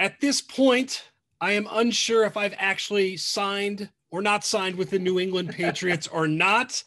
at 0.00 0.18
this 0.18 0.40
point, 0.40 1.04
I 1.42 1.52
am 1.52 1.68
unsure 1.70 2.24
if 2.24 2.36
I've 2.36 2.54
actually 2.56 3.18
signed 3.18 3.90
or 4.10 4.22
not 4.22 4.44
signed 4.44 4.76
with 4.76 4.90
the 4.90 4.98
New 4.98 5.20
England 5.20 5.50
Patriots 5.54 6.08
or 6.08 6.26
not. 6.26 6.82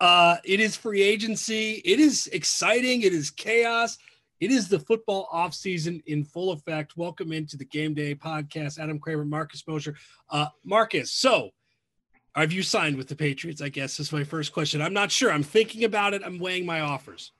Uh, 0.00 0.38
it 0.44 0.60
is 0.60 0.74
free 0.74 1.02
agency. 1.02 1.82
It 1.84 2.00
is 2.00 2.26
exciting. 2.28 3.02
It 3.02 3.12
is 3.12 3.30
chaos. 3.30 3.98
It 4.40 4.50
is 4.50 4.68
the 4.68 4.80
football 4.80 5.28
offseason 5.32 6.02
in 6.06 6.24
full 6.24 6.52
effect. 6.52 6.96
Welcome 6.96 7.32
into 7.32 7.58
the 7.58 7.66
Game 7.66 7.92
Day 7.92 8.14
podcast. 8.14 8.78
Adam 8.78 8.98
Kramer, 8.98 9.26
Marcus 9.26 9.62
Mosher. 9.68 9.94
Uh, 10.30 10.46
Marcus, 10.64 11.12
so 11.12 11.50
have 12.34 12.50
you 12.50 12.62
signed 12.62 12.96
with 12.96 13.08
the 13.08 13.14
Patriots? 13.14 13.60
I 13.60 13.68
guess 13.68 14.00
is 14.00 14.10
my 14.10 14.24
first 14.24 14.54
question. 14.54 14.80
I'm 14.80 14.94
not 14.94 15.12
sure. 15.12 15.30
I'm 15.30 15.42
thinking 15.42 15.84
about 15.84 16.14
it. 16.14 16.22
I'm 16.24 16.38
weighing 16.38 16.64
my 16.64 16.80
offers. 16.80 17.30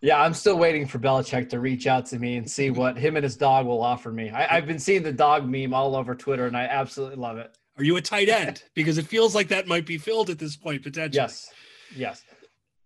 Yeah, 0.00 0.20
I'm 0.20 0.34
still 0.34 0.58
waiting 0.58 0.86
for 0.86 0.98
Belichick 0.98 1.48
to 1.50 1.60
reach 1.60 1.86
out 1.86 2.06
to 2.06 2.18
me 2.18 2.36
and 2.36 2.50
see 2.50 2.70
what 2.70 2.98
him 2.98 3.16
and 3.16 3.24
his 3.24 3.36
dog 3.36 3.66
will 3.66 3.82
offer 3.82 4.12
me. 4.12 4.30
I, 4.30 4.54
have 4.54 4.66
been 4.66 4.78
seeing 4.78 5.02
the 5.02 5.12
dog 5.12 5.48
meme 5.48 5.72
all 5.72 5.96
over 5.96 6.14
Twitter, 6.14 6.46
and 6.46 6.56
I 6.56 6.64
absolutely 6.64 7.16
love 7.16 7.38
it. 7.38 7.56
Are 7.78 7.84
you 7.84 7.96
a 7.96 8.02
tight 8.02 8.28
end? 8.28 8.62
Because 8.74 8.98
it 8.98 9.06
feels 9.06 9.34
like 9.34 9.48
that 9.48 9.66
might 9.66 9.86
be 9.86 9.98
filled 9.98 10.30
at 10.30 10.38
this 10.38 10.56
point 10.56 10.82
potentially. 10.82 11.22
Yes. 11.22 11.50
Yes. 11.96 12.22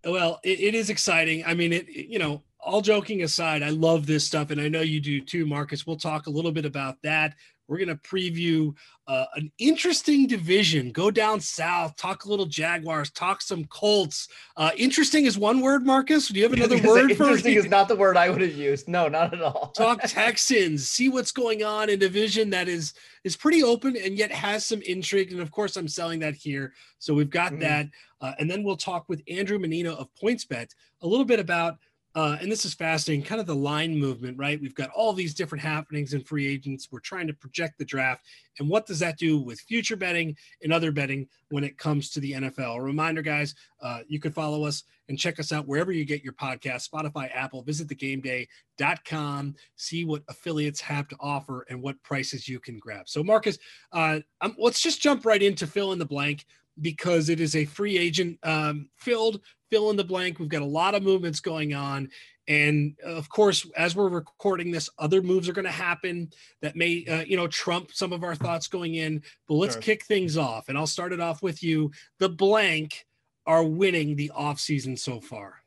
Well, 0.05 0.39
it, 0.45 0.61
it 0.61 0.75
is 0.75 0.91
exciting. 0.91 1.45
I 1.45 1.55
mean, 1.55 1.73
it, 1.73 1.89
you 1.89 2.19
know, 2.19 2.43
all 2.61 2.81
joking 2.81 3.23
aside, 3.23 3.63
I 3.63 3.71
love 3.71 4.07
this 4.07 4.25
stuff, 4.25 4.51
and 4.51 4.61
I 4.61 4.69
know 4.69 4.81
you 4.81 5.01
do 5.01 5.21
too, 5.21 5.47
Marcus. 5.47 5.87
We'll 5.87 5.97
talk 5.97 6.27
a 6.27 6.31
little 6.31 6.53
bit 6.53 6.65
about 6.65 6.97
that. 7.03 7.35
We're 7.69 7.77
going 7.77 7.89
to 7.89 7.97
preview 7.97 8.75
uh, 9.07 9.27
an 9.37 9.53
interesting 9.59 10.27
division. 10.27 10.91
Go 10.91 11.11
down 11.11 11.41
south, 11.41 11.97
talk 11.97 12.25
a 12.25 12.29
little 12.29 12.47
Jaguars, 12.47 13.11
talk 13.11 13.43
some 13.43 13.65
Colts. 13.67 14.29
Uh, 14.57 14.71
interesting 14.77 15.27
is 15.27 15.39
one 15.39 15.61
word, 15.61 15.85
Marcus. 15.85 16.29
Do 16.29 16.39
you 16.39 16.45
have 16.45 16.53
another 16.55 16.77
word 16.77 17.17
for 17.17 17.25
interesting? 17.25 17.55
Is 17.55 17.69
not 17.69 17.89
the 17.89 17.97
word 17.97 18.17
I 18.17 18.31
would 18.31 18.41
have 18.41 18.55
used. 18.55 18.89
No, 18.89 19.09
not 19.09 19.35
at 19.35 19.43
all. 19.43 19.73
talk 19.77 20.01
Texans. 20.07 20.89
See 20.89 21.09
what's 21.09 21.33
going 21.33 21.63
on 21.63 21.91
in 21.91 21.99
division 21.99 22.51
that 22.51 22.69
is 22.69 22.95
is 23.25 23.37
pretty 23.37 23.63
open 23.63 23.97
and 23.97 24.17
yet 24.17 24.33
has 24.33 24.65
some 24.65 24.81
intrigue. 24.83 25.33
And 25.33 25.41
of 25.41 25.51
course, 25.51 25.77
I'm 25.77 25.89
selling 25.89 26.21
that 26.21 26.35
here. 26.35 26.73
So 26.99 27.13
we've 27.13 27.31
got 27.31 27.53
mm-hmm. 27.53 27.61
that, 27.61 27.87
uh, 28.21 28.33
and 28.39 28.51
then 28.51 28.63
we'll 28.63 28.77
talk 28.77 29.09
with 29.09 29.23
Andrew 29.29 29.59
Mannino 29.59 29.97
of 29.97 30.09
PointsBet 30.23 30.71
a 31.03 31.07
little 31.07 31.25
bit 31.25 31.41
about 31.41 31.79
uh, 32.15 32.37
and 32.41 32.51
this 32.51 32.65
is 32.65 32.75
fascinating, 32.75 33.25
kind 33.25 33.41
of 33.41 33.47
the 33.47 33.55
line 33.55 33.97
movement, 33.97 34.39
right? 34.39 34.61
We've 34.61 34.75
got 34.75 34.91
all 34.91 35.13
these 35.13 35.35
different 35.35 35.63
happenings 35.63 36.15
in 36.15 36.23
free 36.23 36.47
agents. 36.47 36.89
We're 36.91 37.01
trying 37.01 37.27
to 37.27 37.35
project 37.35 37.79
the 37.79 37.85
draft. 37.85 38.25
And 38.59 38.69
what 38.69 38.87
does 38.87 38.99
that 39.01 39.19
do 39.19 39.39
with 39.39 39.61
future 39.61 39.97
betting 39.97 40.37
and 40.63 40.73
other 40.73 40.91
betting 40.91 41.29
when 41.51 41.65
it 41.65 41.79
comes 41.79 42.11
to 42.11 42.21
the 42.21 42.33
NFL? 42.33 42.77
A 42.77 42.81
reminder, 42.81 43.23
guys, 43.23 43.55
uh, 43.83 44.01
you 44.09 44.19
can 44.21 44.33
follow 44.33 44.65
us 44.65 44.85
and 45.09 45.19
check 45.19 45.39
us 45.39 45.53
out 45.53 45.67
wherever 45.67 45.93
you 45.93 46.05
get 46.05 46.25
your 46.25 46.33
podcast 46.33 46.89
Spotify, 46.89 47.31
Apple. 47.35 47.63
Visit 47.63 47.89
thegameday.com, 47.89 49.55
see 49.77 50.05
what 50.05 50.23
affiliates 50.29 50.81
have 50.81 51.09
to 51.09 51.17
offer 51.21 51.67
and 51.69 51.83
what 51.83 52.03
prices 52.03 52.49
you 52.49 52.59
can 52.59 52.79
grab. 52.79 53.09
So, 53.09 53.23
Marcus, 53.23 53.59
uh, 53.93 54.21
um, 54.41 54.57
let's 54.59 54.81
just 54.81 55.01
jump 55.01 55.25
right 55.25 55.43
into 55.43 55.67
fill 55.67 55.93
in 55.93 55.99
the 55.99 56.07
blank 56.07 56.47
because 56.81 57.29
it 57.29 57.41
is 57.41 57.57
a 57.57 57.65
free 57.65 57.99
agent 57.99 58.39
um, 58.43 58.89
filled 58.97 59.41
fill 59.71 59.91
in 59.91 59.97
the 59.97 60.05
blank. 60.05 60.39
We've 60.39 60.49
got 60.49 60.63
a 60.63 60.67
lot 60.67 60.95
of 60.95 61.03
movements 61.03 61.41
going 61.41 61.75
on. 61.75 62.11
And 62.47 62.97
of 63.05 63.29
course, 63.29 63.67
as 63.77 63.95
we're 63.95 64.09
recording 64.09 64.71
this, 64.71 64.89
other 64.99 65.21
moves 65.21 65.49
are 65.49 65.53
going 65.53 65.67
to 65.67 65.71
happen 65.71 66.31
that 66.63 66.77
may, 66.77 67.05
uh, 67.07 67.21
you 67.21 67.37
know, 67.37 67.47
trump 67.47 67.91
some 67.93 68.13
of 68.13 68.25
our 68.25 68.35
thoughts 68.35 68.69
going 68.69 68.95
in. 68.95 69.23
But 69.47 69.55
let's 69.55 69.75
sure. 69.75 69.83
kick 69.83 70.05
things 70.05 70.39
off. 70.39 70.69
And 70.69 70.79
I'll 70.79 70.87
start 70.87 71.13
it 71.13 71.21
off 71.21 71.43
with 71.43 71.63
you. 71.63 71.91
The 72.19 72.31
blank 72.31 73.07
are 73.47 73.65
winning 73.65 74.17
the 74.17 74.33
offseason 74.35 74.99
so 74.99 75.21
far. 75.21 75.63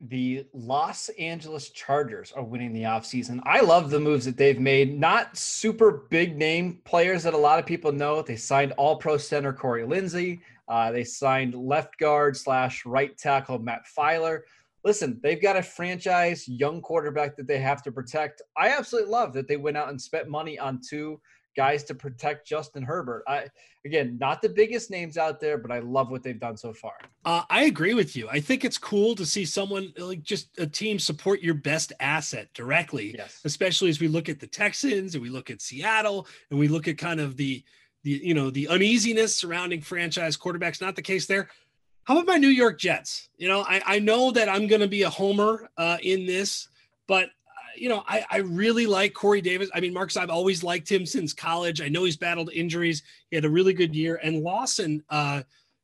The 0.00 0.46
Los 0.54 1.10
Angeles 1.10 1.68
Chargers 1.70 2.32
are 2.32 2.42
winning 2.42 2.72
the 2.72 2.84
offseason. 2.84 3.40
I 3.44 3.60
love 3.60 3.90
the 3.90 4.00
moves 4.00 4.24
that 4.24 4.36
they've 4.36 4.58
made. 4.58 4.98
Not 4.98 5.36
super 5.36 6.06
big 6.08 6.36
name 6.36 6.80
players 6.84 7.24
that 7.24 7.34
a 7.34 7.38
lot 7.38 7.58
of 7.58 7.66
people 7.66 7.92
know. 7.92 8.22
They 8.22 8.36
signed 8.36 8.72
all 8.78 8.96
pro 8.96 9.18
center 9.18 9.52
Corey 9.52 9.82
Linsley. 9.82 10.40
Uh, 10.70 10.92
they 10.92 11.02
signed 11.02 11.54
left 11.54 11.98
guard 11.98 12.36
slash 12.36 12.86
right 12.86 13.18
tackle 13.18 13.58
Matt 13.58 13.82
Feiler. 13.98 14.42
Listen, 14.84 15.18
they've 15.22 15.42
got 15.42 15.56
a 15.56 15.62
franchise 15.62 16.48
young 16.48 16.80
quarterback 16.80 17.36
that 17.36 17.48
they 17.48 17.58
have 17.58 17.82
to 17.82 17.92
protect. 17.92 18.40
I 18.56 18.68
absolutely 18.70 19.10
love 19.10 19.32
that 19.34 19.48
they 19.48 19.56
went 19.56 19.76
out 19.76 19.88
and 19.88 20.00
spent 20.00 20.28
money 20.28 20.58
on 20.58 20.80
two 20.80 21.20
guys 21.56 21.82
to 21.84 21.94
protect 21.94 22.46
Justin 22.46 22.84
Herbert. 22.84 23.24
I 23.26 23.48
again, 23.84 24.16
not 24.20 24.42
the 24.42 24.48
biggest 24.48 24.90
names 24.90 25.18
out 25.18 25.40
there, 25.40 25.58
but 25.58 25.72
I 25.72 25.80
love 25.80 26.10
what 26.10 26.22
they've 26.22 26.38
done 26.38 26.56
so 26.56 26.72
far. 26.72 26.94
Uh, 27.24 27.42
I 27.50 27.64
agree 27.64 27.94
with 27.94 28.14
you. 28.14 28.28
I 28.28 28.38
think 28.38 28.64
it's 28.64 28.78
cool 28.78 29.14
to 29.16 29.26
see 29.26 29.44
someone 29.44 29.92
like 29.98 30.22
just 30.22 30.56
a 30.58 30.66
team 30.66 31.00
support 31.00 31.40
your 31.40 31.54
best 31.54 31.92
asset 31.98 32.48
directly, 32.54 33.14
yes. 33.18 33.40
especially 33.44 33.90
as 33.90 34.00
we 34.00 34.06
look 34.06 34.28
at 34.28 34.38
the 34.38 34.46
Texans 34.46 35.14
and 35.14 35.22
we 35.22 35.30
look 35.30 35.50
at 35.50 35.60
Seattle 35.60 36.28
and 36.50 36.58
we 36.60 36.68
look 36.68 36.86
at 36.86 36.96
kind 36.96 37.20
of 37.20 37.36
the 37.36 37.64
the 38.02 38.20
you 38.22 38.34
know 38.34 38.50
the 38.50 38.68
uneasiness 38.68 39.36
surrounding 39.36 39.80
franchise 39.80 40.36
quarterbacks. 40.36 40.80
Not 40.80 40.96
the 40.96 41.02
case 41.02 41.26
there. 41.26 41.48
How 42.04 42.14
about 42.14 42.26
my 42.26 42.36
New 42.38 42.48
York 42.48 42.78
Jets? 42.78 43.28
You 43.36 43.48
know, 43.48 43.60
I, 43.62 43.82
I 43.86 43.98
know 43.98 44.30
that 44.32 44.48
I'm 44.48 44.66
going 44.66 44.80
to 44.80 44.88
be 44.88 45.02
a 45.02 45.10
homer 45.10 45.70
uh, 45.76 45.98
in 46.02 46.26
this, 46.26 46.68
but 47.06 47.26
uh, 47.26 47.28
you 47.76 47.88
know, 47.88 48.02
I, 48.08 48.24
I 48.30 48.38
really 48.38 48.86
like 48.86 49.12
Corey 49.12 49.40
Davis. 49.40 49.70
I 49.74 49.80
mean, 49.80 49.92
Marcus, 49.92 50.16
I've 50.16 50.30
always 50.30 50.64
liked 50.64 50.90
him 50.90 51.04
since 51.06 51.32
college. 51.32 51.80
I 51.80 51.88
know 51.88 52.04
he's 52.04 52.16
battled 52.16 52.50
injuries. 52.52 53.02
He 53.30 53.36
had 53.36 53.44
a 53.44 53.50
really 53.50 53.74
good 53.74 53.94
year, 53.94 54.18
and 54.22 54.42
Lawson, 54.42 55.04
uh, 55.10 55.42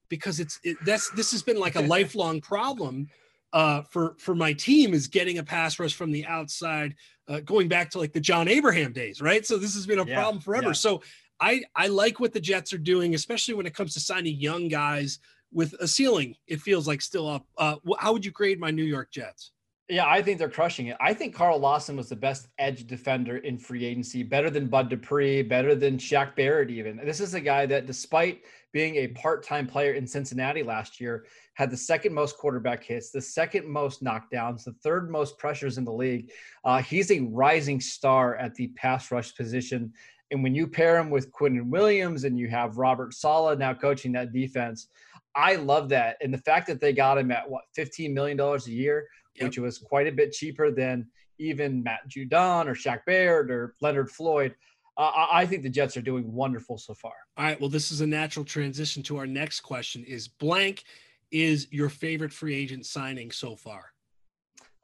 because 0.09 0.41
it's 0.41 0.59
it, 0.65 0.77
that's 0.85 1.11
this 1.11 1.31
has 1.33 1.43
been 1.43 1.61
like 1.61 1.77
a 1.77 1.81
lifelong 1.97 2.41
problem 2.41 3.09
uh, 3.53 3.83
for 3.83 4.15
for 4.19 4.35
my 4.35 4.53
team 4.53 4.95
is 4.95 5.07
getting 5.07 5.39
a 5.39 5.43
pass 5.43 5.79
rush 5.79 5.95
from 5.95 6.13
the 6.13 6.27
outside, 6.27 6.95
uh, 7.29 7.41
going 7.41 7.69
back 7.69 7.91
to 7.91 7.99
like 7.99 8.13
the 8.13 8.21
John 8.21 8.49
Abraham 8.49 8.93
days, 8.93 9.23
right? 9.23 9.47
So 9.47 9.57
this 9.57 9.75
has 9.75 9.87
been 9.87 9.99
a 9.99 10.05
yeah, 10.05 10.21
problem 10.21 10.43
forever. 10.43 10.69
Yeah. 10.69 10.73
So 10.73 11.03
I 11.41 11.63
I 11.75 11.89
like 11.89 12.21
what 12.21 12.33
the 12.33 12.41
Jets 12.41 12.73
are 12.73 12.79
doing, 12.79 13.15
especially 13.15 13.55
when 13.55 13.67
it 13.67 13.75
comes 13.75 13.95
to 13.95 14.01
signing 14.01 14.37
young 14.37 14.69
guys 14.69 15.19
with 15.53 15.75
a 15.81 15.89
ceiling. 15.89 16.37
It 16.47 16.61
feels 16.61 16.87
like 16.87 17.01
still 17.01 17.29
up. 17.29 17.47
Uh, 17.57 17.77
how 17.99 18.13
would 18.13 18.25
you 18.25 18.31
grade 18.31 18.61
my 18.61 18.71
New 18.71 18.85
York 18.85 19.11
Jets? 19.11 19.53
Yeah, 19.89 20.07
I 20.09 20.21
think 20.21 20.41
they're 20.41 20.49
crushing 20.49 20.89
it. 20.89 20.97
I 21.01 21.15
think 21.15 21.33
Carl 21.33 21.61
Lawson 21.61 21.97
was 21.97 22.09
the 22.09 22.17
best 22.17 22.49
edge 22.59 22.89
defender 22.89 23.37
in 23.37 23.57
free 23.57 23.85
agency, 23.85 24.25
better 24.25 24.51
than 24.51 24.67
Bud 24.67 24.89
Dupree, 24.89 25.43
better 25.43 25.77
than 25.77 25.97
Shaq 25.97 26.35
Barrett, 26.35 26.71
even. 26.71 26.97
This 26.97 27.21
is 27.21 27.35
a 27.35 27.41
guy 27.41 27.67
that, 27.67 27.87
despite 27.87 28.43
being 28.73 28.97
a 28.97 29.09
part 29.09 29.45
time 29.45 29.65
player 29.65 29.93
in 29.93 30.05
Cincinnati 30.05 30.65
last 30.65 31.01
year, 31.01 31.27
had 31.55 31.71
the 31.71 31.77
second 31.77 32.13
most 32.13 32.37
quarterback 32.37 32.83
hits, 32.83 33.11
the 33.11 33.21
second 33.21 33.69
most 33.69 34.03
knockdowns, 34.03 34.65
the 34.65 34.75
third 34.83 35.09
most 35.09 35.39
pressures 35.39 35.79
in 35.79 35.85
the 35.85 35.93
league. 35.93 36.33
Uh, 36.65 36.83
he's 36.83 37.13
a 37.13 37.21
rising 37.21 37.81
star 37.81 38.35
at 38.37 38.57
the 38.57 38.67
pass 38.77 39.13
rush 39.13 39.37
position. 39.37 39.93
And 40.31 40.43
when 40.43 40.55
you 40.55 40.67
pair 40.67 40.99
him 40.99 41.11
with 41.11 41.31
Quinnen 41.33 41.69
Williams 41.71 42.25
and 42.25 42.39
you 42.39 42.49
have 42.49 42.79
Robert 42.79 43.15
Saleh 43.15 43.59
now 43.59 43.75
coaching 43.75 44.13
that 44.13 44.33
defense, 44.33 44.89
I 45.35 45.57
love 45.57 45.89
that. 45.91 46.17
And 46.21 46.33
the 46.33 46.39
fact 46.39 46.67
that 46.67 46.81
they 46.81 46.93
got 46.93 47.19
him 47.19 47.31
at 47.31 47.49
what 47.49 47.65
$15 47.77 48.13
million 48.13 48.41
a 48.41 48.59
year, 48.71 49.07
yep. 49.35 49.45
which 49.45 49.59
was 49.59 49.79
quite 49.79 50.07
a 50.07 50.13
bit 50.13 50.33
cheaper 50.33 50.71
than 50.71 51.07
even 51.39 51.83
Matt 51.83 52.09
Judon 52.09 52.67
or 52.67 52.75
Shaq 52.75 53.05
Barrett 53.07 53.51
or 53.51 53.75
Leonard 53.81 54.11
Floyd. 54.11 54.55
Uh, 54.97 55.27
I 55.31 55.45
think 55.45 55.63
the 55.63 55.69
Jets 55.69 55.97
are 55.99 56.03
doing 56.03 56.33
wonderful 56.33 56.79
so 56.79 56.95
far. 56.95 57.13
All 57.37 57.45
right. 57.45 57.61
Well, 57.61 57.69
this 57.69 57.91
is 57.91 58.01
a 58.01 58.07
natural 58.07 58.47
transition 58.47 59.03
to 59.05 59.19
our 59.19 59.27
next 59.27 59.61
question. 59.61 60.05
Is 60.05 60.27
blank 60.27 60.85
is 61.31 61.69
your 61.71 61.89
favorite 61.89 62.33
free 62.33 62.55
agent 62.55 62.87
signing 62.87 63.31
so 63.31 63.57
far? 63.57 63.93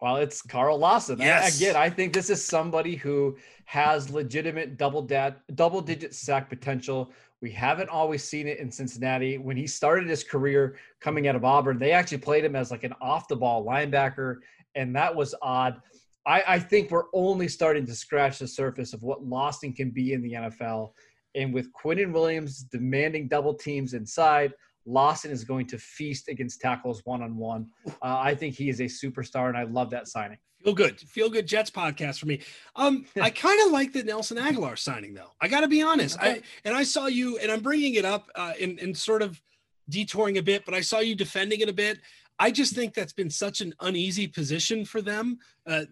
Well, 0.03 0.17
it's 0.17 0.43
Carl 0.43 0.79
Lawson. 0.79 1.21
Yes. 1.21 1.57
Again, 1.57 1.77
I 1.77 1.89
think 1.89 2.13
this 2.13 2.29
is 2.29 2.45
somebody 2.45 2.97
who 2.97 3.37
has 3.67 4.11
legitimate 4.11 4.77
double 4.77 5.01
dad, 5.01 5.37
double 5.55 5.81
digit 5.81 6.13
sack 6.13 6.49
potential. 6.49 7.13
We 7.41 7.53
haven't 7.53 7.89
always 7.89 8.25
seen 8.25 8.49
it 8.49 8.59
in 8.59 8.69
Cincinnati. 8.69 9.39
When 9.39 9.57
he 9.57 9.69
started 9.69 10.09
his 10.09 10.25
career 10.25 10.77
coming 10.99 11.29
out 11.29 11.37
of 11.37 11.45
Auburn, 11.45 11.79
they 11.79 11.93
actually 11.93 12.19
played 12.19 12.45
him 12.45 12.57
as 12.57 12.73
like 12.73 12.82
an 12.82 12.94
off 13.00 13.29
the 13.29 13.37
ball 13.37 13.65
linebacker, 13.65 14.38
and 14.75 14.94
that 14.97 15.15
was 15.15 15.37
odd. 15.41 15.81
I, 16.26 16.43
I 16.49 16.59
think 16.59 16.91
we're 16.91 17.05
only 17.15 17.47
starting 17.47 17.87
to 17.87 17.94
scratch 17.94 18.41
the 18.41 18.49
surface 18.49 18.94
of 18.94 19.05
what 19.05 19.25
Lawson 19.25 19.73
can 19.73 19.91
be 19.91 20.15
in 20.15 20.23
the 20.23 20.32
NFL. 20.32 20.94
And 21.37 21.55
with 21.55 21.73
Quinnen 21.73 22.12
Williams 22.12 22.65
demanding 22.65 23.29
double 23.29 23.55
teams 23.55 23.94
inside, 23.94 24.53
Lawson 24.84 25.31
is 25.31 25.44
going 25.44 25.67
to 25.67 25.79
feast 25.79 26.29
against 26.29 26.61
tackles 26.61 27.02
one 27.05 27.23
on 27.23 27.37
one. 27.37 27.69
I 28.00 28.34
think 28.34 28.55
he 28.55 28.69
is 28.69 28.81
a 28.81 28.84
superstar, 28.84 29.49
and 29.49 29.56
I 29.56 29.64
love 29.64 29.90
that 29.90 30.08
signing. 30.08 30.38
Feel 30.64 30.75
good, 30.75 31.00
feel 31.00 31.29
good 31.29 31.46
Jets 31.46 31.70
podcast 31.70 32.19
for 32.19 32.26
me. 32.26 32.40
Um, 32.76 33.05
I 33.20 33.31
kind 33.31 33.61
of 33.67 33.73
like 33.73 33.93
the 33.93 34.05
Nelson 34.05 34.37
Agholor 34.37 34.79
signing 34.79 35.12
though. 35.14 35.31
I 35.40 35.49
got 35.49 35.61
to 35.61 35.69
be 35.69 35.82
honest. 35.82 36.17
Okay. 36.19 36.31
I 36.31 36.43
and 36.64 36.75
I 36.75 36.84
saw 36.84 37.06
you, 37.06 37.38
and 37.38 37.50
I'm 37.50 37.61
bringing 37.61 37.94
it 37.94 38.05
up 38.05 38.29
uh, 38.37 38.52
sort 38.94 39.23
of 39.23 39.40
detouring 39.88 40.38
a 40.38 40.43
bit, 40.43 40.64
but 40.64 40.75
I 40.75 40.81
saw 40.81 41.00
you 41.00 41.14
defending 41.14 41.61
it 41.61 41.69
a 41.69 41.73
bit. 41.73 41.99
I 42.38 42.50
just 42.50 42.75
think 42.75 42.94
that's 42.94 43.12
been 43.12 43.31
such 43.31 43.61
an 43.61 43.75
uneasy 43.81 44.26
position 44.26 44.85
for 44.85 45.02
them 45.02 45.38
uh, 45.67 45.85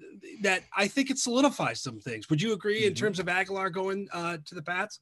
that 0.43 0.63
I 0.77 0.89
think 0.89 1.11
it 1.11 1.19
solidifies 1.19 1.83
some 1.83 2.01
things. 2.01 2.31
Would 2.31 2.41
you 2.41 2.53
agree 2.53 2.81
mm-hmm. 2.81 2.89
in 2.89 2.95
terms 2.95 3.19
of 3.19 3.27
Agholor 3.27 3.73
going 3.73 4.09
uh, 4.13 4.39
to 4.45 4.55
the 4.55 4.63
Pats? 4.63 5.01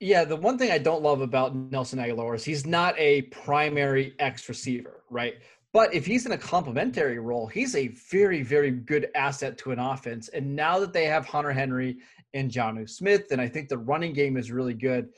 Yeah, 0.00 0.24
the 0.24 0.36
one 0.36 0.58
thing 0.58 0.70
I 0.70 0.78
don't 0.78 1.02
love 1.02 1.20
about 1.22 1.56
Nelson 1.56 1.98
Agholor 1.98 2.36
is 2.36 2.44
he's 2.44 2.64
not 2.64 2.94
a 2.98 3.22
primary 3.22 4.14
X 4.20 4.48
receiver, 4.48 5.02
right? 5.10 5.34
But 5.72 5.92
if 5.92 6.06
he's 6.06 6.24
in 6.24 6.32
a 6.32 6.38
complementary 6.38 7.18
role, 7.18 7.46
he's 7.46 7.74
a 7.74 7.88
very, 7.88 8.42
very 8.42 8.70
good 8.70 9.08
asset 9.16 9.58
to 9.58 9.72
an 9.72 9.78
offense. 9.78 10.28
And 10.28 10.54
now 10.54 10.78
that 10.78 10.92
they 10.92 11.04
have 11.06 11.26
Hunter 11.26 11.52
Henry 11.52 11.98
and 12.32 12.50
Jonnu 12.50 12.88
Smith, 12.88 13.26
and 13.32 13.40
I 13.40 13.48
think 13.48 13.68
the 13.68 13.78
running 13.78 14.12
game 14.12 14.36
is 14.36 14.52
really 14.52 14.72
good, 14.72 15.08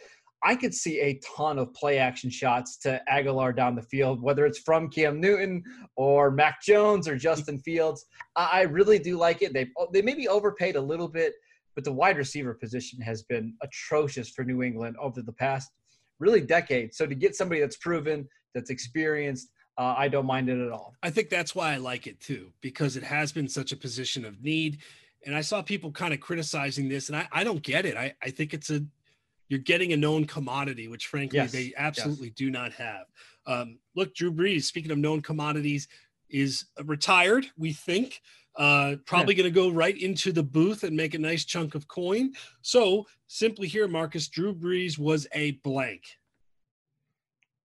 I 0.42 0.56
could 0.56 0.74
see 0.74 0.98
a 1.00 1.20
ton 1.36 1.58
of 1.58 1.72
play 1.74 1.98
action 1.98 2.30
shots 2.30 2.78
to 2.78 3.02
Agholor 3.12 3.54
down 3.54 3.74
the 3.74 3.82
field, 3.82 4.22
whether 4.22 4.46
it's 4.46 4.58
from 4.58 4.88
Cam 4.88 5.20
Newton 5.20 5.62
or 5.96 6.30
Mac 6.30 6.62
Jones 6.62 7.06
or 7.06 7.16
Justin 7.16 7.58
Fields. 7.58 8.06
I 8.34 8.62
really 8.62 8.98
do 8.98 9.18
like 9.18 9.42
it. 9.42 9.52
They 9.52 9.68
they 9.92 10.00
maybe 10.00 10.28
overpaid 10.28 10.76
a 10.76 10.80
little 10.80 11.08
bit, 11.08 11.34
but 11.74 11.84
the 11.84 11.92
wide 11.92 12.16
receiver 12.16 12.54
position 12.54 13.00
has 13.00 13.22
been 13.22 13.54
atrocious 13.62 14.28
for 14.30 14.44
New 14.44 14.62
England 14.62 14.96
over 15.00 15.22
the 15.22 15.32
past 15.32 15.70
really 16.18 16.40
decade. 16.40 16.94
So 16.94 17.06
to 17.06 17.14
get 17.14 17.34
somebody 17.34 17.60
that's 17.60 17.76
proven, 17.76 18.28
that's 18.54 18.70
experienced, 18.70 19.50
uh, 19.78 19.94
I 19.96 20.08
don't 20.08 20.26
mind 20.26 20.48
it 20.50 20.58
at 20.58 20.70
all. 20.70 20.94
I 21.02 21.10
think 21.10 21.30
that's 21.30 21.54
why 21.54 21.72
I 21.72 21.76
like 21.76 22.06
it 22.06 22.20
too, 22.20 22.52
because 22.60 22.96
it 22.96 23.02
has 23.02 23.32
been 23.32 23.48
such 23.48 23.72
a 23.72 23.76
position 23.76 24.24
of 24.24 24.42
need. 24.42 24.78
And 25.24 25.34
I 25.34 25.40
saw 25.40 25.62
people 25.62 25.90
kind 25.90 26.12
of 26.12 26.20
criticizing 26.20 26.88
this, 26.88 27.08
and 27.08 27.16
I, 27.16 27.28
I 27.32 27.44
don't 27.44 27.62
get 27.62 27.86
it. 27.86 27.96
I, 27.96 28.14
I 28.22 28.30
think 28.30 28.54
it's 28.54 28.70
a 28.70 28.82
you're 29.48 29.58
getting 29.58 29.92
a 29.92 29.96
known 29.96 30.26
commodity, 30.26 30.86
which 30.86 31.08
frankly 31.08 31.38
yes. 31.38 31.50
they 31.50 31.72
absolutely 31.76 32.28
yes. 32.28 32.36
do 32.36 32.50
not 32.50 32.72
have. 32.72 33.06
Um, 33.46 33.78
look, 33.96 34.14
Drew 34.14 34.32
Brees, 34.32 34.62
speaking 34.62 34.92
of 34.92 34.98
known 34.98 35.22
commodities, 35.22 35.88
is 36.30 36.66
retired, 36.84 37.46
we 37.58 37.72
think. 37.72 38.22
Uh, 38.56 38.96
probably 39.06 39.34
yeah. 39.34 39.42
going 39.42 39.54
to 39.54 39.60
go 39.60 39.70
right 39.70 39.96
into 39.96 40.32
the 40.32 40.42
booth 40.42 40.82
and 40.82 40.96
make 40.96 41.14
a 41.14 41.18
nice 41.18 41.44
chunk 41.44 41.74
of 41.74 41.86
coin. 41.88 42.32
So 42.62 43.06
simply 43.26 43.68
here, 43.68 43.88
Marcus, 43.88 44.28
Drew 44.28 44.54
Brees 44.54 44.98
was 44.98 45.26
a 45.32 45.52
blank. 45.62 46.02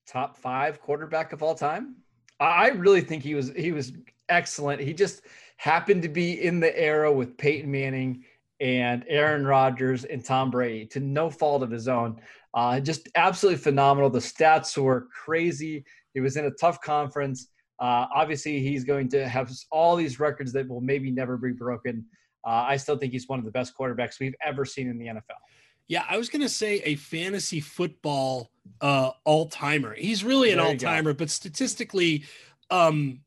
Top 0.07 0.37
five 0.37 0.79
quarterback 0.79 1.33
of 1.33 1.41
all 1.41 1.55
time. 1.55 1.95
I 2.39 2.69
really 2.69 3.01
think 3.01 3.23
he 3.23 3.33
was 3.33 3.51
he 3.55 3.71
was 3.71 3.93
excellent. 4.29 4.81
He 4.81 4.93
just 4.93 5.21
happened 5.57 6.01
to 6.03 6.09
be 6.09 6.43
in 6.43 6.59
the 6.59 6.77
era 6.77 7.11
with 7.11 7.37
Peyton 7.37 7.71
Manning 7.71 8.23
and 8.59 9.03
Aaron 9.07 9.45
Rodgers 9.45 10.03
and 10.05 10.23
Tom 10.23 10.51
Brady 10.51 10.85
to 10.87 10.99
no 10.99 11.29
fault 11.29 11.63
of 11.63 11.71
his 11.71 11.87
own. 11.87 12.21
Uh, 12.53 12.79
just 12.79 13.09
absolutely 13.15 13.57
phenomenal. 13.57 14.09
The 14.09 14.19
stats 14.19 14.77
were 14.77 15.07
crazy. 15.13 15.83
He 16.13 16.21
was 16.21 16.37
in 16.37 16.45
a 16.45 16.51
tough 16.51 16.79
conference. 16.81 17.47
Uh, 17.79 18.07
obviously, 18.13 18.59
he's 18.59 18.83
going 18.83 19.09
to 19.09 19.27
have 19.27 19.51
all 19.71 19.95
these 19.95 20.19
records 20.19 20.53
that 20.53 20.67
will 20.67 20.81
maybe 20.81 21.11
never 21.11 21.37
be 21.37 21.51
broken. 21.51 22.05
Uh, 22.45 22.65
I 22.67 22.77
still 22.77 22.97
think 22.97 23.11
he's 23.11 23.27
one 23.27 23.39
of 23.39 23.45
the 23.45 23.51
best 23.51 23.73
quarterbacks 23.77 24.19
we've 24.19 24.35
ever 24.43 24.65
seen 24.65 24.87
in 24.89 24.97
the 24.97 25.07
NFL. 25.07 25.39
Yeah, 25.87 26.03
I 26.09 26.17
was 26.17 26.29
going 26.29 26.41
to 26.41 26.49
say 26.49 26.81
a 26.83 26.95
fantasy 26.95 27.59
football 27.59 28.51
uh, 28.81 29.11
all 29.23 29.47
timer. 29.47 29.93
He's 29.93 30.23
really 30.23 30.51
an 30.51 30.59
all 30.59 30.75
timer, 30.75 31.13
but 31.13 31.29
statistically, 31.29 32.25
um, 32.71 33.21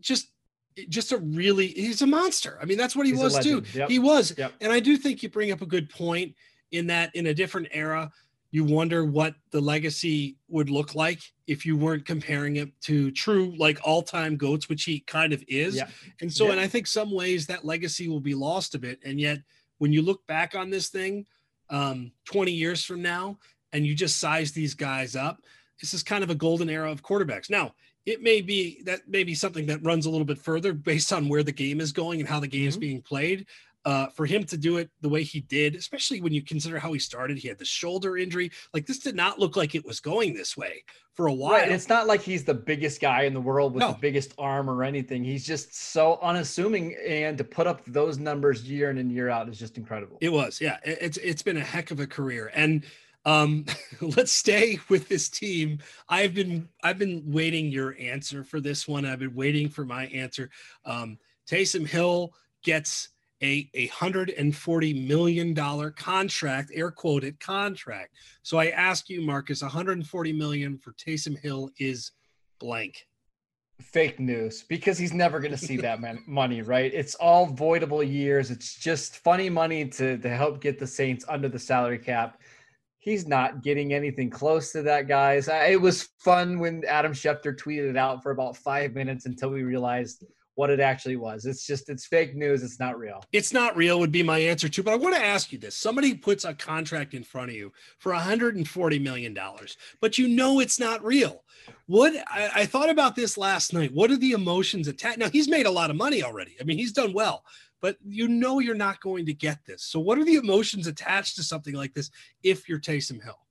just 0.00 0.28
just 0.88 1.10
a 1.12 1.18
really 1.18 1.68
he's 1.68 2.02
a 2.02 2.06
monster. 2.06 2.58
I 2.60 2.64
mean, 2.64 2.78
that's 2.78 2.94
what 2.94 3.06
he 3.06 3.12
he's 3.12 3.20
was 3.20 3.38
too. 3.38 3.62
Yep. 3.74 3.88
He 3.88 3.98
was. 3.98 4.34
Yep. 4.36 4.52
And 4.60 4.72
I 4.72 4.80
do 4.80 4.96
think 4.96 5.22
you 5.22 5.30
bring 5.30 5.50
up 5.50 5.62
a 5.62 5.66
good 5.66 5.88
point 5.88 6.34
in 6.70 6.88
that 6.88 7.14
in 7.14 7.26
a 7.26 7.34
different 7.34 7.68
era, 7.72 8.10
you 8.50 8.64
wonder 8.64 9.04
what 9.04 9.34
the 9.50 9.60
legacy 9.60 10.36
would 10.48 10.70
look 10.70 10.94
like 10.94 11.20
if 11.46 11.66
you 11.66 11.76
weren't 11.76 12.06
comparing 12.06 12.56
it 12.56 12.68
to 12.82 13.10
true 13.10 13.54
like 13.58 13.78
all-time 13.84 14.36
goats, 14.36 14.68
which 14.68 14.84
he 14.84 15.00
kind 15.00 15.32
of 15.32 15.42
is. 15.48 15.76
Yeah. 15.76 15.88
And 16.20 16.32
so, 16.32 16.46
yeah. 16.46 16.52
and 16.52 16.60
I 16.60 16.66
think 16.66 16.86
some 16.86 17.12
ways 17.12 17.46
that 17.46 17.64
legacy 17.64 18.08
will 18.08 18.20
be 18.20 18.34
lost 18.34 18.74
a 18.74 18.78
bit. 18.78 19.00
And 19.04 19.20
yet 19.20 19.38
when 19.78 19.92
you 19.92 20.02
look 20.02 20.26
back 20.26 20.54
on 20.54 20.70
this 20.70 20.88
thing 20.88 21.26
um 21.68 22.12
20 22.26 22.52
years 22.52 22.84
from 22.84 23.02
now 23.02 23.36
and 23.72 23.84
you 23.84 23.94
just 23.94 24.18
size 24.18 24.52
these 24.52 24.74
guys 24.74 25.16
up, 25.16 25.42
this 25.80 25.92
is 25.92 26.02
kind 26.02 26.24
of 26.24 26.30
a 26.30 26.34
golden 26.34 26.70
era 26.70 26.90
of 26.90 27.02
quarterbacks. 27.02 27.50
Now, 27.50 27.74
it 28.06 28.22
may 28.22 28.40
be 28.40 28.82
that 28.84 29.08
may 29.08 29.24
be 29.24 29.34
something 29.34 29.66
that 29.66 29.84
runs 29.84 30.06
a 30.06 30.10
little 30.10 30.24
bit 30.24 30.38
further 30.38 30.72
based 30.72 31.12
on 31.12 31.28
where 31.28 31.42
the 31.42 31.52
game 31.52 31.80
is 31.80 31.92
going 31.92 32.20
and 32.20 32.28
how 32.28 32.38
the 32.38 32.46
game 32.46 32.60
mm-hmm. 32.60 32.68
is 32.68 32.76
being 32.76 33.02
played. 33.02 33.46
Uh, 33.86 34.08
for 34.08 34.26
him 34.26 34.42
to 34.42 34.56
do 34.56 34.78
it 34.78 34.90
the 35.00 35.08
way 35.08 35.22
he 35.22 35.42
did, 35.42 35.76
especially 35.76 36.20
when 36.20 36.32
you 36.32 36.42
consider 36.42 36.76
how 36.76 36.92
he 36.92 36.98
started, 36.98 37.38
he 37.38 37.46
had 37.46 37.56
the 37.56 37.64
shoulder 37.64 38.16
injury. 38.16 38.50
Like 38.74 38.84
this 38.84 38.98
did 38.98 39.14
not 39.14 39.38
look 39.38 39.54
like 39.54 39.76
it 39.76 39.86
was 39.86 40.00
going 40.00 40.34
this 40.34 40.56
way 40.56 40.82
for 41.14 41.28
a 41.28 41.32
while. 41.32 41.52
Right. 41.52 41.70
It's 41.70 41.88
not 41.88 42.08
like 42.08 42.20
he's 42.20 42.42
the 42.42 42.52
biggest 42.52 43.00
guy 43.00 43.22
in 43.22 43.32
the 43.32 43.40
world 43.40 43.74
with 43.74 43.82
no. 43.82 43.92
the 43.92 43.98
biggest 43.98 44.34
arm 44.38 44.68
or 44.68 44.82
anything. 44.82 45.22
He's 45.22 45.46
just 45.46 45.72
so 45.72 46.18
unassuming, 46.20 46.96
and 47.06 47.38
to 47.38 47.44
put 47.44 47.68
up 47.68 47.82
those 47.86 48.18
numbers 48.18 48.68
year 48.68 48.90
in 48.90 48.98
and 48.98 49.12
year 49.12 49.28
out 49.28 49.48
is 49.48 49.56
just 49.56 49.78
incredible. 49.78 50.18
It 50.20 50.32
was, 50.32 50.60
yeah. 50.60 50.78
It's 50.82 51.16
it's 51.18 51.42
been 51.42 51.56
a 51.56 51.64
heck 51.64 51.92
of 51.92 52.00
a 52.00 52.08
career, 52.08 52.50
and 52.56 52.84
um, 53.24 53.66
let's 54.00 54.32
stay 54.32 54.80
with 54.88 55.08
this 55.08 55.28
team. 55.28 55.78
I've 56.08 56.34
been 56.34 56.68
I've 56.82 56.98
been 56.98 57.22
waiting 57.24 57.70
your 57.70 57.96
answer 58.00 58.42
for 58.42 58.60
this 58.60 58.88
one. 58.88 59.06
I've 59.06 59.20
been 59.20 59.36
waiting 59.36 59.68
for 59.68 59.84
my 59.84 60.06
answer. 60.06 60.50
Um, 60.84 61.18
Taysom 61.48 61.86
Hill 61.86 62.34
gets 62.64 63.10
a 63.46 63.70
a 63.74 63.86
hundred 63.86 64.30
and 64.30 64.54
forty 64.54 64.92
million 65.06 65.54
dollar 65.54 65.90
contract, 65.90 66.70
air 66.74 66.90
quoted 66.90 67.38
contract. 67.40 68.16
So 68.42 68.58
I 68.58 68.68
ask 68.68 69.08
you, 69.08 69.22
Marcus, 69.22 69.62
140 69.62 70.32
million 70.32 70.78
for 70.78 70.92
Taysom 70.92 71.38
Hill 71.38 71.70
is 71.78 72.12
blank. 72.58 73.06
Fake 73.80 74.18
news 74.18 74.62
because 74.62 74.96
he's 74.96 75.12
never 75.12 75.38
going 75.38 75.52
to 75.52 75.58
see 75.58 75.76
that 75.76 76.00
money, 76.26 76.62
right? 76.62 76.92
It's 76.94 77.14
all 77.16 77.48
voidable 77.48 78.06
years. 78.06 78.50
It's 78.50 78.76
just 78.78 79.18
funny 79.18 79.50
money 79.50 79.86
to 79.88 80.18
to 80.18 80.28
help 80.28 80.60
get 80.60 80.78
the 80.78 80.86
Saints 80.86 81.24
under 81.28 81.48
the 81.48 81.58
salary 81.58 81.98
cap 81.98 82.38
he's 83.06 83.28
not 83.28 83.62
getting 83.62 83.94
anything 83.94 84.28
close 84.28 84.72
to 84.72 84.82
that, 84.82 85.06
guys. 85.06 85.48
It 85.48 85.80
was 85.80 86.08
fun 86.18 86.58
when 86.58 86.82
Adam 86.88 87.12
Schefter 87.12 87.56
tweeted 87.56 87.88
it 87.88 87.96
out 87.96 88.20
for 88.20 88.32
about 88.32 88.56
five 88.56 88.94
minutes 88.94 89.26
until 89.26 89.50
we 89.50 89.62
realized 89.62 90.24
what 90.56 90.70
it 90.70 90.80
actually 90.80 91.16
was. 91.16 91.46
It's 91.46 91.64
just 91.64 91.88
it's 91.88 92.06
fake 92.06 92.34
news. 92.34 92.62
It's 92.62 92.80
not 92.80 92.98
real. 92.98 93.22
It's 93.32 93.52
not 93.52 93.76
real 93.76 94.00
would 94.00 94.10
be 94.10 94.22
my 94.22 94.38
answer 94.38 94.68
too. 94.68 94.82
But 94.82 94.94
I 94.94 94.96
want 94.96 95.14
to 95.14 95.24
ask 95.24 95.52
you 95.52 95.58
this: 95.58 95.76
somebody 95.76 96.14
puts 96.14 96.44
a 96.44 96.52
contract 96.52 97.14
in 97.14 97.22
front 97.22 97.50
of 97.50 97.56
you 97.56 97.72
for 97.98 98.12
140 98.12 98.98
million 98.98 99.32
dollars, 99.32 99.76
but 100.00 100.18
you 100.18 100.26
know 100.26 100.58
it's 100.58 100.80
not 100.80 101.04
real. 101.04 101.44
What 101.86 102.14
I, 102.28 102.50
I, 102.54 102.66
thought 102.66 102.90
about 102.90 103.16
this 103.16 103.36
last 103.36 103.72
night. 103.72 103.92
What 103.92 104.10
are 104.10 104.16
the 104.16 104.32
emotions 104.32 104.88
attached? 104.88 105.18
Now 105.18 105.30
he's 105.30 105.48
made 105.48 105.66
a 105.66 105.70
lot 105.70 105.90
of 105.90 105.96
money 105.96 106.22
already. 106.22 106.56
I 106.60 106.64
mean, 106.64 106.78
he's 106.78 106.92
done 106.92 107.12
well 107.12 107.44
but 107.82 107.98
you 108.04 108.26
know 108.26 108.58
you're 108.58 108.74
not 108.74 109.00
going 109.00 109.26
to 109.26 109.34
get 109.34 109.58
this. 109.66 109.84
So, 109.84 110.00
what 110.00 110.18
are 110.18 110.24
the 110.24 110.36
emotions 110.36 110.86
attached 110.86 111.36
to 111.36 111.42
something 111.42 111.74
like 111.74 111.92
this 111.92 112.10
if 112.42 112.68
you're 112.68 112.80
Taysom 112.80 113.22
Hill? 113.22 113.45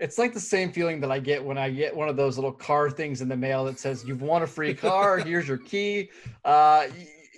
It's 0.00 0.18
like 0.18 0.32
the 0.32 0.40
same 0.40 0.72
feeling 0.72 1.00
that 1.00 1.12
I 1.12 1.18
get 1.18 1.44
when 1.44 1.58
I 1.58 1.70
get 1.70 1.94
one 1.94 2.08
of 2.08 2.16
those 2.16 2.36
little 2.36 2.52
car 2.52 2.90
things 2.90 3.20
in 3.20 3.28
the 3.28 3.36
mail 3.36 3.64
that 3.66 3.78
says, 3.78 4.04
You've 4.06 4.22
won 4.22 4.42
a 4.42 4.46
free 4.46 4.74
car, 4.74 5.18
here's 5.18 5.46
your 5.46 5.58
key. 5.58 6.10
Uh, 6.44 6.86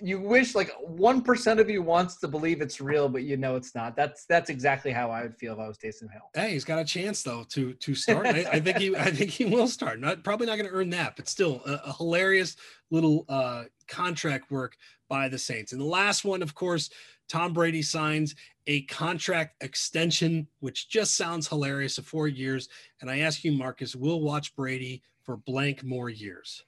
you 0.01 0.19
wish 0.19 0.55
like 0.55 0.71
1% 0.85 1.59
of 1.59 1.69
you 1.69 1.81
wants 1.81 2.17
to 2.17 2.27
believe 2.27 2.61
it's 2.61 2.81
real 2.81 3.07
but 3.07 3.23
you 3.23 3.37
know 3.37 3.55
it's 3.55 3.73
not 3.73 3.95
that's 3.95 4.25
that's 4.25 4.49
exactly 4.49 4.91
how 4.91 5.09
i 5.09 5.21
would 5.21 5.37
feel 5.37 5.53
if 5.53 5.59
i 5.59 5.67
was 5.67 5.77
Taysom 5.77 6.11
Hill 6.11 6.29
hey 6.33 6.51
he's 6.51 6.65
got 6.65 6.79
a 6.79 6.83
chance 6.83 7.23
though 7.23 7.45
to 7.49 7.73
to 7.73 7.95
start 7.95 8.25
I, 8.25 8.45
I, 8.51 8.59
think 8.59 8.77
he 8.77 8.93
i 8.97 9.11
think 9.11 9.29
he 9.29 9.45
will 9.45 9.67
start 9.67 10.01
not 10.01 10.23
probably 10.23 10.47
not 10.47 10.57
going 10.57 10.67
to 10.67 10.75
earn 10.75 10.89
that 10.89 11.15
but 11.15 11.29
still 11.29 11.61
a, 11.65 11.73
a 11.85 11.93
hilarious 11.93 12.57
little 12.91 13.23
uh 13.29 13.65
contract 13.87 14.51
work 14.51 14.75
by 15.13 15.29
the 15.29 15.37
Saints. 15.37 15.73
And 15.73 15.79
the 15.79 15.85
last 15.85 16.25
one, 16.25 16.41
of 16.41 16.55
course, 16.55 16.89
Tom 17.29 17.53
Brady 17.53 17.81
signs 17.81 18.35
a 18.67 18.81
contract 18.83 19.61
extension, 19.61 20.47
which 20.59 20.89
just 20.89 21.15
sounds 21.15 21.47
hilarious 21.47 21.97
of 21.97 22.05
four 22.05 22.27
years. 22.27 22.69
And 23.01 23.09
I 23.09 23.19
ask 23.19 23.43
you, 23.43 23.51
Marcus, 23.51 23.95
we'll 23.95 24.21
watch 24.21 24.55
Brady 24.55 25.01
for 25.23 25.37
blank 25.37 25.83
more 25.83 26.09
years. 26.09 26.63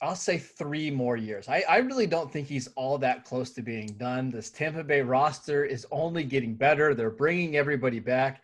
I'll 0.00 0.14
say 0.14 0.38
three 0.38 0.90
more 0.90 1.16
years. 1.16 1.48
I, 1.48 1.64
I 1.68 1.78
really 1.78 2.06
don't 2.06 2.32
think 2.32 2.46
he's 2.46 2.68
all 2.76 2.98
that 2.98 3.24
close 3.24 3.50
to 3.52 3.62
being 3.62 3.88
done. 3.98 4.30
This 4.30 4.50
Tampa 4.50 4.84
Bay 4.84 5.00
roster 5.00 5.64
is 5.64 5.86
only 5.90 6.22
getting 6.22 6.54
better. 6.54 6.94
They're 6.94 7.10
bringing 7.10 7.56
everybody 7.56 7.98
back 7.98 8.42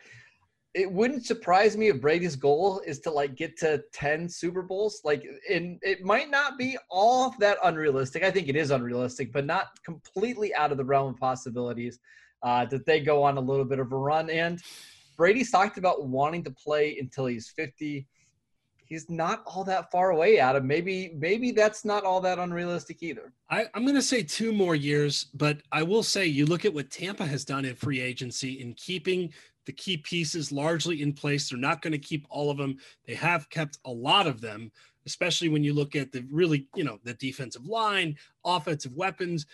it 0.74 0.90
wouldn't 0.90 1.24
surprise 1.24 1.76
me 1.76 1.88
if 1.88 2.00
Brady's 2.00 2.34
goal 2.34 2.82
is 2.84 2.98
to 3.00 3.10
like 3.10 3.36
get 3.36 3.56
to 3.58 3.82
10 3.92 4.28
Super 4.28 4.60
Bowls. 4.60 5.00
Like, 5.04 5.24
and 5.48 5.78
it 5.82 6.02
might 6.02 6.30
not 6.30 6.58
be 6.58 6.76
all 6.90 7.32
that 7.38 7.58
unrealistic. 7.62 8.24
I 8.24 8.30
think 8.32 8.48
it 8.48 8.56
is 8.56 8.72
unrealistic, 8.72 9.32
but 9.32 9.46
not 9.46 9.68
completely 9.84 10.52
out 10.54 10.72
of 10.72 10.76
the 10.76 10.84
realm 10.84 11.14
of 11.14 11.20
possibilities 11.20 12.00
uh, 12.42 12.64
that 12.66 12.86
they 12.86 13.00
go 13.00 13.22
on 13.22 13.36
a 13.36 13.40
little 13.40 13.64
bit 13.64 13.78
of 13.78 13.92
a 13.92 13.96
run. 13.96 14.28
And 14.28 14.60
Brady's 15.16 15.52
talked 15.52 15.78
about 15.78 16.08
wanting 16.08 16.42
to 16.42 16.50
play 16.50 16.98
until 16.98 17.26
he's 17.26 17.48
50. 17.50 18.04
He's 18.84 19.08
not 19.08 19.44
all 19.46 19.62
that 19.64 19.92
far 19.92 20.10
away, 20.10 20.38
Adam. 20.40 20.66
Maybe, 20.66 21.14
maybe 21.16 21.52
that's 21.52 21.84
not 21.84 22.04
all 22.04 22.20
that 22.22 22.40
unrealistic 22.40 23.00
either. 23.00 23.32
I, 23.48 23.66
I'm 23.74 23.84
going 23.84 23.94
to 23.94 24.02
say 24.02 24.24
two 24.24 24.52
more 24.52 24.74
years, 24.74 25.28
but 25.34 25.62
I 25.70 25.84
will 25.84 26.02
say 26.02 26.26
you 26.26 26.46
look 26.46 26.64
at 26.64 26.74
what 26.74 26.90
Tampa 26.90 27.24
has 27.24 27.44
done 27.44 27.64
in 27.64 27.76
free 27.76 28.00
agency 28.00 28.60
in 28.60 28.74
keeping 28.74 29.32
the 29.66 29.72
key 29.72 29.96
pieces 29.96 30.52
largely 30.52 31.02
in 31.02 31.12
place. 31.12 31.48
They're 31.48 31.58
not 31.58 31.82
going 31.82 31.92
to 31.92 31.98
keep 31.98 32.26
all 32.30 32.50
of 32.50 32.58
them. 32.58 32.78
They 33.06 33.14
have 33.14 33.50
kept 33.50 33.78
a 33.84 33.90
lot 33.90 34.26
of 34.26 34.40
them, 34.40 34.70
especially 35.06 35.48
when 35.48 35.64
you 35.64 35.74
look 35.74 35.96
at 35.96 36.12
the 36.12 36.24
really, 36.30 36.68
you 36.74 36.84
know, 36.84 36.98
the 37.04 37.14
defensive 37.14 37.66
line, 37.66 38.16
offensive 38.44 38.94
weapons, 38.94 39.46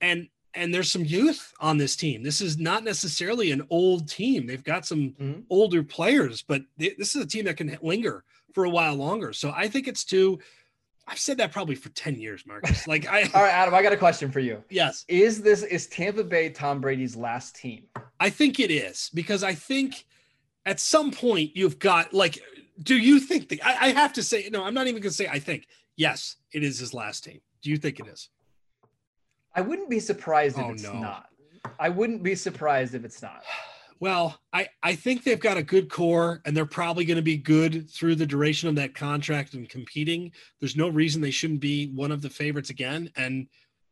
and 0.00 0.28
and 0.54 0.72
there's 0.72 0.90
some 0.90 1.04
youth 1.04 1.52
on 1.60 1.76
this 1.76 1.96
team. 1.96 2.22
This 2.22 2.40
is 2.40 2.56
not 2.56 2.82
necessarily 2.82 3.52
an 3.52 3.66
old 3.68 4.08
team. 4.08 4.46
They've 4.46 4.64
got 4.64 4.86
some 4.86 5.14
mm-hmm. 5.20 5.40
older 5.50 5.82
players, 5.82 6.42
but 6.42 6.62
they, 6.78 6.94
this 6.98 7.14
is 7.14 7.22
a 7.22 7.26
team 7.26 7.44
that 7.44 7.58
can 7.58 7.76
linger 7.82 8.24
for 8.54 8.64
a 8.64 8.70
while 8.70 8.94
longer. 8.94 9.34
So 9.34 9.52
I 9.54 9.68
think 9.68 9.86
it's 9.86 10.04
two. 10.04 10.38
I've 11.08 11.18
said 11.18 11.38
that 11.38 11.52
probably 11.52 11.74
for 11.76 11.88
10 11.90 12.16
years, 12.16 12.44
Marcus. 12.46 12.86
Like 12.88 13.06
I 13.06 13.22
All 13.34 13.42
right, 13.42 13.52
Adam, 13.52 13.74
I 13.74 13.82
got 13.82 13.92
a 13.92 13.96
question 13.96 14.30
for 14.30 14.40
you. 14.40 14.62
Yes. 14.70 15.04
Is 15.08 15.42
this 15.42 15.62
is 15.62 15.86
Tampa 15.86 16.24
Bay 16.24 16.50
Tom 16.50 16.80
Brady's 16.80 17.16
last 17.16 17.56
team? 17.56 17.84
I 18.18 18.30
think 18.30 18.58
it 18.60 18.70
is 18.70 19.10
because 19.14 19.42
I 19.42 19.54
think 19.54 20.04
at 20.64 20.80
some 20.80 21.10
point 21.12 21.52
you've 21.54 21.78
got 21.78 22.12
like 22.12 22.38
do 22.82 22.96
you 22.96 23.20
think 23.20 23.48
the 23.48 23.62
I, 23.62 23.86
I 23.86 23.88
have 23.90 24.12
to 24.14 24.22
say 24.22 24.48
no, 24.50 24.64
I'm 24.64 24.74
not 24.74 24.86
even 24.86 25.00
gonna 25.00 25.12
say 25.12 25.28
I 25.28 25.38
think. 25.38 25.66
Yes, 25.98 26.36
it 26.52 26.62
is 26.62 26.78
his 26.78 26.92
last 26.92 27.24
team. 27.24 27.40
Do 27.62 27.70
you 27.70 27.78
think 27.78 27.98
it 28.00 28.06
is? 28.06 28.28
I 29.54 29.62
wouldn't 29.62 29.88
be 29.88 29.98
surprised 30.00 30.58
if 30.58 30.64
Oh, 30.64 30.70
it's 30.72 30.82
no. 30.82 30.92
not. 30.92 31.26
I 31.78 31.88
wouldn't 31.88 32.22
be 32.22 32.34
surprised 32.34 32.94
if 32.94 33.04
it's 33.04 33.22
not. 33.22 33.42
Well, 33.98 34.38
I, 34.52 34.68
I 34.82 34.94
think 34.94 35.24
they've 35.24 35.40
got 35.40 35.56
a 35.56 35.62
good 35.62 35.88
core 35.88 36.42
and 36.44 36.56
they're 36.56 36.66
probably 36.66 37.04
going 37.04 37.16
to 37.16 37.22
be 37.22 37.36
good 37.36 37.88
through 37.90 38.16
the 38.16 38.26
duration 38.26 38.68
of 38.68 38.74
that 38.76 38.94
contract 38.94 39.54
and 39.54 39.68
competing. 39.68 40.32
There's 40.60 40.76
no 40.76 40.88
reason 40.88 41.22
they 41.22 41.30
shouldn't 41.30 41.60
be 41.60 41.88
one 41.94 42.12
of 42.12 42.20
the 42.22 42.28
favorites 42.30 42.70
again. 42.70 43.10
And 43.16 43.46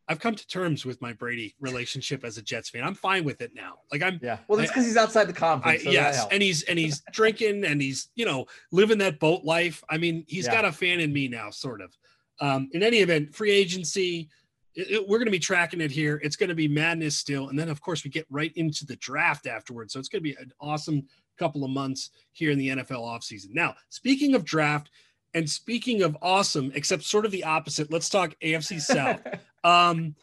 I've 0.07 0.21
come 0.21 0.35
to 0.35 0.47
terms 0.47 0.85
with 0.85 1.01
my 1.01 1.15
Brady 1.15 1.55
relationship 1.61 2.25
as 2.25 2.37
a 2.37 2.43
Jets 2.43 2.69
fan. 2.69 2.85
I'm 2.85 2.95
fine 2.95 3.25
with 3.25 3.41
it 3.41 3.53
now. 3.55 3.79
Like 3.91 4.03
I'm 4.03 4.21
Yeah. 4.23 4.39
Well, 4.49 4.59
that's 4.59 4.71
because 4.71 4.85
he's 4.85 4.99
outside 4.99 5.25
the 5.25 5.33
I, 5.33 5.39
conference. 5.39 5.85
so 5.85 5.91
yes, 5.91 6.27
and 6.31 6.43
he's 6.43 6.63
and 6.65 6.79
he's 6.79 7.03
drinking 7.13 7.65
and 7.65 7.81
he's 7.81 8.11
you 8.15 8.27
know 8.27 8.45
living 8.71 8.99
that 8.99 9.19
boat 9.19 9.45
life. 9.45 9.83
I 9.89 9.97
mean, 9.97 10.25
he's 10.29 10.45
Yeah. 10.45 10.53
got 10.53 10.65
a 10.67 10.73
fan 10.73 11.01
in 11.01 11.13
me 11.13 11.29
now, 11.29 11.49
sort 11.49 11.81
of. 11.81 11.97
Um, 12.41 12.69
in 12.73 12.83
any 12.83 12.99
event, 12.99 13.35
free 13.35 13.53
agency, 13.53 14.29
it- 14.75 14.91
it- 14.91 15.09
we're 15.09 15.19
going 15.19 15.27
to 15.27 15.33
be 15.33 15.39
tracking 15.39 15.81
it 15.81 15.91
here. 15.91 16.21
It's 16.23 16.37
going 16.37 16.49
to 16.49 16.55
be 16.55 16.69
madness 16.69 17.17
still, 17.17 17.49
and 17.49 17.59
then 17.59 17.69
of 17.69 17.81
course 17.81 18.05
we 18.05 18.11
get 18.11 18.27
right 18.31 18.53
into 18.57 18.85
the 18.87 18.97
draft 18.97 19.47
afterwards. 19.47 19.93
So 19.93 19.99
it's 19.99 20.09
going 20.09 20.23
to 20.23 20.31
be 20.31 20.37
an 20.37 20.53
awesome 20.61 21.07
couple 21.39 21.65
of 21.65 21.71
months 21.71 22.11
here 22.33 22.51
in 22.51 22.59
the 22.59 22.69
NFL 22.69 23.03
offseason. 23.03 23.51
Now, 23.53 23.75
speaking 23.89 24.35
of 24.35 24.45
draft. 24.45 24.91
And 25.37 25.51
speaking 25.51 26.03
of 26.03 26.17
awesome, 26.23 26.71
except 26.77 27.03
sort 27.03 27.25
of 27.25 27.33
the 27.33 27.43
opposite, 27.43 27.91
let's 27.91 28.09
talk 28.09 28.37
AFC 28.41 28.81
South 28.81 29.21
um 29.65 30.15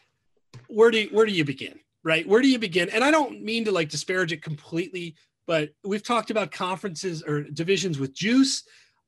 where 0.68 0.92
do 0.92 1.00
you, 1.00 1.10
where 1.12 1.26
do 1.26 1.32
you 1.32 1.44
begin 1.44 1.78
right 2.04 2.28
where 2.28 2.42
do 2.42 2.48
you 2.48 2.60
begin 2.60 2.90
and 2.90 3.04
i 3.04 3.12
don't 3.12 3.42
mean 3.42 3.66
to 3.66 3.72
like 3.72 3.90
disparage 3.90 4.32
it 4.32 4.42
completely 4.42 5.16
but 5.48 5.72
we've 5.84 6.04
talked 6.04 6.32
about 6.32 6.52
conferences 6.52 7.24
or 7.24 7.42
divisions 7.42 8.00
with 8.00 8.14
juice 8.14 8.64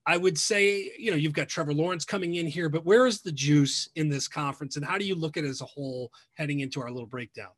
i 0.06 0.18
would 0.18 0.38
say 0.38 0.92
you 0.98 1.12
know 1.12 1.18
you've 1.18 1.34
got 1.34 1.48
trevor 1.48 1.74
lawrence 1.74 2.06
coming 2.06 2.36
in 2.36 2.48
here 2.48 2.70
but 2.70 2.86
where 2.86 3.06
is 3.06 3.22
the 3.22 3.32
juice 3.32 3.90
in 3.96 4.10
this 4.10 4.28
conference 4.28 4.76
and 4.76 4.86
how 4.86 4.98
do 4.98 5.06
you 5.06 5.16
look 5.16 5.38
at 5.38 5.44
it 5.44 5.50
as 5.50 5.62
a 5.62 5.66
whole 5.66 6.12
heading 6.36 6.62
into 6.62 6.82
our 6.82 6.92
little 6.92 7.08
breakdown 7.08 7.52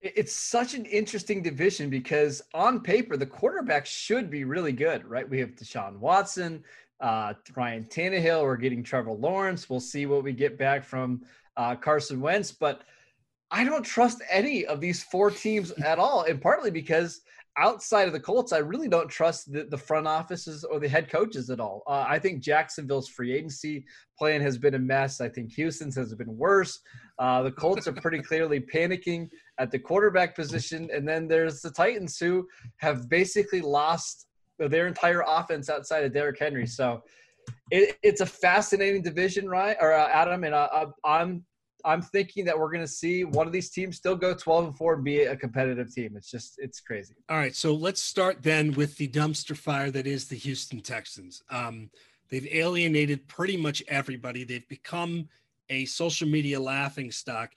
It's 0.00 0.34
such 0.34 0.74
an 0.74 0.84
interesting 0.84 1.42
division 1.42 1.88
because 1.88 2.42
on 2.52 2.80
paper, 2.82 3.16
the 3.16 3.24
quarterbacks 3.26 3.86
should 3.86 4.28
be 4.30 4.44
really 4.44 4.72
good, 4.72 5.02
right? 5.06 5.26
We 5.26 5.38
have 5.40 5.52
Deshaun 5.52 5.98
Watson, 5.98 6.62
uh, 7.00 7.32
Ryan 7.56 7.84
Tannehill. 7.84 8.42
We're 8.42 8.58
getting 8.58 8.82
Trevor 8.82 9.12
Lawrence. 9.12 9.70
We'll 9.70 9.80
see 9.80 10.04
what 10.04 10.22
we 10.22 10.34
get 10.34 10.58
back 10.58 10.84
from 10.84 11.22
uh, 11.56 11.76
Carson 11.76 12.20
Wentz. 12.20 12.52
But 12.52 12.82
I 13.50 13.64
don't 13.64 13.82
trust 13.82 14.20
any 14.30 14.66
of 14.66 14.78
these 14.78 15.02
four 15.02 15.30
teams 15.30 15.70
at 15.70 15.98
all. 15.98 16.24
And 16.24 16.38
partly 16.38 16.70
because 16.70 17.22
outside 17.56 18.06
of 18.06 18.12
the 18.12 18.20
Colts, 18.20 18.52
I 18.52 18.58
really 18.58 18.88
don't 18.88 19.08
trust 19.08 19.52
the, 19.52 19.64
the 19.64 19.78
front 19.78 20.06
offices 20.06 20.64
or 20.64 20.80
the 20.80 20.88
head 20.88 21.10
coaches 21.10 21.50
at 21.50 21.60
all. 21.60 21.82
Uh, 21.86 22.04
I 22.08 22.18
think 22.18 22.42
Jacksonville's 22.42 23.08
free 23.08 23.32
agency 23.32 23.84
plan 24.18 24.40
has 24.40 24.58
been 24.58 24.74
a 24.74 24.78
mess. 24.78 25.20
I 25.20 25.28
think 25.28 25.52
Houston's 25.52 25.96
has 25.96 26.14
been 26.14 26.36
worse. 26.36 26.80
Uh, 27.18 27.42
the 27.42 27.52
Colts 27.52 27.86
are 27.86 27.92
pretty 27.92 28.20
clearly 28.20 28.60
panicking 28.60 29.28
at 29.58 29.70
the 29.70 29.78
quarterback 29.78 30.34
position. 30.34 30.88
And 30.92 31.06
then 31.06 31.28
there's 31.28 31.60
the 31.60 31.70
Titans 31.70 32.18
who 32.18 32.46
have 32.78 33.08
basically 33.08 33.60
lost 33.60 34.26
their 34.58 34.86
entire 34.86 35.22
offense 35.26 35.68
outside 35.70 36.04
of 36.04 36.12
Derrick 36.12 36.38
Henry. 36.38 36.66
So 36.66 37.02
it, 37.70 37.98
it's 38.02 38.20
a 38.20 38.26
fascinating 38.26 39.02
division, 39.02 39.48
right? 39.48 39.76
Or 39.80 39.92
uh, 39.92 40.08
Adam, 40.08 40.44
and 40.44 40.54
uh, 40.54 40.86
I'm 41.04 41.44
I'm 41.84 42.02
thinking 42.02 42.44
that 42.46 42.58
we're 42.58 42.70
going 42.70 42.80
to 42.84 42.88
see 42.88 43.24
one 43.24 43.46
of 43.46 43.52
these 43.52 43.70
teams 43.70 43.96
still 43.96 44.16
go 44.16 44.34
12 44.34 44.64
and 44.66 44.76
4 44.76 44.94
and 44.94 45.04
be 45.04 45.20
a 45.24 45.36
competitive 45.36 45.92
team. 45.94 46.16
It's 46.16 46.30
just 46.30 46.54
it's 46.58 46.80
crazy. 46.80 47.14
all 47.28 47.36
right 47.36 47.54
so 47.54 47.74
let's 47.74 48.02
start 48.02 48.42
then 48.42 48.72
with 48.72 48.96
the 48.96 49.08
dumpster 49.08 49.56
fire 49.56 49.90
that 49.90 50.06
is 50.06 50.28
the 50.28 50.36
houston 50.36 50.80
texans 50.80 51.42
um 51.50 51.90
they've 52.30 52.48
alienated 52.52 53.26
pretty 53.28 53.56
much 53.56 53.82
everybody 53.88 54.44
they've 54.44 54.68
become 54.68 55.28
a 55.70 55.84
social 55.86 56.28
media 56.28 56.58
laughing 56.60 57.10
stock 57.10 57.50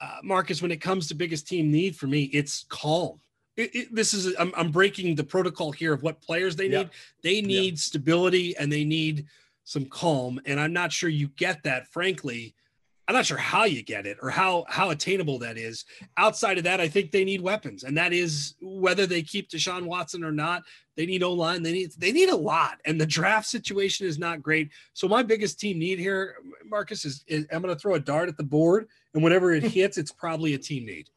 uh, 0.00 0.18
marcus 0.22 0.60
when 0.62 0.70
it 0.72 0.80
comes 0.80 1.06
to 1.08 1.14
biggest 1.14 1.46
team 1.46 1.70
need 1.70 1.94
for 1.96 2.06
me 2.06 2.24
it's 2.24 2.64
calm 2.68 3.18
it, 3.56 3.74
it- 3.74 3.94
this 3.94 4.14
is 4.14 4.34
I'm, 4.38 4.52
I'm 4.56 4.70
breaking 4.70 5.14
the 5.14 5.24
protocol 5.24 5.70
here 5.72 5.92
of 5.92 6.02
what 6.02 6.20
players 6.20 6.56
they 6.56 6.66
Yeah. 6.68 6.78
need 6.78 6.90
they 7.22 7.40
need 7.42 7.78
stability 7.78 8.56
and 8.56 8.70
they 8.72 8.84
need 8.84 9.26
some 9.64 9.84
calm 9.86 10.40
and 10.46 10.58
i'm 10.58 10.72
not 10.72 10.90
sure 10.92 11.08
you 11.10 11.28
get 11.36 11.62
that 11.64 11.86
frankly 11.92 12.54
i'm 13.12 13.18
not 13.18 13.26
sure 13.26 13.36
how 13.36 13.64
you 13.64 13.82
get 13.82 14.06
it 14.06 14.16
or 14.22 14.30
how 14.30 14.64
how 14.68 14.88
attainable 14.88 15.38
that 15.38 15.58
is 15.58 15.84
outside 16.16 16.56
of 16.56 16.64
that 16.64 16.80
i 16.80 16.88
think 16.88 17.10
they 17.10 17.24
need 17.24 17.42
weapons 17.42 17.84
and 17.84 17.94
that 17.96 18.12
is 18.12 18.54
whether 18.62 19.06
they 19.06 19.22
keep 19.22 19.50
deshaun 19.50 19.84
watson 19.84 20.24
or 20.24 20.32
not 20.32 20.62
they 20.96 21.04
need 21.04 21.22
o-line 21.22 21.62
they 21.62 21.72
need 21.72 21.92
they 21.98 22.10
need 22.10 22.30
a 22.30 22.36
lot 22.36 22.78
and 22.86 22.98
the 22.98 23.04
draft 23.04 23.46
situation 23.46 24.06
is 24.06 24.18
not 24.18 24.42
great 24.42 24.70
so 24.94 25.06
my 25.06 25.22
biggest 25.22 25.60
team 25.60 25.78
need 25.78 25.98
here 25.98 26.36
marcus 26.64 27.04
is, 27.04 27.22
is 27.26 27.46
i'm 27.52 27.60
going 27.60 27.74
to 27.74 27.78
throw 27.78 27.94
a 27.94 28.00
dart 28.00 28.30
at 28.30 28.36
the 28.38 28.42
board 28.42 28.88
and 29.12 29.22
whenever 29.22 29.52
it 29.52 29.62
hits 29.74 29.98
it's 29.98 30.12
probably 30.12 30.54
a 30.54 30.58
team 30.58 30.86
need 30.86 31.10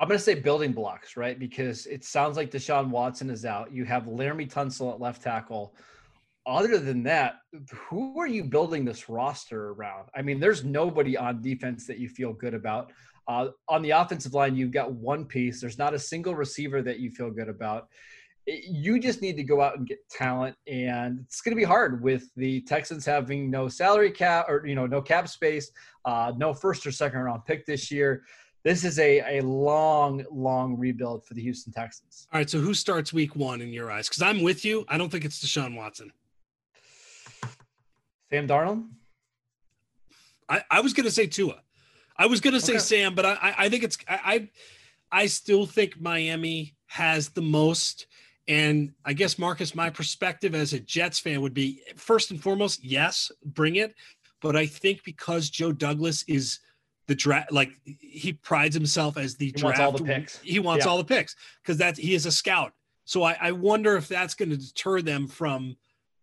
I'm 0.00 0.08
going 0.08 0.16
to 0.16 0.24
say 0.24 0.34
building 0.34 0.72
blocks, 0.72 1.14
right? 1.14 1.38
Because 1.38 1.84
it 1.84 2.04
sounds 2.04 2.38
like 2.38 2.50
Deshaun 2.50 2.88
Watson 2.88 3.28
is 3.28 3.44
out. 3.44 3.70
You 3.70 3.84
have 3.84 4.04
Laremy 4.04 4.50
Tunsil 4.50 4.94
at 4.94 4.98
left 4.98 5.20
tackle. 5.20 5.74
Other 6.46 6.78
than 6.78 7.02
that, 7.04 7.36
who 7.70 8.18
are 8.18 8.26
you 8.26 8.44
building 8.44 8.84
this 8.84 9.08
roster 9.08 9.70
around? 9.72 10.08
I 10.14 10.22
mean, 10.22 10.40
there's 10.40 10.64
nobody 10.64 11.16
on 11.16 11.42
defense 11.42 11.86
that 11.86 11.98
you 11.98 12.08
feel 12.08 12.32
good 12.32 12.54
about. 12.54 12.92
Uh, 13.28 13.48
on 13.68 13.82
the 13.82 13.90
offensive 13.90 14.32
line, 14.32 14.56
you've 14.56 14.72
got 14.72 14.92
one 14.92 15.24
piece. 15.24 15.60
There's 15.60 15.78
not 15.78 15.94
a 15.94 15.98
single 15.98 16.34
receiver 16.34 16.82
that 16.82 16.98
you 16.98 17.10
feel 17.10 17.30
good 17.30 17.48
about. 17.48 17.88
You 18.46 18.98
just 18.98 19.20
need 19.20 19.36
to 19.36 19.44
go 19.44 19.60
out 19.60 19.76
and 19.76 19.86
get 19.86 19.98
talent, 20.08 20.56
and 20.66 21.20
it's 21.20 21.42
going 21.42 21.54
to 21.54 21.60
be 21.60 21.62
hard 21.64 22.02
with 22.02 22.24
the 22.36 22.62
Texans 22.62 23.04
having 23.04 23.50
no 23.50 23.68
salary 23.68 24.10
cap 24.10 24.46
or 24.48 24.66
you 24.66 24.74
know 24.74 24.86
no 24.86 25.02
cap 25.02 25.28
space, 25.28 25.70
uh, 26.06 26.32
no 26.36 26.54
first 26.54 26.86
or 26.86 26.90
second 26.90 27.20
round 27.20 27.44
pick 27.44 27.66
this 27.66 27.90
year 27.90 28.24
this 28.62 28.84
is 28.84 28.98
a, 28.98 29.38
a 29.38 29.40
long, 29.42 30.22
long 30.30 30.76
rebuild 30.76 31.24
for 31.24 31.34
the 31.34 31.42
Houston 31.42 31.72
Texans. 31.72 32.26
all 32.32 32.40
right 32.40 32.50
so 32.50 32.58
who 32.58 32.74
starts 32.74 33.12
week 33.12 33.34
one 33.36 33.60
in 33.60 33.72
your 33.72 33.90
eyes 33.90 34.08
because 34.08 34.22
i'm 34.22 34.42
with 34.42 34.64
you 34.64 34.84
i 34.88 34.98
don't 34.98 35.10
think 35.10 35.24
it's 35.24 35.44
deshaun 35.44 35.76
watson 35.76 36.12
Sam 38.32 38.46
Darnold? 38.46 38.86
I, 40.48 40.62
I 40.70 40.80
was 40.80 40.92
gonna 40.92 41.10
say 41.10 41.26
Tua. 41.26 41.60
I 42.16 42.26
was 42.26 42.40
gonna 42.40 42.60
say 42.60 42.74
Okay. 42.74 42.80
Sam, 42.80 43.14
but 43.14 43.24
I, 43.24 43.32
I, 43.34 43.54
I 43.58 43.68
think 43.68 43.84
it's 43.84 43.98
I, 44.08 44.20
I 44.24 44.50
I 45.22 45.26
still 45.26 45.66
think 45.66 46.00
Miami 46.00 46.74
has 46.86 47.28
the 47.30 47.42
most. 47.42 48.06
And 48.48 48.92
I 49.04 49.12
guess 49.12 49.38
Marcus, 49.38 49.76
my 49.76 49.90
perspective 49.90 50.54
as 50.56 50.72
a 50.72 50.80
Jets 50.80 51.20
fan 51.20 51.40
would 51.40 51.54
be 51.54 51.82
first 51.96 52.32
and 52.32 52.42
foremost, 52.42 52.82
yes, 52.84 53.30
bring 53.44 53.76
it. 53.76 53.94
But 54.40 54.56
I 54.56 54.66
think 54.66 55.04
because 55.04 55.50
Joe 55.50 55.70
Douglas 55.70 56.24
is 56.24 56.58
the 57.06 57.14
draft, 57.14 57.52
like 57.52 57.70
he 57.84 58.32
prides 58.32 58.74
himself 58.74 59.16
as 59.16 59.36
the 59.36 59.46
He 59.46 59.52
draft. 59.52 59.78
wants 59.78 59.80
all 59.80 59.92
the 59.92 60.04
picks. 60.04 60.38
He 60.40 60.58
wants 60.58 60.84
Yeah. 60.84 60.90
all 60.90 60.98
the 60.98 61.04
picks 61.04 61.36
because 61.62 61.76
that 61.78 61.96
he 61.96 62.14
is 62.14 62.26
a 62.26 62.32
scout. 62.32 62.72
So 63.04 63.22
I, 63.22 63.36
I 63.40 63.52
wonder 63.52 63.96
if 63.96 64.08
that's 64.08 64.34
going 64.34 64.50
to 64.50 64.56
deter 64.56 65.00
them 65.02 65.28
from 65.28 65.76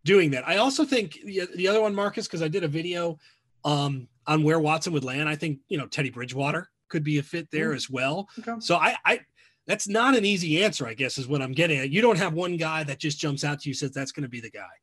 doing 0.07 0.31
that. 0.31 0.47
I 0.47 0.57
also 0.57 0.83
think 0.85 1.19
the, 1.23 1.47
the 1.55 1.67
other 1.67 1.81
one, 1.81 1.93
Marcus, 1.93 2.25
because 2.27 2.41
I 2.41 2.47
did 2.47 2.63
a 2.63 2.67
video 2.67 3.19
um, 3.65 4.07
on 4.25 4.41
where 4.43 4.59
Watson 4.59 4.93
would 4.93 5.03
land. 5.03 5.27
I 5.29 5.35
think 5.35 5.59
you 5.67 5.77
know 5.77 5.85
Teddy 5.85 6.09
Bridgewater 6.09 6.69
could 6.89 7.03
be 7.03 7.17
a 7.19 7.23
fit 7.23 7.47
there 7.51 7.71
Mm. 7.71 7.75
as 7.75 7.89
well. 7.89 8.27
Okay. 8.39 8.53
So 8.59 8.75
I, 8.77 8.95
I 9.05 9.19
that's 9.67 9.87
not 9.87 10.15
an 10.17 10.23
easy 10.23 10.63
answer, 10.63 10.87
I 10.87 10.93
guess, 10.93 11.17
is 11.17 11.27
what 11.27 11.41
I'm 11.41 11.51
getting 11.51 11.77
at. 11.79 11.89
You 11.89 12.01
don't 12.01 12.17
have 12.17 12.33
one 12.33 12.55
guy 12.55 12.83
that 12.85 12.97
just 12.99 13.19
jumps 13.19 13.43
out 13.43 13.59
to 13.61 13.69
you 13.69 13.73
says 13.75 13.91
that's 13.91 14.13
going 14.13 14.23
to 14.23 14.29
be 14.29 14.39
the 14.39 14.49
guy. 14.49 14.75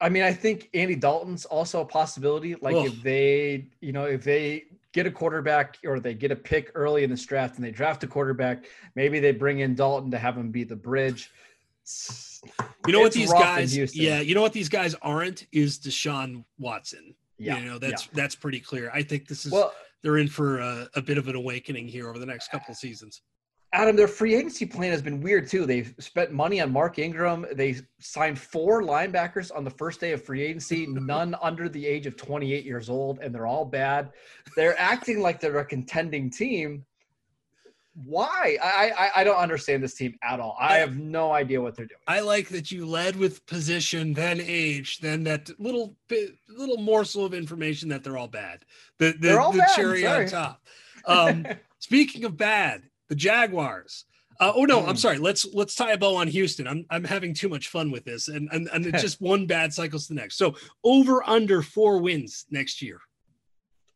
I 0.00 0.08
mean, 0.08 0.22
I 0.22 0.32
think 0.32 0.70
Andy 0.72 0.96
Dalton's 0.96 1.44
also 1.44 1.82
a 1.82 1.84
possibility. 1.84 2.54
Like 2.54 2.74
Ugh. 2.74 2.86
if 2.86 3.02
they, 3.02 3.66
you 3.82 3.92
know, 3.92 4.06
if 4.06 4.24
they 4.24 4.64
get 4.92 5.04
a 5.06 5.10
quarterback 5.10 5.76
or 5.84 6.00
they 6.00 6.14
get 6.14 6.30
a 6.30 6.36
pick 6.36 6.72
early 6.74 7.04
in 7.04 7.10
this 7.10 7.26
draft 7.26 7.56
and 7.56 7.64
they 7.64 7.70
draft 7.70 8.02
a 8.02 8.06
quarterback, 8.06 8.64
maybe 8.94 9.20
they 9.20 9.32
bring 9.32 9.58
in 9.58 9.74
Dalton 9.74 10.10
to 10.12 10.18
have 10.18 10.38
him 10.38 10.50
be 10.50 10.64
the 10.64 10.74
bridge. 10.88 11.30
You 12.86 12.92
know 12.92 13.00
what 13.00 13.12
these 13.12 13.32
guys? 13.32 13.94
Yeah, 13.94 14.20
you 14.20 14.34
know 14.34 14.42
what 14.42 14.52
these 14.52 14.68
guys 14.68 14.94
aren't 15.02 15.46
is 15.52 15.78
Deshaun 15.78 16.44
Watson. 16.58 17.14
Yeah. 17.38 17.58
you 17.58 17.64
know 17.64 17.78
that's 17.78 18.06
that's 18.08 18.34
pretty 18.34 18.60
clear. 18.60 18.90
I 18.92 19.02
think 19.02 19.26
this 19.26 19.46
is 19.46 19.52
Well, 19.52 19.72
they're 20.02 20.18
in 20.18 20.28
for 20.28 20.58
a, 20.58 20.88
a 20.94 21.02
bit 21.02 21.18
of 21.18 21.28
an 21.28 21.36
awakening 21.36 21.88
here 21.88 22.08
over 22.08 22.18
the 22.18 22.26
next 22.26 22.50
couple 22.50 22.72
of 22.72 22.76
seasons. 22.76 23.22
Adam, 23.72 23.94
their 23.94 24.08
free 24.08 24.34
agency 24.34 24.66
plan 24.66 24.90
has 24.90 25.00
been 25.00 25.20
weird 25.20 25.48
too. 25.48 25.64
They've 25.64 25.94
spent 26.00 26.32
money 26.32 26.60
on 26.60 26.72
Mark 26.72 26.98
Ingram. 26.98 27.46
They 27.52 27.76
signed 28.00 28.36
four 28.36 28.82
linebackers 28.82 29.54
on 29.54 29.62
the 29.62 29.70
first 29.70 30.00
day 30.00 30.12
of 30.12 30.24
free 30.24 30.42
agency, 30.42 30.86
none 30.88 31.36
under 31.40 31.68
the 31.68 31.86
age 31.86 32.06
of 32.06 32.16
28 32.16 32.64
years 32.64 32.90
old, 32.90 33.20
and 33.20 33.32
they're 33.32 33.46
all 33.46 33.64
bad. 33.64 34.10
They're 34.56 34.78
acting 34.78 35.20
like 35.20 35.38
they're 35.40 35.58
a 35.58 35.64
contending 35.64 36.30
team, 36.30 36.84
why? 38.04 38.56
I, 38.62 38.90
I 38.98 39.10
I 39.20 39.24
don't 39.24 39.36
understand 39.36 39.82
this 39.82 39.94
team 39.94 40.14
at 40.22 40.40
all. 40.40 40.56
I 40.58 40.76
have 40.78 40.96
no 40.96 41.32
idea 41.32 41.60
what 41.60 41.76
they're 41.76 41.86
doing. 41.86 42.00
I 42.06 42.20
like 42.20 42.48
that 42.50 42.70
you 42.70 42.86
led 42.86 43.16
with 43.16 43.44
position, 43.46 44.12
then 44.14 44.40
age, 44.40 44.98
then 45.00 45.24
that 45.24 45.50
little 45.60 45.96
bit, 46.08 46.36
little 46.48 46.78
morsel 46.78 47.24
of 47.24 47.34
information 47.34 47.88
that 47.90 48.02
they're 48.04 48.18
all 48.18 48.28
bad. 48.28 48.64
The 48.98 49.12
the, 49.12 49.18
They're 49.18 49.40
all 49.40 49.52
the 49.52 49.58
bad, 49.58 49.74
cherry 49.76 50.06
on 50.06 50.26
top. 50.26 50.62
Um, 51.06 51.46
speaking 51.78 52.24
of 52.24 52.36
bad, 52.36 52.82
the 53.08 53.14
Jaguars. 53.14 54.04
Uh, 54.38 54.52
oh 54.54 54.64
no, 54.64 54.80
I'm 54.86 54.94
Mm. 54.96 54.98
sorry. 54.98 55.18
Let's 55.18 55.46
let's 55.54 55.74
tie 55.74 55.92
a 55.92 55.98
bow 55.98 56.16
on 56.16 56.28
Houston. 56.28 56.66
I'm 56.66 56.84
I'm 56.90 57.04
having 57.04 57.32
too 57.34 57.48
much 57.48 57.68
fun 57.68 57.90
with 57.90 58.04
this, 58.04 58.28
and 58.28 58.48
and, 58.52 58.68
and 58.72 58.84
it's 58.86 59.00
just 59.08 59.20
one 59.20 59.46
bad 59.46 59.72
cycles 59.72 60.06
to 60.08 60.14
the 60.14 60.20
next. 60.20 60.36
So 60.36 60.54
over 60.84 61.22
under 61.28 61.62
four 61.62 61.98
wins 62.00 62.44
next 62.50 62.82
year. 62.82 63.00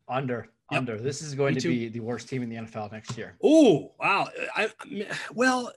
Under 0.07 0.49
Yep. 0.71 0.77
under. 0.79 0.97
This 0.99 1.21
is 1.21 1.35
going 1.35 1.55
Me 1.55 1.61
to 1.61 1.67
too. 1.67 1.69
be 1.69 1.89
the 1.89 1.99
worst 1.99 2.27
team 2.27 2.41
in 2.43 2.49
the 2.49 2.55
NFL 2.55 2.91
next 2.91 3.17
year. 3.17 3.35
Oh 3.43 3.91
wow! 3.99 4.27
I, 4.55 4.69
I 4.87 5.05
well, 5.33 5.71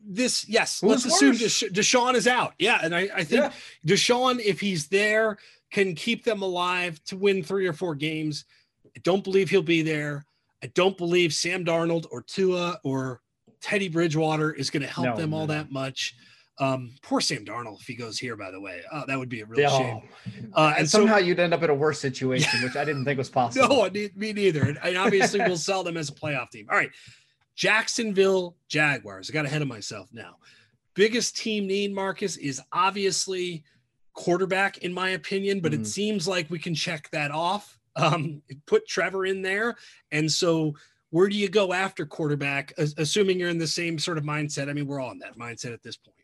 this 0.00 0.48
yes. 0.48 0.80
Who's 0.80 0.90
let's 0.90 1.04
assume? 1.04 1.34
Desha- 1.36 1.70
Deshaun 1.72 2.14
is 2.14 2.26
out. 2.26 2.54
Yeah, 2.58 2.80
and 2.82 2.94
I, 2.94 3.08
I 3.14 3.24
think 3.24 3.42
Yeah. 3.42 3.52
Deshaun, 3.86 4.40
if 4.40 4.60
he's 4.60 4.88
there, 4.88 5.38
can 5.70 5.94
keep 5.94 6.24
them 6.24 6.42
alive 6.42 7.02
to 7.04 7.16
win 7.16 7.42
three 7.42 7.66
or 7.66 7.72
four 7.72 7.94
games. 7.94 8.44
I 8.96 9.00
don't 9.04 9.22
believe 9.22 9.50
he'll 9.50 9.62
be 9.62 9.82
there. 9.82 10.24
I 10.62 10.66
don't 10.68 10.96
believe 10.98 11.32
Sam 11.32 11.64
Darnold 11.64 12.06
or 12.10 12.22
Tua 12.22 12.80
or 12.82 13.20
Teddy 13.60 13.88
Bridgewater 13.88 14.52
is 14.52 14.70
going 14.70 14.82
to 14.82 14.88
help 14.88 15.06
No, 15.06 15.16
them 15.16 15.32
all 15.32 15.46
no, 15.46 15.54
no. 15.54 15.58
that 15.62 15.70
much. 15.70 16.16
Um, 16.60 16.92
poor 17.02 17.20
Sam 17.20 17.44
Darnold 17.44 17.80
if 17.80 17.86
he 17.86 17.94
goes 17.94 18.18
here. 18.18 18.36
By 18.36 18.50
the 18.50 18.60
way, 18.60 18.82
oh, 18.92 19.04
that 19.06 19.18
would 19.18 19.28
be 19.28 19.40
a 19.42 19.46
real 19.46 19.60
Yeah. 19.60 19.78
shame. 19.78 20.02
Uh, 20.54 20.68
and 20.70 20.78
and 20.78 20.90
so- 20.90 20.98
somehow 20.98 21.18
you'd 21.18 21.38
end 21.38 21.54
up 21.54 21.62
in 21.62 21.70
a 21.70 21.74
worse 21.74 22.00
situation, 22.00 22.62
which 22.62 22.74
I 22.76 22.84
didn't 22.84 23.04
think 23.04 23.18
was 23.18 23.28
possible. 23.40 23.68
No, 23.68 23.90
me 24.16 24.32
neither. 24.32 24.62
And, 24.64 24.78
and 24.82 24.96
obviously, 24.96 25.40
we'll 25.40 25.56
sell 25.56 25.84
them 25.84 25.96
as 25.96 26.08
a 26.08 26.12
playoff 26.12 26.50
team. 26.50 26.66
All 26.70 26.76
right. 26.76 26.90
Jacksonville 27.54 28.56
Jaguars. 28.68 29.28
I 29.28 29.32
got 29.32 29.44
ahead 29.44 29.62
of 29.62 29.68
myself 29.68 30.08
now. 30.12 30.36
Biggest 30.94 31.36
team 31.36 31.66
need, 31.66 31.92
Marcus, 31.94 32.36
is 32.36 32.60
obviously 32.72 33.64
quarterback, 34.14 34.78
in 34.78 34.92
my 34.92 35.10
opinion, 35.10 35.60
but 35.60 35.72
Mhm. 35.72 35.80
it 35.80 35.86
seems 35.86 36.26
like 36.26 36.48
we 36.50 36.58
can 36.58 36.74
check 36.74 37.08
that 37.10 37.30
off. 37.30 37.78
Um, 37.96 38.42
put 38.66 38.86
Trevor 38.86 39.26
in 39.26 39.42
there. 39.42 39.76
And 40.12 40.30
so, 40.30 40.74
where 41.10 41.28
do 41.28 41.36
you 41.36 41.48
go 41.48 41.72
after 41.72 42.04
quarterback, 42.06 42.72
assuming 42.78 43.40
you're 43.40 43.48
in 43.48 43.58
the 43.58 43.66
same 43.66 43.98
sort 43.98 44.18
of 44.18 44.24
mindset? 44.24 44.68
I 44.68 44.72
mean, 44.72 44.86
we're 44.86 45.00
all 45.00 45.10
in 45.12 45.18
that 45.20 45.36
mindset 45.38 45.72
at 45.72 45.82
this 45.82 45.96
point. 45.96 46.14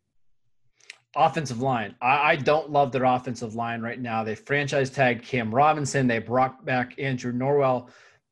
Offensive 1.17 1.61
line. 1.61 1.95
I, 2.03 2.33
I 2.33 2.37
don't 2.37 2.71
love 2.71 2.91
their 2.91 3.05
offensive 3.05 3.55
line 3.55 3.81
right 3.81 4.01
now. 4.01 4.25
They 4.25 4.35
franchise 4.35 4.91
tagged 4.91 5.25
Cam 5.25 5.55
Robinson. 5.55 6.07
They 6.07 6.19
brought 6.19 6.65
back 6.65 6.95
Andrew 6.99 7.33
Norwell. 7.33 7.89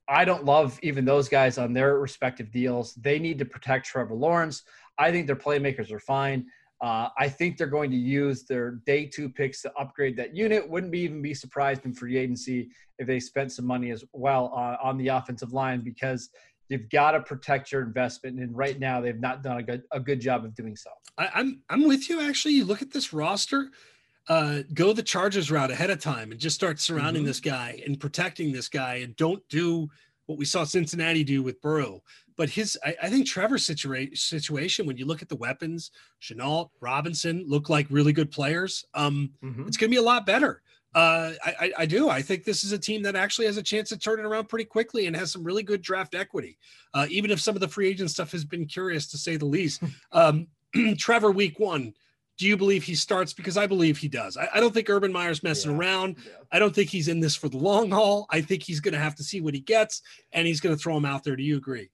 I 0.08 0.24
don't 0.24 0.44
love 0.44 0.78
even 0.82 1.04
those 1.04 1.28
guys 1.28 1.58
on 1.58 1.72
their 1.72 1.98
respective 1.98 2.50
deals. 2.50 2.94
They 2.94 3.18
need 3.18 3.38
to 3.38 3.44
protect 3.44 3.86
Trevor 3.86 4.14
Lawrence. 4.14 4.64
I 4.98 5.12
think 5.12 5.26
their 5.26 5.36
playmakers 5.36 5.92
are 5.92 6.00
fine. 6.00 6.46
Uh, 6.82 7.08
I 7.16 7.28
think 7.28 7.56
they're 7.56 7.68
going 7.68 7.92
to 7.92 7.96
use 7.96 8.42
their 8.42 8.72
day 8.84 9.06
two 9.06 9.28
picks 9.28 9.62
to 9.62 9.72
upgrade 9.78 10.16
that 10.16 10.34
unit. 10.34 10.68
Wouldn't 10.68 10.90
be 10.90 11.00
even 11.00 11.22
be 11.22 11.32
surprised 11.32 11.84
in 11.84 11.94
free 11.94 12.18
agency 12.18 12.70
if 12.98 13.06
they 13.06 13.20
spent 13.20 13.52
some 13.52 13.64
money 13.64 13.92
as 13.92 14.04
well 14.12 14.48
on, 14.48 14.76
on 14.82 14.98
the 14.98 15.08
offensive 15.08 15.52
line 15.52 15.80
because 15.80 16.30
you've 16.72 16.88
got 16.90 17.12
to 17.12 17.20
protect 17.20 17.70
your 17.70 17.82
investment. 17.82 18.38
And 18.40 18.56
right 18.56 18.78
now, 18.78 19.00
they've 19.00 19.20
not 19.20 19.42
done 19.42 19.58
a 19.58 19.62
good 19.62 19.82
a 19.92 20.00
good 20.00 20.20
job 20.20 20.44
of 20.44 20.54
doing 20.54 20.74
so. 20.76 20.90
I, 21.18 21.28
I'm 21.34 21.62
I'm 21.68 21.86
with 21.86 22.08
you. 22.08 22.20
Actually, 22.20 22.54
you 22.54 22.64
look 22.64 22.82
at 22.82 22.90
this 22.90 23.12
roster. 23.12 23.70
Uh, 24.28 24.62
go 24.72 24.92
the 24.92 25.02
Chargers 25.02 25.50
route 25.50 25.70
ahead 25.72 25.90
of 25.90 25.98
time 26.00 26.30
and 26.30 26.40
just 26.40 26.54
start 26.54 26.78
surrounding 26.78 27.24
Mhm. 27.24 27.26
this 27.26 27.40
guy 27.40 27.82
and 27.84 27.98
protecting 27.98 28.52
this 28.52 28.68
guy, 28.68 28.96
and 28.96 29.16
don't 29.16 29.42
do 29.48 29.88
what 30.26 30.38
we 30.38 30.44
saw 30.44 30.62
Cincinnati 30.62 31.24
do 31.24 31.42
with 31.42 31.60
Burrow. 31.60 32.02
But 32.36 32.48
his, 32.48 32.78
I, 32.84 32.94
I 33.02 33.10
think 33.10 33.26
Trevor's 33.26 33.66
situa- 33.66 34.16
situation, 34.16 34.86
when 34.86 34.96
you 34.96 35.04
look 35.06 35.22
at 35.22 35.28
the 35.28 35.36
weapons, 35.36 35.90
Shenault, 36.22 36.70
Robinson 36.80 37.44
look 37.48 37.68
like 37.68 37.86
really 37.90 38.12
good 38.12 38.30
players. 38.30 38.84
Um, 38.94 39.32
it's 39.66 39.76
going 39.76 39.90
to 39.90 39.94
be 39.94 39.96
a 39.96 40.02
lot 40.02 40.24
better. 40.24 40.62
Uh, 40.94 41.32
I, 41.44 41.54
I, 41.60 41.72
I 41.78 41.86
do. 41.86 42.08
I 42.10 42.20
think 42.20 42.44
this 42.44 42.64
is 42.64 42.72
a 42.72 42.78
team 42.78 43.02
that 43.02 43.16
actually 43.16 43.46
has 43.46 43.56
a 43.56 43.62
chance 43.62 43.88
to 43.90 43.98
turn 43.98 44.18
it 44.20 44.24
around 44.26 44.48
pretty 44.48 44.66
quickly 44.66 45.06
and 45.06 45.16
has 45.16 45.32
some 45.32 45.42
really 45.42 45.62
good 45.62 45.80
draft 45.80 46.14
equity. 46.14 46.58
Uh, 46.92 47.06
even 47.10 47.30
if 47.30 47.40
some 47.40 47.54
of 47.54 47.60
the 47.60 47.68
free 47.68 47.88
agent 47.88 48.10
stuff 48.10 48.30
has 48.32 48.44
been 48.44 48.66
curious 48.66 49.06
to 49.08 49.16
say 49.18 49.36
the 49.36 49.46
least. 49.46 49.82
Um, 50.12 50.48
Trevor, 50.98 51.30
week 51.30 51.58
one, 51.58 51.94
do 52.38 52.46
you 52.46 52.56
believe 52.56 52.82
he 52.82 52.94
starts? 52.94 53.32
Because 53.32 53.56
I 53.56 53.66
believe 53.66 53.96
he 53.96 54.08
does. 54.08 54.36
I, 54.36 54.48
I 54.54 54.60
don't 54.60 54.74
think 54.74 54.90
Urban 54.90 55.12
Meyer's 55.12 55.42
messing 55.42 55.70
Yeah. 55.70 55.78
around. 55.78 56.16
Yeah. 56.24 56.32
I 56.50 56.58
don't 56.58 56.74
think 56.74 56.90
he's 56.90 57.08
in 57.08 57.20
this 57.20 57.36
for 57.36 57.48
the 57.48 57.58
long 57.58 57.90
haul. 57.90 58.26
I 58.30 58.40
think 58.42 58.62
he's 58.62 58.80
going 58.80 58.94
to 58.94 59.00
have 59.00 59.14
to 59.16 59.22
see 59.24 59.40
what 59.40 59.54
he 59.54 59.60
gets 59.60 60.02
and 60.32 60.46
he's 60.46 60.60
going 60.60 60.74
to 60.76 60.80
throw 60.82 60.96
him 60.96 61.04
out 61.06 61.24
there. 61.24 61.36
Do 61.36 61.42
you 61.42 61.56
agree? 61.56 61.90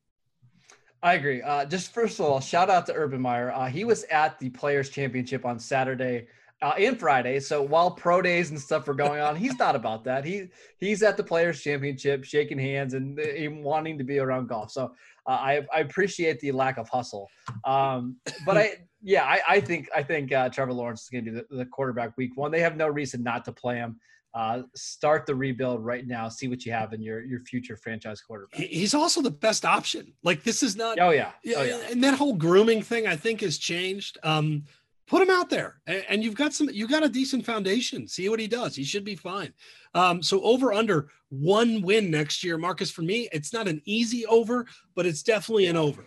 I 1.02 1.14
agree. 1.14 1.40
Uh, 1.42 1.64
just 1.64 1.92
first 1.94 2.18
of 2.18 2.26
all, 2.26 2.40
shout 2.40 2.68
out 2.70 2.84
to 2.86 2.94
Urban 2.94 3.20
Meyer. 3.20 3.52
Uh, 3.52 3.66
he 3.66 3.84
was 3.84 4.02
at 4.04 4.36
the 4.40 4.50
Players 4.50 4.90
Championship 4.90 5.44
on 5.44 5.60
Saturday 5.60 6.26
uh, 6.60 6.74
and 6.78 6.98
Friday. 6.98 7.40
So 7.40 7.62
while 7.62 7.90
pro 7.90 8.20
days 8.20 8.50
and 8.50 8.60
stuff 8.60 8.86
were 8.86 8.94
going 8.94 9.20
on, 9.20 9.36
he's 9.36 9.58
not 9.58 9.76
about 9.76 10.04
that. 10.04 10.24
He 10.24 10.48
he's 10.78 11.02
at 11.02 11.16
the 11.16 11.22
Players 11.22 11.60
Championship, 11.60 12.24
shaking 12.24 12.58
hands 12.58 12.94
and 12.94 13.18
uh, 13.18 13.24
wanting 13.62 13.98
to 13.98 14.04
be 14.04 14.18
around 14.18 14.48
golf. 14.48 14.70
So 14.70 14.92
uh, 15.26 15.30
I, 15.30 15.66
I 15.74 15.80
appreciate 15.80 16.40
the 16.40 16.52
lack 16.52 16.78
of 16.78 16.88
hustle. 16.88 17.28
Um, 17.64 18.16
but 18.44 18.56
I 18.56 18.72
yeah, 19.02 19.24
I, 19.24 19.40
I 19.48 19.60
think 19.60 19.88
I 19.94 20.02
think 20.02 20.32
uh, 20.32 20.48
Trevor 20.48 20.72
Lawrence 20.72 21.02
is 21.02 21.08
going 21.08 21.24
to 21.24 21.30
be 21.30 21.36
the, 21.38 21.56
the 21.58 21.66
quarterback 21.66 22.16
week 22.16 22.36
one. 22.36 22.50
They 22.50 22.60
have 22.60 22.76
no 22.76 22.88
reason 22.88 23.22
not 23.22 23.44
to 23.44 23.52
play 23.52 23.76
him. 23.76 24.00
Uh, 24.34 24.62
start 24.74 25.24
the 25.24 25.34
rebuild 25.34 25.84
right 25.84 26.06
now. 26.06 26.28
See 26.28 26.48
what 26.48 26.64
you 26.66 26.72
have 26.72 26.92
in 26.92 27.02
your 27.02 27.24
your 27.24 27.40
future 27.40 27.76
franchise 27.76 28.20
quarterback. 28.20 28.60
He's 28.60 28.94
also 28.94 29.22
the 29.22 29.30
best 29.30 29.64
option. 29.64 30.12
Like 30.22 30.42
this 30.42 30.62
is 30.62 30.76
not 30.76 30.98
Oh 31.00 31.10
yeah. 31.10 31.30
Yeah, 31.42 31.56
Oh 31.58 31.62
yeah. 31.62 31.80
and 31.90 32.04
that 32.04 32.14
whole 32.14 32.34
grooming 32.34 32.82
thing 32.82 33.06
I 33.06 33.16
think 33.16 33.40
has 33.40 33.56
changed. 33.58 34.18
Um, 34.22 34.64
put 35.08 35.22
him 35.22 35.30
out 35.30 35.50
there, 35.50 35.80
and, 35.86 36.04
and 36.08 36.24
you've 36.24 36.34
got 36.36 36.52
some. 36.52 36.68
You 36.70 36.86
got 36.86 37.02
a 37.02 37.08
decent 37.08 37.44
foundation. 37.44 38.06
See 38.06 38.28
what 38.28 38.38
he 38.38 38.46
does. 38.46 38.76
He 38.76 38.84
should 38.84 39.04
be 39.04 39.16
fine. 39.16 39.52
Um, 39.94 40.22
so 40.22 40.40
over 40.42 40.72
under 40.72 41.08
one 41.30 41.82
win 41.82 42.10
next 42.10 42.44
year, 42.44 42.58
Marcus. 42.58 42.90
For 42.90 43.02
me, 43.02 43.28
it's 43.32 43.52
not 43.52 43.66
an 43.66 43.82
easy 43.84 44.24
over, 44.26 44.66
but 44.94 45.06
it's 45.06 45.22
definitely 45.22 45.66
an 45.66 45.76
over. 45.76 46.04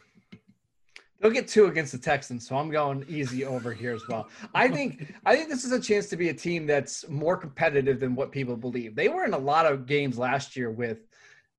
They'll 1.20 1.32
get 1.32 1.48
two 1.48 1.66
against 1.68 1.92
the 1.92 2.00
Texans, 2.00 2.48
so 2.48 2.58
I'm 2.58 2.72
going 2.72 3.06
easy 3.08 3.46
over 3.46 3.74
here 3.74 3.94
as 3.94 4.08
well. 4.08 4.28
I 4.56 4.68
think 4.70 5.14
I 5.26 5.36
think 5.36 5.50
this 5.50 5.64
is 5.64 5.72
a 5.72 5.80
chance 5.80 6.08
to 6.10 6.18
be 6.18 6.30
a 6.30 6.34
team 6.34 6.66
that's 6.66 7.08
more 7.10 7.38
competitive 7.38 8.00
than 8.00 8.16
what 8.16 8.32
people 8.32 8.56
believe. 8.56 8.96
They 8.96 9.10
were 9.10 9.26
in 9.26 9.34
a 9.34 9.38
lot 9.38 9.66
of 9.66 9.86
games 9.86 10.18
last 10.18 10.56
year 10.56 10.72
with 10.72 11.00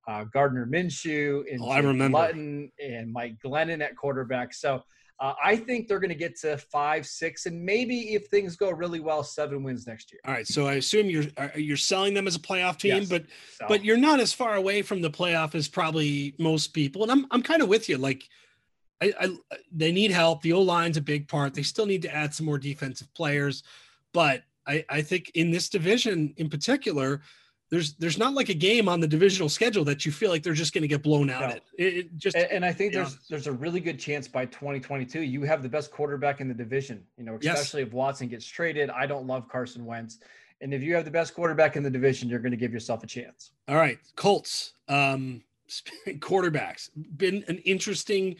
uh, 0.09 0.25
Gardner 0.25 0.67
Minshew 0.67 1.45
and 1.51 1.61
Oh, 1.63 1.69
I 1.69 1.79
remember. 1.79 2.19
Luton 2.19 2.73
and 2.83 3.13
Mike 3.13 3.37
Glennon 3.45 3.83
at 3.83 3.97
quarterback. 3.97 4.53
So 4.53 4.83
uh, 5.23 5.35
I 5.43 5.55
think 5.55 5.87
they're 5.87 6.01
going 6.01 6.09
to 6.09 6.17
get 6.17 6.37
to 6.41 6.59
five, 6.59 7.07
six, 7.07 7.47
and 7.47 7.65
maybe 7.65 8.15
if 8.15 8.27
things 8.27 8.57
go 8.57 8.71
really 8.73 8.99
well, 8.99 9.23
seven 9.23 9.63
wins 9.63 9.87
next 9.87 10.13
year. 10.13 10.21
All 10.27 10.35
right. 10.35 10.47
So 10.47 10.67
I 10.67 10.75
assume 10.75 11.09
you're 11.09 11.27
you're 11.55 11.77
selling 11.77 12.13
them 12.13 12.27
as 12.27 12.35
a 12.35 12.41
playoff 12.41 12.77
team, 12.77 12.97
Yes. 12.97 13.09
but 13.09 13.25
So, 13.57 13.67
but 13.69 13.85
you're 13.85 13.97
not 13.97 14.19
as 14.19 14.33
far 14.33 14.57
away 14.57 14.83
from 14.83 15.01
the 15.01 15.11
playoff 15.11 15.55
as 15.55 15.69
probably 15.69 16.35
most 16.39 16.75
people. 16.75 17.05
And 17.05 17.13
I'm 17.13 17.27
I'm 17.31 17.43
kind 17.43 17.63
of 17.63 17.69
with 17.69 17.89
you. 17.89 17.99
Like, 17.99 18.29
I, 19.01 19.15
I 19.21 19.37
they 19.71 19.93
need 19.93 20.11
help. 20.11 20.43
The 20.43 20.55
O 20.55 20.61
line's 20.61 20.97
a 20.97 21.01
big 21.03 21.29
part. 21.29 21.55
They 21.55 21.63
still 21.63 21.87
need 21.87 22.03
to 22.03 22.13
add 22.13 22.35
some 22.35 22.47
more 22.47 22.59
defensive 22.59 23.15
players, 23.15 23.63
but 24.13 24.43
I 24.67 24.85
I 24.89 25.03
think 25.03 25.31
in 25.35 25.53
this 25.53 25.69
division 25.69 26.35
in 26.37 26.51
particular. 26.51 27.23
There's, 27.73 27.95
there's 27.95 28.19
not 28.19 28.35
like 28.35 28.51
a 28.51 28.55
game 28.55 28.87
on 28.87 29.01
the 29.01 29.09
divisional 29.09 29.49
schedule 29.49 29.83
that 29.87 30.05
you 30.05 30.13
feel 30.13 30.29
like 30.31 30.43
they're 30.43 30.53
just 30.53 30.75
going 30.75 30.83
to 30.83 30.89
get 30.89 31.03
blown 31.03 31.31
out 31.31 31.41
No. 31.41 31.47
at. 31.47 31.63
It, 31.79 31.97
it 31.97 32.19
just 32.19 32.37
and, 32.37 32.47
and 32.53 32.65
I 32.67 32.73
think 32.73 32.93
there's 32.93 33.15
honest. 33.15 33.29
there's 33.31 33.47
a 33.47 33.53
really 33.53 33.81
good 33.81 33.99
chance 33.99 34.29
by 34.29 34.45
2022 34.45 35.23
you 35.23 35.43
have 35.45 35.63
the 35.63 35.71
best 35.71 35.91
quarterback 35.91 36.43
in 36.43 36.49
the 36.49 36.55
division. 36.55 37.03
You 37.17 37.25
know, 37.25 37.39
Yes. 37.41 37.55
especially 37.59 37.81
if 37.83 37.93
Watson 37.95 38.29
gets 38.29 38.45
traded. 38.47 38.91
I 38.91 39.07
don't 39.07 39.27
love 39.27 39.49
Carson 39.49 39.87
Wentz, 39.87 40.19
and 40.61 40.75
if 40.75 40.83
you 40.83 40.95
have 40.95 41.07
the 41.07 41.11
best 41.11 41.33
quarterback 41.35 41.75
in 41.77 41.83
the 41.83 41.89
division, 41.91 42.29
you're 42.29 42.41
going 42.41 42.51
to 42.53 42.59
give 42.59 42.75
yourself 42.75 43.03
a 43.05 43.07
chance. 43.07 43.53
All 43.69 43.77
right, 43.77 43.99
Colts 44.17 44.75
um, 44.89 45.43
quarterbacks 46.07 46.91
been 47.17 47.43
an 47.49 47.57
interesting. 47.65 48.37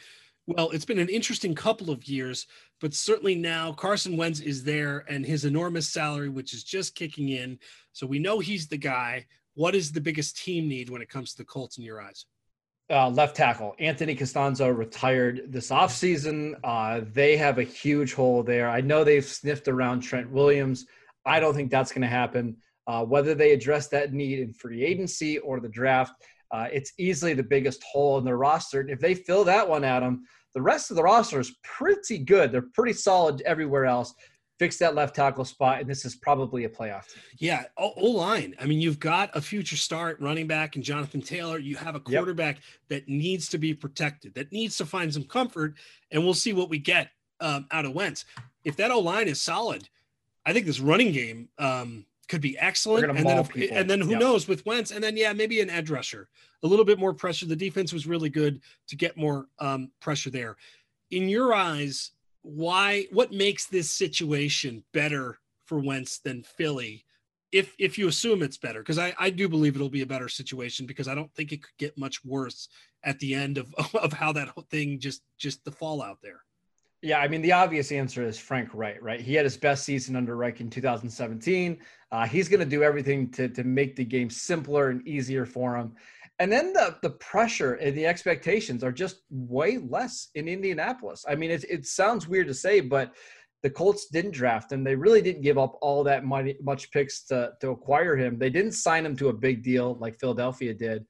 Well, 0.47 0.71
it's 0.71 0.85
been 0.85 0.99
an 0.99 1.09
interesting 1.09 1.55
couple 1.55 1.89
of 1.91 2.05
years, 2.09 2.49
but 2.83 2.93
certainly 2.93 3.37
now 3.37 3.73
Carson 3.73 4.17
Wentz 4.17 4.41
is 4.41 4.65
there 4.65 5.05
and 5.09 5.25
his 5.25 5.45
enormous 5.45 5.89
salary, 5.89 6.29
which 6.29 6.53
is 6.53 6.65
just 6.65 6.97
kicking 6.97 7.29
in. 7.29 7.59
So 7.93 8.07
we 8.07 8.19
know 8.19 8.41
he's 8.41 8.67
the 8.67 8.77
guy. 8.77 9.27
What 9.55 9.77
is 9.77 9.93
the 9.93 10.01
biggest 10.01 10.37
team 10.37 10.69
need 10.69 10.91
when 10.91 11.01
it 11.01 11.09
comes 11.09 11.31
to 11.31 11.39
the 11.39 11.45
Colts 11.45 11.79
in 11.79 11.85
your 11.85 12.03
eyes? 12.03 12.27
Uh, 12.91 13.09
left 13.09 13.37
tackle 13.37 13.75
Anthony 13.79 14.17
Castonzo 14.17 14.77
retired 14.77 15.45
this 15.49 15.71
offseason. 15.71 16.55
Uh, 16.65 17.03
they 17.13 17.37
have 17.37 17.59
a 17.59 17.63
huge 17.63 18.13
hole 18.15 18.43
there. 18.43 18.69
I 18.69 18.81
know 18.81 19.05
they've 19.05 19.25
sniffed 19.25 19.69
around 19.69 20.01
Trent 20.01 20.29
Williams. 20.31 20.85
I 21.25 21.39
don't 21.39 21.55
think 21.55 21.71
that's 21.71 21.93
going 21.93 22.03
to 22.03 22.09
happen. 22.09 22.57
Uh, 22.89 23.05
whether 23.05 23.37
they 23.37 23.53
address 23.53 23.87
that 23.89 24.13
need 24.13 24.41
in 24.41 24.53
free 24.53 24.85
agency 24.85 25.39
or 25.39 25.61
the 25.61 25.69
draft, 25.69 26.15
uh, 26.51 26.67
it's 26.73 26.93
easily 26.99 27.33
the 27.33 27.45
biggest 27.45 27.81
hole 27.85 28.19
in 28.19 28.25
their 28.25 28.37
roster. 28.37 28.81
And 28.81 28.91
if 28.91 28.99
they 28.99 29.15
fill 29.15 29.45
that 29.45 29.69
one, 29.69 29.85
Adam, 29.85 30.25
the 30.55 30.63
rest 30.63 30.91
of 30.91 30.97
the 30.97 31.03
roster 31.03 31.41
is 31.41 31.57
pretty 31.63 32.19
good. 32.19 32.53
They're 32.53 32.63
pretty 32.63 32.93
solid 32.93 33.41
everywhere 33.43 33.87
else. 33.87 34.15
fix 34.59 34.79
that 34.79 34.95
left 34.95 35.17
tackle 35.17 35.45
spot, 35.45 35.81
and 35.81 35.91
this 35.91 36.05
is 36.05 36.15
probably 36.15 36.65
a 36.65 36.69
playoff 36.69 37.09
team. 37.09 37.23
Yeah, 37.39 37.65
O 37.77 38.07
line. 38.11 38.55
I 38.61 38.67
mean, 38.67 38.81
you've 38.81 39.01
got 39.01 39.35
a 39.35 39.41
future 39.41 39.77
start 39.77 40.21
running 40.21 40.47
back 40.47 40.77
and 40.77 40.85
Jonathan 40.85 41.21
Taylor. 41.21 41.59
You 41.59 41.75
have 41.77 41.97
a 41.97 42.01
quarterback 42.01 42.57
yep. 42.57 42.65
that 42.89 43.09
needs 43.09 43.49
to 43.49 43.59
be 43.59 43.75
protected, 43.75 44.35
that 44.35 44.53
needs 44.53 44.77
to 44.77 44.87
find 44.87 45.13
some 45.13 45.25
comfort, 45.25 45.75
and 46.13 46.23
we'll 46.23 46.35
see 46.35 46.53
what 46.53 46.69
we 46.69 46.79
get 46.79 47.11
um, 47.41 47.67
out 47.73 47.85
of 47.85 47.93
Wentz. 47.95 48.25
If 48.65 48.77
that 48.77 48.93
O 48.93 49.01
line 49.01 49.27
is 49.27 49.43
solid, 49.43 49.89
I 50.47 50.53
think 50.53 50.67
this 50.67 50.81
running 50.81 51.13
game 51.13 51.49
um, 51.59 52.07
could 52.33 52.41
be 52.41 52.59
excellent. 52.59 53.11
And 53.11 53.27
then, 53.27 53.39
if, 53.55 53.73
and 53.73 53.91
then, 53.91 54.01
who 54.01 54.13
yep. 54.13 54.21
knows 54.21 54.49
with 54.49 54.65
Wentz, 54.65 54.91
and 54.91 55.05
then 55.05 55.19
yeah, 55.19 55.35
maybe 55.35 55.61
an 55.61 55.69
edge 55.69 55.91
rusher, 55.91 56.31
a 56.63 56.67
little 56.67 56.87
bit 56.87 56.99
more 56.99 57.13
pressure. 57.13 57.45
The 57.45 57.55
defense 57.55 57.93
was 57.93 58.07
really 58.07 58.31
good 58.31 58.63
to 58.89 58.97
get 58.97 59.19
more 59.19 59.49
um, 59.59 59.91
pressure 60.01 60.31
there. 60.31 60.57
In 61.11 61.29
your 61.29 61.53
eyes, 61.53 62.13
why 62.41 63.07
what 63.13 63.33
makes 63.33 63.67
this 63.67 63.93
situation 63.93 64.83
better 64.95 65.41
for 65.67 65.79
Wentz 65.79 66.21
than 66.21 66.43
Philly? 66.43 67.05
If 67.53 67.75
if 67.79 67.99
you 67.99 68.09
assume 68.09 68.43
it's 68.43 68.57
better, 68.57 68.81
because 68.81 68.99
I, 68.99 69.15
I 69.19 69.29
do 69.29 69.47
believe 69.47 69.75
it'll 69.75 69.91
be 69.91 70.01
a 70.01 70.07
better 70.07 70.31
situation 70.31 70.87
because 70.87 71.09
I 71.09 71.15
don't 71.15 71.33
think 71.35 71.53
it 71.53 71.63
could 71.63 71.77
get 71.77 71.99
much 71.99 72.25
worse 72.25 72.71
at 73.05 73.19
the 73.19 73.35
end 73.35 73.59
of, 73.59 73.75
of 73.95 74.15
how 74.15 74.33
that 74.33 74.49
thing 74.71 74.99
just 75.01 75.21
just 75.37 75.63
the 75.67 75.71
fallout 75.71 76.17
there. 76.23 76.41
Yeah, 77.03 77.19
I 77.19 77.27
mean 77.27 77.43
the 77.43 77.53
obvious 77.53 77.91
answer 77.91 78.27
is 78.27 78.39
Frank 78.39 78.71
Reich, 78.73 78.99
right? 79.03 79.21
He 79.21 79.35
had 79.35 79.45
his 79.45 79.57
best 79.57 79.85
season 79.85 80.15
under 80.15 80.37
Reich 80.37 80.61
in 80.61 80.71
2017. 80.71 81.79
Uh, 82.13 82.27
he's 82.27 82.49
going 82.49 82.61
to 82.61 82.67
do 82.67 82.85
everything 82.85 83.31
to 83.33 83.49
to 83.49 83.65
make 83.65 83.97
the 83.97 84.05
game 84.05 84.31
simpler 84.31 84.91
and 84.91 85.07
easier 85.07 85.45
for 85.45 85.77
him. 85.77 85.95
And 86.39 86.51
then 86.51 86.73
the 86.73 86.97
the 87.03 87.11
pressure 87.11 87.75
and 87.75 87.97
the 87.97 88.07
expectations 88.07 88.85
are 88.85 88.93
just 88.93 89.23
way 89.31 89.79
less 89.79 90.29
in 90.37 90.47
Indianapolis. 90.47 91.25
I 91.29 91.35
mean, 91.35 91.51
it 91.51 91.65
it 91.69 91.87
sounds 91.87 92.29
weird 92.29 92.47
to 92.47 92.55
say, 92.55 92.79
but 92.81 93.15
the 93.65 93.71
Colts 93.71 94.07
didn't 94.07 94.33
draft 94.33 94.71
him. 94.71 94.85
They 94.85 94.97
really 94.97 95.23
didn't 95.23 95.43
give 95.43 95.59
up 95.59 95.79
all 95.83 96.03
that 96.05 96.25
money, 96.25 96.57
much 96.63 96.91
picks 96.93 97.25
to 97.27 97.53
to 97.61 97.71
acquire 97.71 98.17
him. 98.17 98.39
They 98.39 98.51
didn't 98.51 98.73
sign 98.73 99.05
him 99.05 99.17
to 99.17 99.29
a 99.29 99.33
big 99.33 99.65
deal 99.65 99.97
like 100.01 100.21
Philadelphia 100.21 100.73
did. 100.73 101.05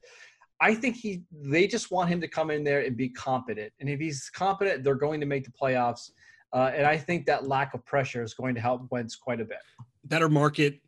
I 0.63 0.73
think 0.73 0.95
he 0.95 1.23
they 1.29 1.67
just 1.67 1.91
want 1.91 2.09
him 2.09 2.21
to 2.21 2.27
come 2.27 2.49
in 2.49 2.63
there 2.63 2.79
and 2.79 2.95
be 2.95 3.09
competent. 3.09 3.73
And 3.81 3.89
if 3.89 3.99
he's 3.99 4.29
competent, 4.29 4.81
they're 4.81 4.95
going 4.95 5.19
to 5.19 5.25
make 5.25 5.43
the 5.43 5.51
playoffs. 5.51 6.11
Uh, 6.53 6.71
and 6.73 6.87
I 6.87 6.97
think 6.97 7.25
that 7.25 7.49
lack 7.49 7.73
of 7.73 7.83
pressure 7.85 8.23
is 8.23 8.33
going 8.33 8.55
to 8.55 8.61
help 8.61 8.89
Wentz 8.89 9.17
quite 9.17 9.41
a 9.41 9.45
bit. 9.45 9.57
Better 10.05 10.29
market, 10.29 10.79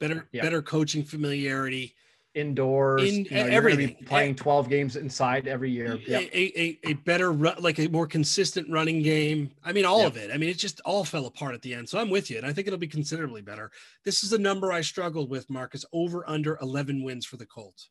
better 0.00 0.26
yeah. 0.32 0.42
better 0.42 0.60
coaching 0.62 1.04
familiarity 1.04 1.94
indoors. 2.34 3.02
In, 3.02 3.24
you 3.24 3.30
know, 3.30 3.46
everything. 3.46 3.96
playing 4.04 4.34
12 4.34 4.68
games 4.68 4.96
inside 4.96 5.46
every 5.46 5.70
year. 5.70 5.96
Yep. 6.06 6.22
A, 6.32 6.60
a, 6.60 6.78
a 6.90 6.92
better, 6.94 7.32
like 7.32 7.78
a 7.78 7.86
more 7.88 8.08
consistent 8.08 8.68
running 8.68 9.02
game. 9.02 9.52
I 9.64 9.72
mean, 9.72 9.84
all 9.84 10.02
yep. 10.02 10.12
of 10.12 10.16
it. 10.16 10.30
I 10.32 10.38
mean, 10.38 10.48
it 10.48 10.58
just 10.58 10.80
all 10.84 11.04
fell 11.04 11.26
apart 11.26 11.54
at 11.54 11.62
the 11.62 11.74
end. 11.74 11.88
So 11.88 11.98
I'm 11.98 12.10
with 12.10 12.30
you. 12.30 12.38
And 12.38 12.46
I 12.46 12.52
think 12.52 12.66
it'll 12.66 12.78
be 12.78 12.88
considerably 12.88 13.42
better. 13.42 13.70
This 14.04 14.22
is 14.24 14.32
a 14.32 14.38
number 14.38 14.72
I 14.72 14.80
struggled 14.80 15.30
with, 15.30 15.50
Marcus, 15.50 15.84
over 15.92 16.28
under 16.28 16.58
11 16.62 17.02
wins 17.02 17.26
for 17.26 17.36
the 17.36 17.46
Colts. 17.46 17.90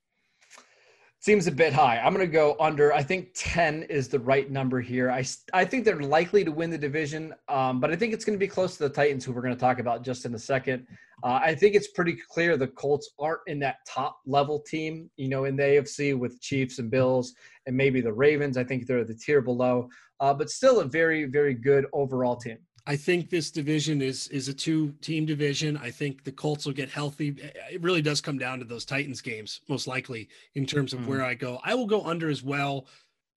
Seems 1.22 1.48
a 1.48 1.52
bit 1.52 1.74
high. 1.74 1.98
I'm 1.98 2.14
going 2.14 2.26
to 2.26 2.32
go 2.32 2.56
under. 2.62 2.94
I 2.94 3.04
think 3.04 3.32
10 3.34 3.84
is 3.84 4.08
the 4.08 4.20
right 4.20 4.50
number 4.50 4.80
here. 4.80 5.12
I, 5.12 5.26
I 5.52 5.66
think 5.66 5.84
they're 5.84 6.00
likely 6.00 6.46
to 6.46 6.52
win 6.52 6.70
the 6.70 6.78
division, 6.78 7.34
um, 7.50 7.82
but 7.82 7.92
I 7.92 7.98
think 7.98 8.14
it's 8.14 8.24
going 8.24 8.40
to 8.40 8.40
be 8.40 8.48
close 8.48 8.78
to 8.78 8.84
the 8.84 8.90
Titans, 8.90 9.26
who 9.26 9.34
we're 9.34 9.42
going 9.42 9.54
to 9.54 9.60
talk 9.60 9.80
about 9.80 10.02
just 10.02 10.26
in 10.26 10.34
a 10.34 10.40
second. 10.40 10.88
Uh, 11.22 11.42
I 11.44 11.56
think 11.56 11.76
it's 11.76 11.90
pretty 11.90 12.18
clear 12.32 12.56
the 12.56 12.70
Colts 12.70 13.10
aren't 13.20 13.42
in 13.48 13.60
that 13.60 13.80
top 13.86 14.22
level 14.26 14.62
team, 14.62 15.10
you 15.18 15.28
know, 15.28 15.44
in 15.44 15.58
the 15.58 15.64
AFC 15.64 16.18
with 16.18 16.40
Chiefs 16.40 16.80
and 16.80 16.90
Bills 16.90 17.34
and 17.66 17.76
maybe 17.76 18.00
the 18.00 18.14
Ravens. 18.14 18.56
I 18.56 18.64
think 18.64 18.88
they're 18.88 19.04
the 19.04 19.14
tier 19.14 19.42
below, 19.42 19.90
uh, 20.22 20.34
but 20.34 20.50
still 20.50 20.80
a 20.80 20.86
very, 20.86 21.26
very 21.26 21.54
good 21.54 21.86
overall 21.92 22.38
team. 22.38 22.60
I 22.90 22.96
think 22.96 23.30
this 23.30 23.52
division 23.52 24.02
is 24.02 24.28
is 24.30 24.48
a 24.48 24.54
two 24.54 24.96
team 25.00 25.28
division. 25.28 25.78
I 25.78 25.92
think 25.92 26.24
the 26.24 26.32
Colts 26.32 26.66
will 26.66 26.74
get 26.74 26.90
healthy. 26.90 27.36
It 27.72 27.84
really 27.84 28.02
does 28.02 28.20
come 28.20 28.40
down 28.40 28.58
to 28.58 28.66
those 28.66 28.84
Titans 28.84 29.22
games, 29.22 29.62
most 29.70 29.86
likely 29.86 30.28
in 30.56 30.66
terms 30.66 30.94
of 30.94 31.02
mm. 31.02 31.06
where 31.06 31.24
I 31.24 31.36
go. 31.36 31.60
I 31.64 31.76
will 31.76 31.86
go 31.86 32.02
under 32.02 32.32
as 32.32 32.42
well, 32.42 32.88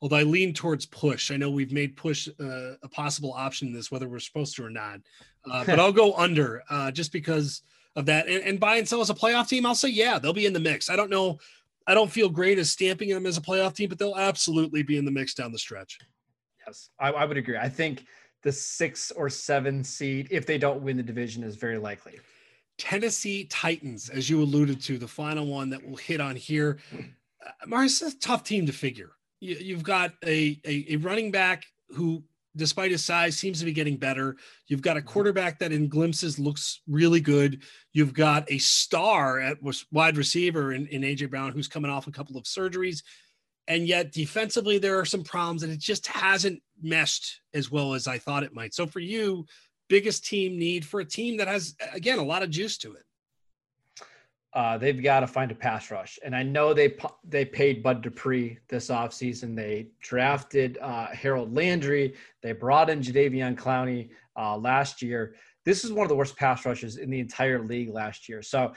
although 0.00 0.16
I 0.16 0.22
lean 0.22 0.54
towards 0.54 0.86
push. 0.86 1.30
I 1.30 1.36
know 1.36 1.50
we've 1.50 1.70
made 1.70 1.98
push 1.98 2.28
uh, 2.40 2.76
a 2.82 2.88
possible 2.90 3.34
option 3.34 3.68
in 3.68 3.74
this, 3.74 3.90
whether 3.90 4.08
we're 4.08 4.20
supposed 4.20 4.56
to 4.56 4.64
or 4.64 4.70
not. 4.70 5.00
Uh, 5.44 5.64
but 5.66 5.78
I'll 5.78 5.92
go 5.92 6.14
under 6.14 6.62
uh, 6.70 6.90
just 6.90 7.12
because 7.12 7.60
of 7.94 8.06
that. 8.06 8.28
And, 8.28 8.42
and 8.44 8.58
buy 8.58 8.76
and 8.76 8.88
sell 8.88 9.02
as 9.02 9.10
a 9.10 9.14
playoff 9.14 9.50
team, 9.50 9.66
I'll 9.66 9.74
say 9.74 9.90
yeah, 9.90 10.18
they'll 10.18 10.32
be 10.32 10.46
in 10.46 10.54
the 10.54 10.60
mix. 10.60 10.88
I 10.88 10.96
don't 10.96 11.10
know. 11.10 11.38
I 11.86 11.92
don't 11.92 12.10
feel 12.10 12.30
great 12.30 12.58
as 12.58 12.70
stamping 12.70 13.10
them 13.10 13.26
as 13.26 13.36
a 13.36 13.42
playoff 13.42 13.74
team, 13.74 13.90
but 13.90 13.98
they'll 13.98 14.16
absolutely 14.16 14.82
be 14.82 14.96
in 14.96 15.04
the 15.04 15.10
mix 15.10 15.34
down 15.34 15.52
the 15.52 15.58
stretch. 15.58 15.98
Yes, 16.66 16.88
I, 16.98 17.10
I 17.10 17.26
would 17.26 17.36
agree. 17.36 17.58
I 17.58 17.68
think 17.68 18.06
the 18.42 18.52
six 18.52 19.10
or 19.12 19.30
seven 19.30 19.84
seed, 19.84 20.28
if 20.30 20.46
they 20.46 20.58
don't 20.58 20.82
win 20.82 20.96
the 20.96 21.02
division, 21.02 21.44
is 21.44 21.56
very 21.56 21.78
likely. 21.78 22.18
Tennessee 22.78 23.44
Titans, 23.44 24.08
as 24.08 24.28
you 24.28 24.42
alluded 24.42 24.80
to, 24.82 24.98
the 24.98 25.08
final 25.08 25.46
one 25.46 25.70
that 25.70 25.84
we'll 25.84 25.96
hit 25.96 26.20
on 26.20 26.34
here. 26.34 26.78
Uh, 26.92 27.50
Marcus, 27.66 28.02
is 28.02 28.14
a 28.14 28.18
tough 28.18 28.44
team 28.44 28.66
to 28.66 28.72
figure. 28.72 29.12
You, 29.40 29.74
have 29.74 29.84
got 29.84 30.12
a, 30.24 30.60
a, 30.64 30.86
a 30.90 30.96
running 30.96 31.30
back 31.32 31.64
who, 31.90 32.22
despite 32.54 32.92
his 32.92 33.04
size, 33.04 33.36
seems 33.36 33.58
to 33.58 33.64
be 33.64 33.72
getting 33.72 33.96
better. 33.96 34.36
You've 34.68 34.82
got 34.82 34.96
a 34.96 35.02
quarterback 35.02 35.58
that, 35.58 35.72
in 35.72 35.88
glimpses, 35.88 36.38
looks 36.38 36.80
really 36.86 37.20
good. 37.20 37.62
You've 37.92 38.14
got 38.14 38.50
a 38.50 38.58
star 38.58 39.40
at 39.40 39.58
wide 39.90 40.16
receiver 40.16 40.72
in, 40.72 40.86
in 40.86 41.02
AJ 41.02 41.30
Brown, 41.30 41.52
who's 41.52 41.68
coming 41.68 41.90
off 41.90 42.06
a 42.06 42.12
couple 42.12 42.36
of 42.36 42.44
surgeries. 42.44 43.02
And 43.68 43.86
yet, 43.86 44.12
defensively, 44.12 44.78
there 44.78 44.98
are 44.98 45.04
some 45.04 45.22
problems, 45.22 45.62
and 45.62 45.72
it 45.72 45.78
just 45.78 46.06
hasn't 46.08 46.60
meshed 46.82 47.40
as 47.54 47.70
well 47.70 47.94
as 47.94 48.08
I 48.08 48.18
thought 48.18 48.42
it 48.42 48.54
might. 48.54 48.74
So 48.74 48.86
for 48.86 49.00
you, 49.00 49.46
biggest 49.88 50.24
team 50.24 50.58
need 50.58 50.84
for 50.84 51.00
a 51.00 51.04
team 51.04 51.36
that 51.36 51.48
has 51.48 51.76
again 51.92 52.18
a 52.18 52.24
lot 52.24 52.42
of 52.42 52.50
juice 52.50 52.78
to 52.78 52.94
it. 52.94 53.04
Uh, 54.54 54.76
they've 54.76 55.02
got 55.02 55.20
to 55.20 55.26
find 55.26 55.50
a 55.50 55.54
pass 55.54 55.90
rush, 55.90 56.18
and 56.24 56.34
I 56.34 56.42
know 56.42 56.74
they 56.74 56.96
they 57.24 57.44
paid 57.44 57.82
Bud 57.82 58.02
Dupree 58.02 58.58
this 58.68 58.88
offseason. 58.88 59.54
They 59.56 59.88
drafted 60.00 60.78
uh, 60.82 61.06
Harold 61.06 61.54
Landry. 61.54 62.14
They 62.42 62.52
brought 62.52 62.90
in 62.90 63.00
Jadeveon 63.00 63.56
Clowney 63.56 64.10
uh, 64.36 64.56
last 64.56 65.02
year. 65.02 65.36
This 65.64 65.84
is 65.84 65.92
one 65.92 66.04
of 66.04 66.08
the 66.08 66.16
worst 66.16 66.36
pass 66.36 66.66
rushes 66.66 66.96
in 66.96 67.08
the 67.08 67.20
entire 67.20 67.64
league 67.64 67.90
last 67.90 68.28
year. 68.28 68.42
So 68.42 68.72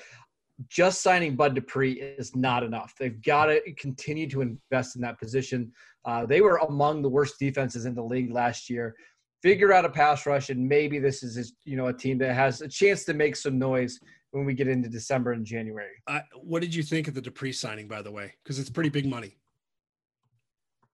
just 0.70 1.02
signing 1.02 1.36
Bud 1.36 1.56
Dupree 1.56 1.94
is 1.94 2.36
not 2.36 2.64
enough. 2.64 2.94
They've 2.98 3.22
got 3.22 3.48
to 3.48 3.62
continue 3.74 4.30
to 4.30 4.42
invest 4.42 4.96
in 4.96 5.02
that 5.02 5.20
position. 5.20 5.72
Uh, 6.06 6.26
they 6.26 6.42
were 6.42 6.58
among 6.58 7.02
the 7.02 7.10
worst 7.10 7.40
defenses 7.40 7.86
in 7.86 7.96
the 7.96 8.04
league 8.04 8.32
last 8.32 8.70
year. 8.70 8.96
Figure 9.42 9.74
out 9.74 9.86
a 9.86 9.90
pass 9.90 10.26
rush, 10.26 10.50
and 10.50 10.68
maybe 10.68 10.98
this 10.98 11.22
is 11.22 11.54
you 11.66 11.78
know 11.78 11.88
a 11.88 11.94
team 11.94 12.18
that 12.20 12.34
has 12.34 12.62
a 12.62 12.68
chance 12.68 13.04
to 13.06 13.14
make 13.14 13.36
some 13.36 13.60
noise 13.60 14.00
when 14.32 14.46
we 14.46 14.54
get 14.54 14.68
into 14.68 14.90
December 14.90 15.34
and 15.34 15.46
January. 15.46 15.92
Uh, 16.08 16.22
what 16.42 16.62
did 16.62 16.74
you 16.74 16.84
think 16.84 17.08
of 17.08 17.14
the 17.14 17.22
Dupree 17.22 17.52
signing, 17.52 17.88
by 17.88 18.02
the 18.02 18.12
way? 18.12 18.34
Because 18.44 18.60
it's 18.60 18.70
pretty 18.70 18.90
big 18.90 19.06
money. 19.06 19.38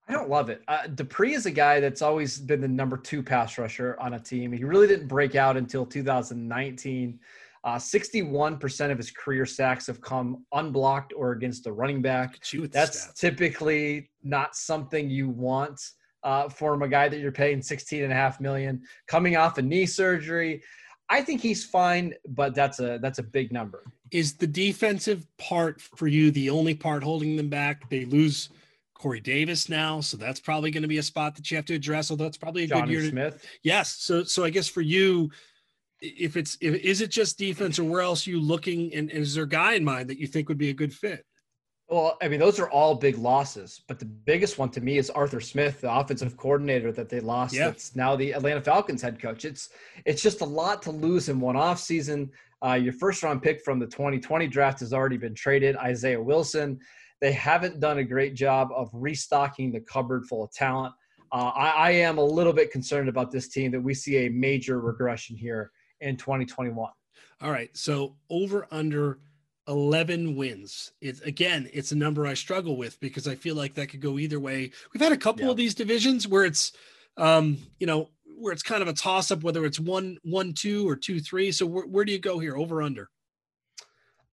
I 0.07 0.13
don't 0.13 0.29
love 0.29 0.49
it. 0.49 0.61
Uh, 0.67 0.87
Dupree 0.87 1.33
is 1.33 1.45
a 1.45 1.51
guy 1.51 1.79
that's 1.79 2.01
always 2.01 2.37
been 2.37 2.59
the 2.59 2.67
number 2.67 2.97
two 2.97 3.23
pass 3.23 3.57
rusher 3.57 3.95
on 3.99 4.15
a 4.15 4.19
team. 4.19 4.51
He 4.51 4.63
really 4.63 4.87
didn't 4.87 5.07
break 5.07 5.35
out 5.35 5.55
until 5.55 5.85
2019. 5.85 7.19
Uh, 7.63 7.75
61% 7.75 8.91
of 8.91 8.97
his 8.97 9.11
career 9.11 9.45
sacks 9.45 9.85
have 9.85 10.01
come 10.01 10.45
unblocked 10.53 11.13
or 11.15 11.33
against 11.33 11.63
the 11.63 11.71
running 11.71 12.01
back. 12.01 12.39
That's 12.71 13.13
typically 13.13 14.09
not 14.23 14.55
something 14.55 15.09
you 15.09 15.29
want 15.29 15.79
uh, 16.23 16.49
from 16.49 16.81
a 16.81 16.87
guy 16.87 17.07
that 17.07 17.19
you're 17.19 17.31
paying 17.31 17.61
16 17.61 18.03
and 18.03 18.11
a 18.11 18.15
half 18.15 18.39
million 18.39 18.81
coming 19.07 19.37
off 19.37 19.57
a 19.57 19.61
knee 19.61 19.85
surgery. 19.85 20.63
I 21.09 21.21
think 21.21 21.41
he's 21.41 21.65
fine, 21.65 22.13
but 22.27 22.55
that's 22.55 22.79
a 22.79 22.97
that's 23.01 23.19
a 23.19 23.23
big 23.23 23.51
number. 23.51 23.83
Is 24.11 24.35
the 24.35 24.47
defensive 24.47 25.27
part 25.37 25.81
for 25.81 26.07
you 26.07 26.31
the 26.31 26.49
only 26.49 26.73
part 26.73 27.03
holding 27.03 27.35
them 27.35 27.49
back? 27.49 27.89
They 27.89 28.05
lose 28.05 28.49
Corey 28.93 29.19
Davis 29.19 29.67
now, 29.67 29.99
so 29.99 30.15
that's 30.15 30.39
probably 30.39 30.71
going 30.71 30.83
to 30.83 30.87
be 30.87 30.99
a 30.99 31.03
spot 31.03 31.35
that 31.35 31.51
you 31.51 31.57
have 31.57 31.65
to 31.65 31.73
address. 31.73 32.11
Although 32.11 32.27
it's 32.27 32.37
probably 32.37 32.63
a 32.63 32.67
Johnny 32.67 32.87
good 32.87 32.91
year. 32.91 33.01
To, 33.01 33.09
Smith. 33.09 33.45
Yes, 33.61 33.97
so 33.99 34.23
so 34.23 34.45
I 34.45 34.49
guess 34.51 34.69
for 34.69 34.81
you, 34.81 35.29
if 36.01 36.35
it's 36.35 36.57
if, 36.61 36.75
is 36.75 37.01
it 37.01 37.11
just 37.11 37.37
defense 37.37 37.77
or 37.79 37.83
where 37.83 38.01
else 38.01 38.27
are 38.27 38.31
you 38.31 38.41
looking 38.41 38.93
and, 38.93 39.09
and 39.11 39.19
is 39.19 39.35
there 39.35 39.43
a 39.43 39.49
guy 39.49 39.73
in 39.73 39.83
mind 39.83 40.09
that 40.09 40.19
you 40.19 40.27
think 40.27 40.49
would 40.49 40.57
be 40.57 40.69
a 40.69 40.73
good 40.73 40.93
fit? 40.93 41.25
Well 41.87 42.17
i 42.21 42.27
mean 42.27 42.39
those 42.39 42.59
are 42.59 42.69
all 42.69 42.95
big 42.95 43.17
losses 43.17 43.83
but 43.87 43.99
the 43.99 44.05
biggest 44.05 44.57
one 44.57 44.69
to 44.69 44.81
me 44.81 44.97
is 44.97 45.09
arthur 45.09 45.41
smith 45.41 45.81
the 45.81 45.93
offensive 45.93 46.37
coordinator 46.37 46.91
that 46.93 47.09
they 47.09 47.19
lost 47.19 47.53
yeah. 47.53 47.65
that's 47.65 47.95
now 47.95 48.15
the 48.15 48.31
atlanta 48.31 48.61
falcons 48.61 49.01
head 49.01 49.21
coach. 49.21 49.45
It's 49.45 49.69
it's 50.05 50.21
just 50.21 50.41
a 50.41 50.45
lot 50.45 50.81
to 50.83 50.91
lose 50.91 51.29
in 51.29 51.39
one 51.39 51.55
off 51.55 51.79
season 51.79 52.31
uh, 52.65 52.73
your 52.73 52.93
first 52.93 53.23
round 53.23 53.41
pick 53.41 53.61
from 53.61 53.79
the 53.79 53.87
2020 53.87 54.47
draft 54.47 54.79
has 54.79 54.93
already 54.93 55.17
been 55.17 55.35
traded 55.35 55.75
isaiah 55.77 56.21
wilson. 56.21 56.79
They 57.19 57.33
haven't 57.33 57.79
done 57.79 57.99
a 57.99 58.03
great 58.03 58.33
job 58.33 58.69
of 58.75 58.89
restocking 58.93 59.71
the 59.71 59.79
cupboard 59.79 60.25
full 60.25 60.43
of 60.45 60.51
talent. 60.51 60.95
Uh, 61.31 61.51
I, 61.55 61.69
I 61.69 61.91
am 61.91 62.17
a 62.17 62.23
little 62.23 62.51
bit 62.51 62.71
concerned 62.71 63.09
about 63.09 63.31
this 63.31 63.47
team 63.47 63.71
that 63.71 63.79
we 63.79 63.93
see 63.93 64.25
a 64.25 64.29
major 64.29 64.81
regression 64.81 65.37
here 65.37 65.71
in 66.01 66.17
2021. 66.17 66.91
All 67.41 67.51
right. 67.51 67.69
So 67.75 68.15
over 68.29 68.67
under 68.71 69.19
11 69.67 70.35
wins. 70.35 70.91
It's 71.01 71.21
again, 71.21 71.69
it's 71.73 71.91
a 71.91 71.95
number 71.95 72.27
I 72.27 72.33
struggle 72.33 72.77
with 72.77 72.99
because 72.99 73.27
I 73.27 73.35
feel 73.35 73.55
like 73.55 73.73
that 73.75 73.87
could 73.87 74.01
go 74.01 74.19
either 74.19 74.39
way. 74.39 74.71
We've 74.93 75.01
had 75.01 75.11
a 75.11 75.17
couple 75.17 75.45
yeah. 75.45 75.51
of 75.51 75.57
these 75.57 75.75
divisions 75.75 76.27
where 76.27 76.45
it's 76.45 76.73
um, 77.17 77.57
you 77.79 77.87
know, 77.87 78.09
where 78.37 78.53
it's 78.53 78.63
kind 78.63 78.81
of 78.81 78.87
a 78.87 78.93
toss 78.93 79.29
up 79.29 79.43
whether 79.43 79.65
it's 79.65 79.79
one 79.79 80.17
one 80.23 80.53
two 80.53 80.87
or 80.89 80.95
two 80.95 81.19
three. 81.19 81.51
So 81.51 81.65
where, 81.65 81.85
where 81.85 82.05
do 82.05 82.11
you 82.11 82.19
go 82.19 82.39
here? 82.39 82.57
Over 82.57 82.81
under. 82.81 83.09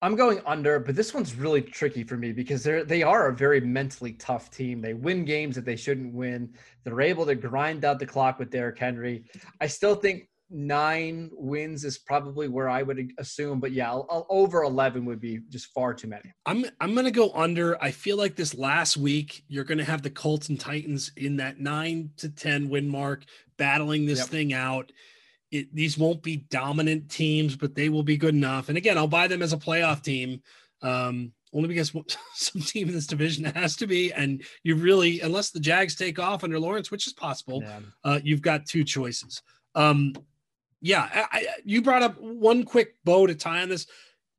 I'm 0.00 0.14
going 0.14 0.40
under, 0.46 0.78
but 0.78 0.94
this 0.94 1.12
one's 1.12 1.34
really 1.34 1.60
tricky 1.60 2.04
for 2.04 2.16
me 2.16 2.32
because 2.32 2.62
they're 2.62 2.84
they 2.84 3.02
are 3.02 3.28
a 3.28 3.34
very 3.34 3.60
mentally 3.60 4.12
tough 4.12 4.50
team. 4.50 4.80
They 4.80 4.94
win 4.94 5.24
games 5.24 5.56
that 5.56 5.64
they 5.64 5.76
shouldn't 5.76 6.14
win. 6.14 6.50
They're 6.84 7.00
able 7.00 7.26
to 7.26 7.34
grind 7.34 7.84
out 7.84 7.98
the 7.98 8.06
clock 8.06 8.38
with 8.38 8.50
Derrick 8.50 8.78
Henry. 8.78 9.24
I 9.60 9.66
still 9.66 9.96
think 9.96 10.28
nine 10.50 11.30
wins 11.32 11.84
is 11.84 11.98
probably 11.98 12.48
where 12.48 12.68
I 12.68 12.82
would 12.82 13.12
assume, 13.18 13.60
but 13.60 13.72
yeah, 13.72 13.90
I'll, 13.90 14.06
I'll, 14.10 14.26
over 14.28 14.62
eleven 14.62 15.04
would 15.04 15.20
be 15.20 15.40
just 15.48 15.66
far 15.72 15.94
too 15.94 16.08
many. 16.08 16.32
I'm 16.46 16.64
I'm 16.80 16.94
gonna 16.94 17.10
go 17.10 17.32
under. 17.34 17.82
I 17.82 17.90
feel 17.90 18.16
like 18.16 18.36
this 18.36 18.54
last 18.54 18.96
week 18.96 19.44
you're 19.48 19.64
gonna 19.64 19.84
have 19.84 20.02
the 20.02 20.10
Colts 20.10 20.48
and 20.48 20.58
Titans 20.58 21.12
in 21.16 21.36
that 21.36 21.60
nine 21.60 22.10
to 22.18 22.28
ten 22.28 22.68
win 22.68 22.88
mark, 22.88 23.24
battling 23.56 24.06
this 24.06 24.20
yep. 24.20 24.28
thing 24.28 24.52
out. 24.52 24.92
It, 25.50 25.74
these 25.74 25.96
won't 25.96 26.22
be 26.22 26.36
dominant 26.50 27.10
teams, 27.10 27.56
but 27.56 27.74
they 27.74 27.88
will 27.88 28.02
be 28.02 28.18
good 28.18 28.34
enough. 28.34 28.68
And 28.68 28.76
again, 28.76 28.98
I'll 28.98 29.08
buy 29.08 29.28
them 29.28 29.42
as 29.42 29.52
a 29.52 29.58
playoff 29.58 30.02
team. 30.02 30.42
Um, 30.82 31.32
only 31.54 31.68
because 31.68 31.94
some 32.34 32.62
team 32.62 32.88
in 32.88 32.94
this 32.94 33.06
division 33.06 33.44
has 33.44 33.76
to 33.76 33.86
be. 33.86 34.12
And 34.12 34.42
you 34.62 34.76
really, 34.76 35.20
unless 35.20 35.50
the 35.50 35.60
Jags 35.60 35.96
take 35.96 36.18
off 36.18 36.44
under 36.44 36.60
Lawrence, 36.60 36.90
which 36.90 37.06
is 37.06 37.14
possible, 37.14 37.62
uh, 38.04 38.20
you've 38.22 38.42
got 38.42 38.66
two 38.66 38.84
choices. 38.84 39.42
Um, 39.74 40.12
yeah, 40.80 41.08
I, 41.12 41.38
I, 41.38 41.46
you 41.64 41.82
brought 41.82 42.02
up 42.02 42.20
one 42.20 42.64
quick 42.64 42.94
bow 43.04 43.26
to 43.26 43.34
tie 43.34 43.62
on 43.62 43.68
this. 43.68 43.86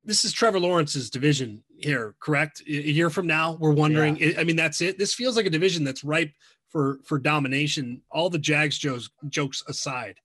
This 0.03 0.23
is 0.23 0.31
Trevor 0.31 0.59
Lawrence's 0.59 1.09
division 1.09 1.63
here, 1.77 2.15
correct? 2.19 2.61
A 2.67 2.71
year 2.71 3.09
from 3.09 3.27
now, 3.27 3.57
we're 3.59 3.73
wondering. 3.73 4.15
Yeah. 4.17 4.33
I 4.37 4.43
mean, 4.43 4.55
that's 4.55 4.81
it. 4.81 4.97
This 4.97 5.13
feels 5.13 5.35
like 5.35 5.45
a 5.45 5.49
division 5.49 5.83
that's 5.83 6.03
ripe 6.03 6.31
for 6.69 6.99
for 7.05 7.19
domination. 7.19 8.01
All 8.11 8.29
the 8.29 8.39
Jags 8.39 8.77
jokes, 8.77 9.09
jokes 9.27 9.63
aside. 9.67 10.19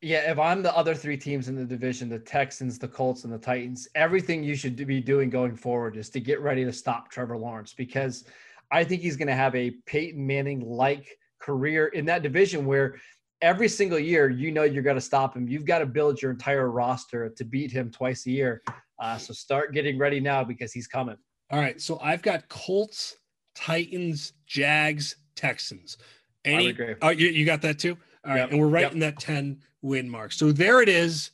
Yeah, 0.00 0.30
if 0.30 0.38
I'm 0.38 0.62
the 0.62 0.76
other 0.76 0.94
three 0.94 1.16
teams 1.16 1.48
in 1.48 1.54
the 1.54 1.64
division, 1.64 2.10
the 2.10 2.18
Texans, 2.18 2.78
the 2.78 2.88
Colts, 2.88 3.24
and 3.24 3.32
the 3.32 3.38
Titans, 3.38 3.88
everything 3.94 4.44
you 4.44 4.54
should 4.54 4.76
be 4.76 5.00
doing 5.00 5.30
going 5.30 5.56
forward 5.56 5.96
is 5.96 6.10
to 6.10 6.20
get 6.20 6.40
ready 6.40 6.62
to 6.64 6.72
stop 6.72 7.10
Trevor 7.10 7.38
Lawrence 7.38 7.72
because 7.72 8.24
I 8.70 8.84
think 8.84 9.00
he's 9.00 9.16
going 9.16 9.28
to 9.28 9.34
have 9.34 9.54
a 9.54 9.70
Peyton 9.86 10.26
Manning 10.26 10.60
like 10.60 11.16
career 11.40 11.86
in 11.86 12.04
that 12.06 12.22
division 12.22 12.66
where 12.66 12.96
every 13.44 13.68
single 13.68 13.98
year, 13.98 14.30
you 14.30 14.50
know 14.50 14.62
you're 14.62 14.82
going 14.82 14.96
to 14.96 15.02
stop 15.02 15.36
him. 15.36 15.46
You've 15.46 15.66
got 15.66 15.80
to 15.80 15.86
build 15.86 16.20
your 16.20 16.30
entire 16.30 16.70
roster 16.70 17.28
to 17.28 17.44
beat 17.44 17.70
him 17.70 17.90
twice 17.90 18.24
a 18.26 18.30
year. 18.30 18.62
Uh, 18.98 19.18
so 19.18 19.34
start 19.34 19.74
getting 19.74 19.98
ready 19.98 20.18
now 20.18 20.42
because 20.42 20.72
he's 20.72 20.86
coming. 20.86 21.16
All 21.50 21.60
right. 21.60 21.78
So 21.80 22.00
I've 22.02 22.22
got 22.22 22.48
Colts, 22.48 23.18
Titans, 23.54 24.32
Jags, 24.46 25.16
Texans. 25.36 25.98
Any? 26.46 26.74
Oh, 27.02 27.10
you, 27.10 27.28
you 27.28 27.44
got 27.44 27.60
that 27.62 27.78
too. 27.78 27.98
All 28.24 28.30
right, 28.32 28.38
yep. 28.38 28.50
and 28.50 28.58
we're 28.58 28.68
right 28.68 28.82
yep. 28.82 28.92
in 28.92 28.98
that 29.00 29.18
ten 29.18 29.60
win 29.82 30.08
mark. 30.08 30.32
So 30.32 30.50
there 30.50 30.80
it 30.80 30.88
is, 30.88 31.30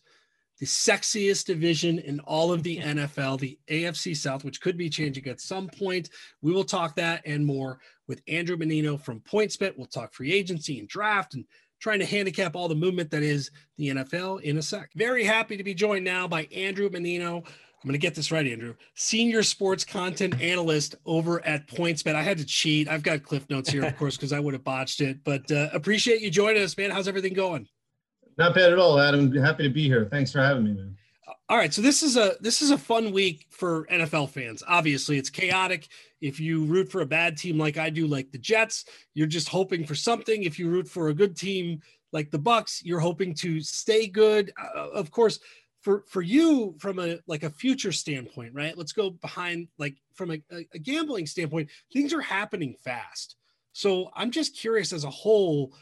the 0.59 0.67
sexiest 0.67 1.47
division 1.47 2.01
in 2.01 2.19
all 2.21 2.53
of 2.53 2.65
the 2.65 2.79
NFL, 2.79 3.39
the 3.39 3.59
AFC 3.69 4.17
South, 4.17 4.45
which 4.45 4.61
could 4.61 4.77
be 4.77 4.91
changing 4.91 5.27
at 5.29 5.41
some 5.41 5.69
point. 5.69 6.11
We 6.43 6.53
will 6.53 6.65
talk 6.65 6.97
that 6.97 7.23
and 7.25 7.47
more 7.47 7.79
with 8.09 8.23
Andrew 8.27 8.57
Mannino 8.57 9.01
from 9.01 9.21
PointsBet. 9.21 9.77
We'll 9.77 9.87
talk 9.87 10.13
free 10.13 10.33
agency 10.33 10.81
and 10.81 10.89
draft 10.89 11.35
and 11.35 11.45
trying 11.81 11.99
to 11.99 12.07
handicap 12.07 12.55
all 12.55 12.69
the 12.69 12.75
movement 12.75 13.11
that 13.11 13.23
is 13.23 13.51
the 13.77 13.89
NFL 13.89 14.43
in 14.43 14.59
a 14.59 14.63
sec. 14.63 14.91
Very 14.95 15.25
happy 15.25 15.57
to 15.57 15.65
be 15.65 15.75
joined 15.75 16.05
now 16.05 16.29
by 16.29 16.45
Andrew 16.55 16.89
Mannino. 16.89 17.45
I'm 17.83 17.89
going 17.89 17.93
to 17.93 17.99
get 17.99 18.15
this 18.15 18.31
right, 18.31 18.47
Andrew. 18.47 18.75
Senior 18.95 19.43
sports 19.43 19.85
content 19.85 20.39
analyst 20.41 20.97
over 21.07 21.45
at 21.47 21.67
PointsBet. 21.67 22.15
I 22.15 22.23
had 22.23 22.37
to 22.37 22.45
cheat. 22.45 22.89
I've 22.89 23.03
got 23.03 23.23
cliff 23.23 23.49
notes 23.49 23.71
here, 23.71 23.85
of 23.85 23.97
course, 23.99 24.17
because 24.17 24.35
I 24.35 24.39
would 24.39 24.53
have 24.53 24.63
botched 24.63 25.01
it. 25.01 25.25
But 25.25 25.51
uh, 25.51 25.71
appreciate 25.73 26.21
you 26.21 26.31
joining 26.31 26.63
us, 26.63 26.77
man. 26.77 26.91
How's 26.91 27.09
everything 27.09 27.33
going? 27.33 27.67
Not 28.37 28.55
bad 28.55 28.73
at 28.73 28.79
all, 28.79 29.01
Adam. 29.01 29.35
Happy 29.35 29.63
to 29.63 29.71
be 29.71 29.85
here. 29.85 30.07
Thanks 30.11 30.31
for 30.31 30.41
having 30.41 30.65
me, 30.65 30.73
man. 30.73 30.95
All 31.49 31.57
right, 31.57 31.73
so 31.73 31.83
this 31.83 32.03
is 32.03 32.17
a 32.17 32.37
this 32.41 32.63
is 32.63 32.71
a 32.71 32.79
fun 32.79 33.13
week 33.13 33.47
for 33.51 33.87
NFL 33.87 34.31
fans. 34.31 34.63
Obviously, 34.67 35.19
it's 35.19 35.31
chaotic. 35.31 35.89
If 36.21 36.41
you 36.41 36.65
root 36.65 36.91
for 36.91 37.03
a 37.03 37.07
bad 37.07 37.37
team 37.37 37.59
like 37.59 37.77
I 37.77 37.91
do, 37.91 38.07
like 38.07 38.33
the 38.33 38.39
Jets, 38.39 38.85
you're 39.15 39.27
just 39.27 39.49
hoping 39.49 39.85
for 39.85 39.95
something. 39.95 40.43
If 40.43 40.59
you 40.59 40.69
root 40.69 40.89
for 40.89 41.09
a 41.09 41.15
good 41.15 41.37
team 41.37 41.81
like 42.13 42.31
the 42.31 42.39
bucks 42.39 42.83
you're 42.85 43.01
hoping 43.01 43.35
to 43.35 43.61
stay 43.61 44.07
good. 44.07 44.53
Uh, 44.61 44.91
of 44.91 45.11
course, 45.11 45.39
for 45.81 46.05
for 46.09 46.23
you 46.23 46.75
from 46.79 46.99
a 46.99 47.19
like 47.27 47.43
a 47.43 47.51
future 47.51 47.93
standpoint, 47.93 48.55
right? 48.55 48.77
Let's 48.77 48.93
go 48.93 49.11
behind 49.11 49.69
like 49.79 49.97
from 50.15 50.33
a, 50.33 50.41
a 50.75 50.79
gambling 50.79 51.27
standpoint. 51.27 51.71
Things 51.93 52.13
are 52.13 52.21
happening 52.21 52.75
fast, 52.83 53.37
so 53.73 54.11
I'm 54.15 54.31
just 54.31 54.57
curious 54.57 54.93
as 54.93 55.05
a 55.05 55.11
whole 55.11 55.73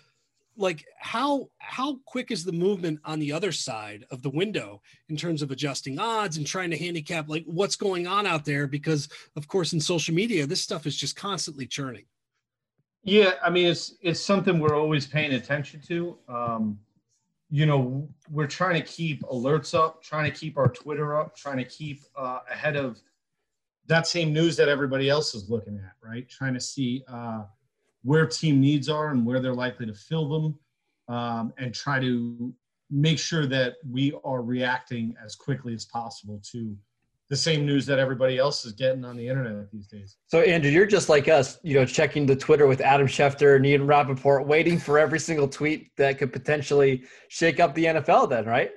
like 0.59 0.85
how 0.99 1.49
how 1.59 1.99
quick 2.05 2.31
is 2.31 2.45
the 2.45 2.53
movement 2.53 2.99
on 3.05 3.19
the 3.19 3.33
other 3.33 3.53
side 3.53 4.05
of 4.11 4.23
the 4.23 4.31
window 4.31 4.83
in 5.09 5.17
terms 5.17 5.41
of 5.41 5.51
adjusting 5.51 5.99
odds 5.99 6.37
and 6.37 6.47
trying 6.47 6.71
to 6.71 6.77
handicap 6.77 7.29
like 7.29 7.45
what's 7.47 7.77
going 7.77 8.07
on 8.07 8.27
out 8.27 8.45
there? 8.45 8.67
Because 8.67 9.09
of 9.37 9.47
course 9.49 9.73
in 9.73 9.81
social 9.81 10.15
media 10.15 10.47
this 10.47 10.61
stuff 10.61 10.87
is 10.87 10.97
just 10.97 11.17
constantly 11.17 11.67
churning. 11.67 12.05
Yeah 13.05 13.35
i 13.43 13.49
mean 13.49 13.69
it's 13.69 13.95
it's 14.03 14.21
something 14.21 14.59
we're 14.59 14.77
always 14.77 15.07
paying 15.07 15.33
attention 15.35 15.81
to. 15.83 16.19
Um 16.29 16.79
you 17.51 17.65
know 17.65 18.07
we're 18.31 18.47
trying 18.47 18.75
to 18.75 18.87
keep 18.87 19.23
alerts 19.23 19.75
up 19.75 20.03
trying 20.03 20.31
to 20.31 20.39
keep 20.39 20.59
our 20.59 20.69
twitter 20.69 21.19
up 21.19 21.35
trying 21.35 21.57
to 21.57 21.65
keep 21.65 22.03
uh, 22.15 22.41
ahead 22.51 22.77
of 22.77 23.01
that 23.87 24.07
same 24.07 24.35
news 24.35 24.55
that 24.55 24.69
everybody 24.69 25.09
else 25.09 25.35
is 25.35 25.49
looking 25.49 25.77
at 25.77 25.93
right? 26.07 26.29
Trying 26.29 26.55
to 26.55 26.61
see 26.61 27.05
uh 27.09 27.45
where 28.09 28.27
team 28.27 28.59
needs 28.59 28.89
are 28.89 29.11
and 29.11 29.25
where 29.27 29.39
they're 29.39 29.53
likely 29.53 29.85
to 29.85 29.93
fill 29.93 30.29
them, 30.29 30.59
um, 31.15 31.53
and 31.59 31.75
try 31.75 32.01
to 32.01 32.55
make 32.91 33.19
sure 33.19 33.47
that 33.47 33.75
we 33.89 34.15
are 34.25 34.41
reacting 34.41 35.15
as 35.23 35.37
quickly 35.37 35.75
as 35.75 35.85
possible 35.85 36.41
to 36.53 36.75
the 37.29 37.37
same 37.37 37.67
news 37.67 37.85
that 37.85 37.99
everybody 37.99 38.39
else 38.39 38.65
is 38.65 38.73
getting 38.73 39.05
on 39.05 39.15
the 39.15 39.29
internet 39.29 39.71
these 39.71 39.87
days. 39.87 40.17
So, 40.29 40.41
Andrew, 40.41 40.71
you're 40.71 40.87
just 40.87 41.11
like 41.11 41.29
us, 41.29 41.59
you 41.63 41.75
know, 41.75 41.85
checking 41.85 42.25
the 42.25 42.35
Twitter 42.35 42.67
with 42.67 42.81
Adam 42.81 43.07
Schefter 43.07 43.57
and 43.57 43.67
Ian 43.67 43.87
Rapoport, 43.87 44.47
waiting 44.47 44.79
for 44.79 44.99
every 44.99 45.19
single 45.19 45.47
tweet 45.47 45.95
that 45.97 46.17
could 46.17 46.33
potentially 46.33 47.05
shake 47.29 47.61
up 47.61 47.75
the 47.75 47.85
NFL, 47.85 48.31
then, 48.31 48.47
right? 48.47 48.71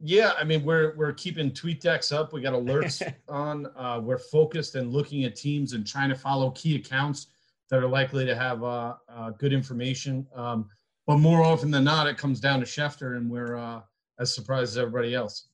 Yeah, 0.00 0.32
I 0.36 0.42
mean, 0.42 0.64
we're 0.64 0.96
we're 0.96 1.12
keeping 1.12 1.52
tweet 1.52 1.80
decks 1.80 2.10
up. 2.10 2.32
We 2.32 2.40
got 2.40 2.54
alerts 2.54 3.00
on. 3.28 3.66
Uh, 3.76 4.00
we're 4.02 4.18
focused 4.18 4.74
and 4.74 4.92
looking 4.92 5.22
at 5.24 5.36
teams 5.36 5.74
and 5.74 5.86
trying 5.86 6.08
to 6.08 6.16
follow 6.16 6.50
key 6.50 6.74
accounts 6.74 7.28
that 7.70 7.82
are 7.82 7.88
likely 7.88 8.24
to 8.24 8.34
have 8.34 8.62
uh, 8.62 8.94
uh, 9.08 9.30
good 9.30 9.52
information. 9.52 10.26
Um, 10.34 10.68
but 11.06 11.18
more 11.18 11.42
often 11.42 11.70
than 11.70 11.84
not, 11.84 12.06
it 12.06 12.18
comes 12.18 12.40
down 12.40 12.60
to 12.60 12.66
Schefter, 12.66 13.16
and 13.16 13.30
we're 13.30 13.56
uh, 13.56 13.80
as 14.18 14.34
surprised 14.34 14.72
as 14.72 14.78
everybody 14.78 15.14
else. 15.14 15.48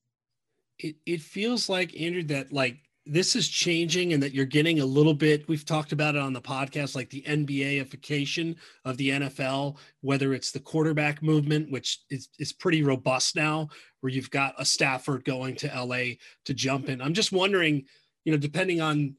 It 0.79 0.97
it 1.07 1.21
feels 1.21 1.69
like 1.69 1.99
Andrew 2.01 2.23
that 2.25 2.53
like 2.53 2.79
this 3.05 3.35
is 3.35 3.49
changing 3.49 4.13
and 4.13 4.23
that 4.23 4.33
you're 4.33 4.45
getting 4.45 4.81
a 4.81 4.87
little 4.87 5.15
bit 5.15 5.49
we've 5.49 5.65
talked 5.65 5.93
about 5.93 6.15
it 6.15 6.21
on 6.21 6.33
the 6.33 6.41
podcast 6.41 6.95
like 6.95 7.11
the 7.11 7.23
NBAification 7.23 8.55
of 8.85 8.97
the 8.97 9.11
NFL 9.11 9.77
whether 10.03 10.35
it's 10.35 10.53
the 10.53 10.61
quarterback 10.61 11.23
movement 11.23 11.71
which 11.71 12.01
is 12.11 12.29
is 12.39 12.53
pretty 12.53 12.83
robust 12.83 13.35
now 13.35 13.69
where 14.01 14.13
you've 14.13 14.31
got 14.31 14.55
a 14.59 14.65
Stafford 14.65 15.25
going 15.25 15.57
to 15.57 15.67
LA 15.67 16.15
to 16.45 16.55
jump 16.55 16.89
in 16.89 17.03
I'm 17.03 17.15
just 17.15 17.33
wondering 17.33 17.85
you 18.25 18.33
know 18.33 18.39
depending 18.39 18.81
on 18.81 19.17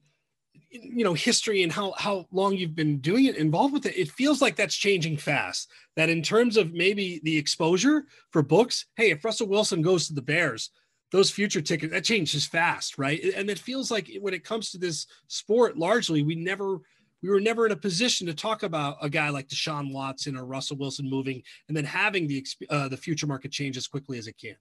you 0.74 1.04
know 1.04 1.14
history 1.14 1.64
and 1.64 1.72
how 1.72 1.94
how 1.98 2.26
long 2.32 2.56
you've 2.56 2.76
been 2.76 2.98
doing 2.98 3.26
it 3.26 3.38
involved 3.38 3.74
with 3.74 3.86
it 3.86 3.96
it 3.96 4.10
feels 4.10 4.42
like 4.42 4.56
that's 4.56 4.76
changing 4.76 5.16
fast 5.16 5.70
that 5.96 6.10
in 6.10 6.22
terms 6.22 6.58
of 6.58 6.74
maybe 6.74 7.22
the 7.24 7.38
exposure 7.38 8.06
for 8.32 8.42
books 8.42 8.88
hey 8.96 9.12
if 9.12 9.24
russell 9.24 9.48
wilson 9.48 9.82
goes 9.82 10.08
to 10.08 10.14
the 10.14 10.22
bears 10.22 10.72
those 11.12 11.30
future 11.30 11.62
tickets 11.62 11.94
that 11.94 12.04
changes 12.04 12.46
fast 12.46 12.98
right 12.98 13.24
and 13.36 13.50
it 13.50 13.60
feels 13.60 13.92
like 13.92 14.10
when 14.20 14.34
it 14.34 14.44
comes 14.44 14.72
to 14.72 14.80
this 14.80 15.06
sport 15.28 15.78
largely 15.78 16.24
we 16.24 16.34
never 16.34 16.80
we 17.22 17.30
were 17.30 17.40
never 17.40 17.66
in 17.66 17.72
a 17.72 17.78
position 17.78 18.28
to 18.28 18.34
talk 18.34 18.64
about 18.64 18.98
a 19.02 19.10
guy 19.10 19.30
like 19.30 19.48
Deshaun 19.48 19.94
Watson 19.94 20.36
or 20.36 20.46
Russell 20.46 20.76
Wilson 20.76 21.10
moving 21.10 21.42
and 21.70 21.78
then 21.78 21.86
having 21.86 22.28
the 22.28 22.46
uh, 22.70 22.90
the 22.90 22.98
future 22.98 23.26
market 23.26 23.50
change 23.50 23.78
as 23.78 23.88
quickly 23.88 24.18
as 24.18 24.28
it 24.28 24.38
can. 24.38 24.56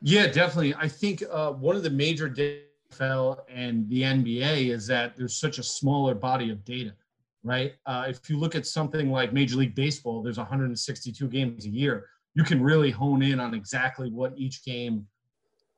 Yeah, 0.00 0.26
definitely. 0.28 0.74
I 0.74 0.88
think 0.88 1.22
uh, 1.30 1.52
one 1.52 1.76
of 1.76 1.82
the 1.82 1.90
major 1.90 2.28
NFL 2.94 3.38
and 3.48 3.88
the 3.88 4.02
NBA 4.02 4.68
is 4.70 4.86
that 4.86 5.16
there's 5.16 5.36
such 5.36 5.58
a 5.58 5.62
smaller 5.62 6.14
body 6.14 6.50
of 6.50 6.64
data, 6.64 6.92
right? 7.42 7.74
Uh, 7.86 8.06
if 8.08 8.28
you 8.28 8.38
look 8.38 8.54
at 8.54 8.66
something 8.66 9.10
like 9.10 9.32
Major 9.32 9.56
League 9.56 9.74
Baseball, 9.74 10.22
there's 10.22 10.38
162 10.38 11.28
games 11.28 11.66
a 11.66 11.70
year. 11.70 12.06
You 12.34 12.44
can 12.44 12.62
really 12.62 12.90
hone 12.90 13.22
in 13.22 13.40
on 13.40 13.54
exactly 13.54 14.10
what 14.10 14.32
each 14.36 14.64
game 14.64 15.06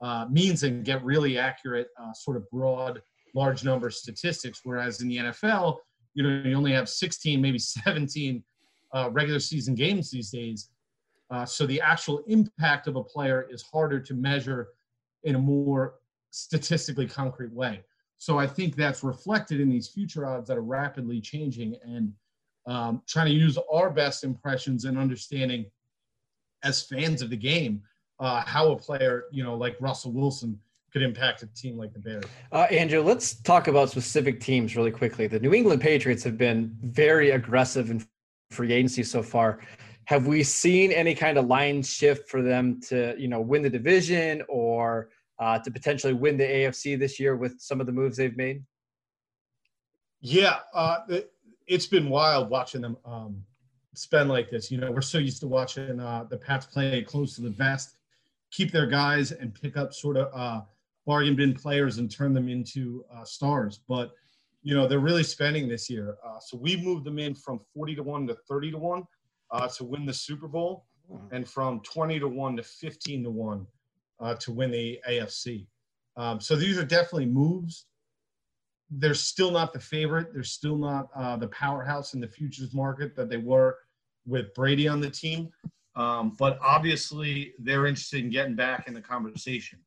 uh, 0.01 0.25
means 0.29 0.63
and 0.63 0.83
get 0.83 1.03
really 1.03 1.37
accurate, 1.37 1.89
uh, 2.01 2.13
sort 2.13 2.37
of 2.37 2.49
broad, 2.49 3.01
large 3.35 3.63
number 3.63 3.89
statistics. 3.89 4.61
Whereas 4.63 5.01
in 5.01 5.07
the 5.07 5.17
NFL, 5.17 5.77
you 6.13 6.23
know, 6.23 6.41
you 6.47 6.55
only 6.55 6.71
have 6.73 6.89
16, 6.89 7.41
maybe 7.41 7.59
17 7.59 8.43
uh, 8.93 9.09
regular 9.11 9.39
season 9.39 9.75
games 9.75 10.11
these 10.11 10.31
days. 10.31 10.69
Uh, 11.29 11.45
so 11.45 11.65
the 11.65 11.81
actual 11.81 12.19
impact 12.27 12.87
of 12.87 12.95
a 12.95 13.03
player 13.03 13.47
is 13.51 13.61
harder 13.61 13.99
to 13.99 14.13
measure 14.13 14.69
in 15.23 15.35
a 15.35 15.39
more 15.39 15.95
statistically 16.31 17.07
concrete 17.07 17.51
way. 17.51 17.83
So 18.17 18.37
I 18.39 18.47
think 18.47 18.75
that's 18.75 19.03
reflected 19.03 19.59
in 19.59 19.69
these 19.69 19.87
future 19.87 20.25
odds 20.25 20.47
that 20.47 20.57
are 20.57 20.61
rapidly 20.61 21.21
changing. 21.21 21.75
And 21.83 22.13
um, 22.65 23.01
trying 23.07 23.27
to 23.27 23.33
use 23.33 23.57
our 23.71 23.89
best 23.89 24.23
impressions 24.23 24.85
and 24.85 24.97
understanding 24.97 25.65
as 26.63 26.83
fans 26.83 27.21
of 27.21 27.29
the 27.29 27.37
game 27.37 27.81
uh, 28.19 28.43
how 28.45 28.71
a 28.71 28.75
player, 28.75 29.25
you 29.31 29.43
know, 29.43 29.55
like 29.55 29.77
Russell 29.79 30.11
Wilson 30.11 30.59
could 30.91 31.01
impact 31.01 31.43
a 31.43 31.47
team 31.47 31.77
like 31.77 31.93
the 31.93 31.99
Bears. 31.99 32.25
Uh, 32.51 32.67
Andrew, 32.71 33.01
let's 33.01 33.35
talk 33.41 33.67
about 33.67 33.89
specific 33.89 34.39
teams 34.39 34.75
really 34.75 34.91
quickly. 34.91 35.27
The 35.27 35.39
New 35.39 35.53
England 35.53 35.81
Patriots 35.81 36.23
have 36.23 36.37
been 36.37 36.75
very 36.81 37.31
aggressive 37.31 37.91
in 37.91 38.05
free 38.51 38.73
agency 38.73 39.03
so 39.03 39.21
far. 39.21 39.59
Have 40.05 40.25
we 40.25 40.41
seen 40.41 40.91
any 40.91 41.13
kind 41.13 41.37
of 41.37 41.47
line 41.47 41.83
shift 41.83 42.29
for 42.29 42.41
them 42.41 42.79
to, 42.87 43.13
you 43.17 43.27
know, 43.27 43.41
win 43.41 43.61
the 43.61 43.69
division 43.69 44.41
or 44.47 45.09
uh, 45.39 45.59
to 45.59 45.71
potentially 45.71 46.13
win 46.13 46.37
the 46.37 46.43
AFC 46.43 46.97
this 46.97 47.19
year 47.19 47.35
with 47.35 47.59
some 47.59 47.79
of 47.79 47.85
the 47.85 47.91
moves 47.91 48.17
they've 48.17 48.37
made? 48.37 48.63
Yeah, 50.21 50.59
uh, 50.73 50.99
it, 51.09 51.31
has 51.69 51.85
been 51.85 52.09
wild 52.09 52.49
watching 52.49 52.81
them 52.81 52.97
um, 53.05 53.43
spend 53.93 54.29
like 54.29 54.49
this. 54.49 54.71
You 54.71 54.77
know, 54.77 54.91
we're 54.91 55.01
so 55.01 55.17
used 55.17 55.41
to 55.41 55.47
watching 55.47 55.99
uh, 55.99 56.25
the 56.29 56.37
Pats 56.37 56.65
play 56.65 57.03
close 57.03 57.35
to 57.35 57.41
the 57.41 57.49
vest, 57.49 57.97
keep 58.51 58.71
their 58.71 58.87
guys, 58.87 59.31
and 59.31 59.53
pick 59.53 59.77
up 59.77 59.93
sort 59.93 60.17
of 60.17 60.29
uh, 60.33 60.61
bargain 61.05 61.35
bin 61.35 61.53
players 61.53 61.97
and 61.97 62.09
turn 62.09 62.33
them 62.33 62.49
into 62.49 63.05
uh, 63.13 63.23
stars. 63.23 63.81
But 63.87 64.11
you 64.63 64.73
know, 64.73 64.87
they're 64.87 64.99
really 64.99 65.23
spending 65.23 65.67
this 65.67 65.89
year. 65.89 66.17
Uh, 66.25 66.39
so 66.39 66.57
we 66.57 66.75
moved 66.77 67.05
them 67.05 67.19
in 67.19 67.35
from 67.35 67.59
40 67.73 67.95
to 67.95 68.03
one 68.03 68.27
to 68.27 68.35
30 68.49 68.71
to 68.71 68.77
one 68.77 69.03
uh, 69.51 69.67
to 69.67 69.83
win 69.83 70.05
the 70.05 70.13
Super 70.13 70.47
Bowl, 70.47 70.85
hmm. 71.09 71.33
and 71.33 71.47
from 71.47 71.79
20 71.81 72.19
to 72.19 72.27
one 72.27 72.57
to 72.57 72.63
15 72.63 73.23
to 73.23 73.29
one 73.29 73.67
uh, 74.19 74.35
to 74.35 74.51
win 74.51 74.71
the 74.71 74.99
AFC. 75.09 75.67
Um, 76.15 76.41
so 76.41 76.55
these 76.55 76.77
are 76.77 76.85
definitely 76.85 77.27
moves. 77.27 77.85
They're 78.89 79.13
still 79.13 79.51
not 79.51 79.73
the 79.73 79.79
favorite. 79.79 80.33
They're 80.33 80.43
still 80.43 80.77
not 80.77 81.09
uh, 81.15 81.37
the 81.37 81.49
powerhouse 81.49 82.13
in 82.13 82.21
the 82.21 82.27
futures 82.27 82.73
market 82.73 83.15
that 83.15 83.29
they 83.29 83.37
were 83.37 83.77
with 84.25 84.53
Brady 84.53 84.87
on 84.87 84.99
the 84.99 85.09
team. 85.09 85.49
Um, 85.95 86.35
but 86.37 86.59
obviously, 86.61 87.53
they're 87.59 87.87
interested 87.87 88.23
in 88.23 88.29
getting 88.29 88.55
back 88.55 88.87
in 88.87 88.93
the 88.93 89.01
conversation. 89.01 89.79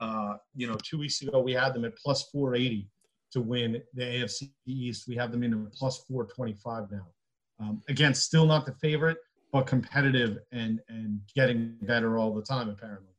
Uh, 0.00 0.34
you 0.56 0.66
know, 0.66 0.76
two 0.82 0.98
weeks 0.98 1.22
ago 1.22 1.40
we 1.40 1.52
had 1.52 1.72
them 1.72 1.84
at 1.84 1.96
plus 1.96 2.24
480 2.30 2.88
to 3.30 3.40
win 3.40 3.80
the 3.94 4.02
AFC 4.02 4.50
East. 4.66 5.06
We 5.06 5.14
have 5.16 5.30
them 5.30 5.44
in 5.44 5.52
at 5.52 5.72
plus 5.72 5.98
425 6.08 6.90
now. 6.90 7.06
Um, 7.60 7.80
again, 7.88 8.12
still 8.12 8.44
not 8.44 8.66
the 8.66 8.72
favorite, 8.72 9.18
but 9.52 9.66
competitive 9.66 10.38
and 10.50 10.80
and 10.88 11.20
getting 11.36 11.76
better 11.82 12.18
all 12.18 12.34
the 12.34 12.42
time 12.42 12.68
apparently. 12.68 13.11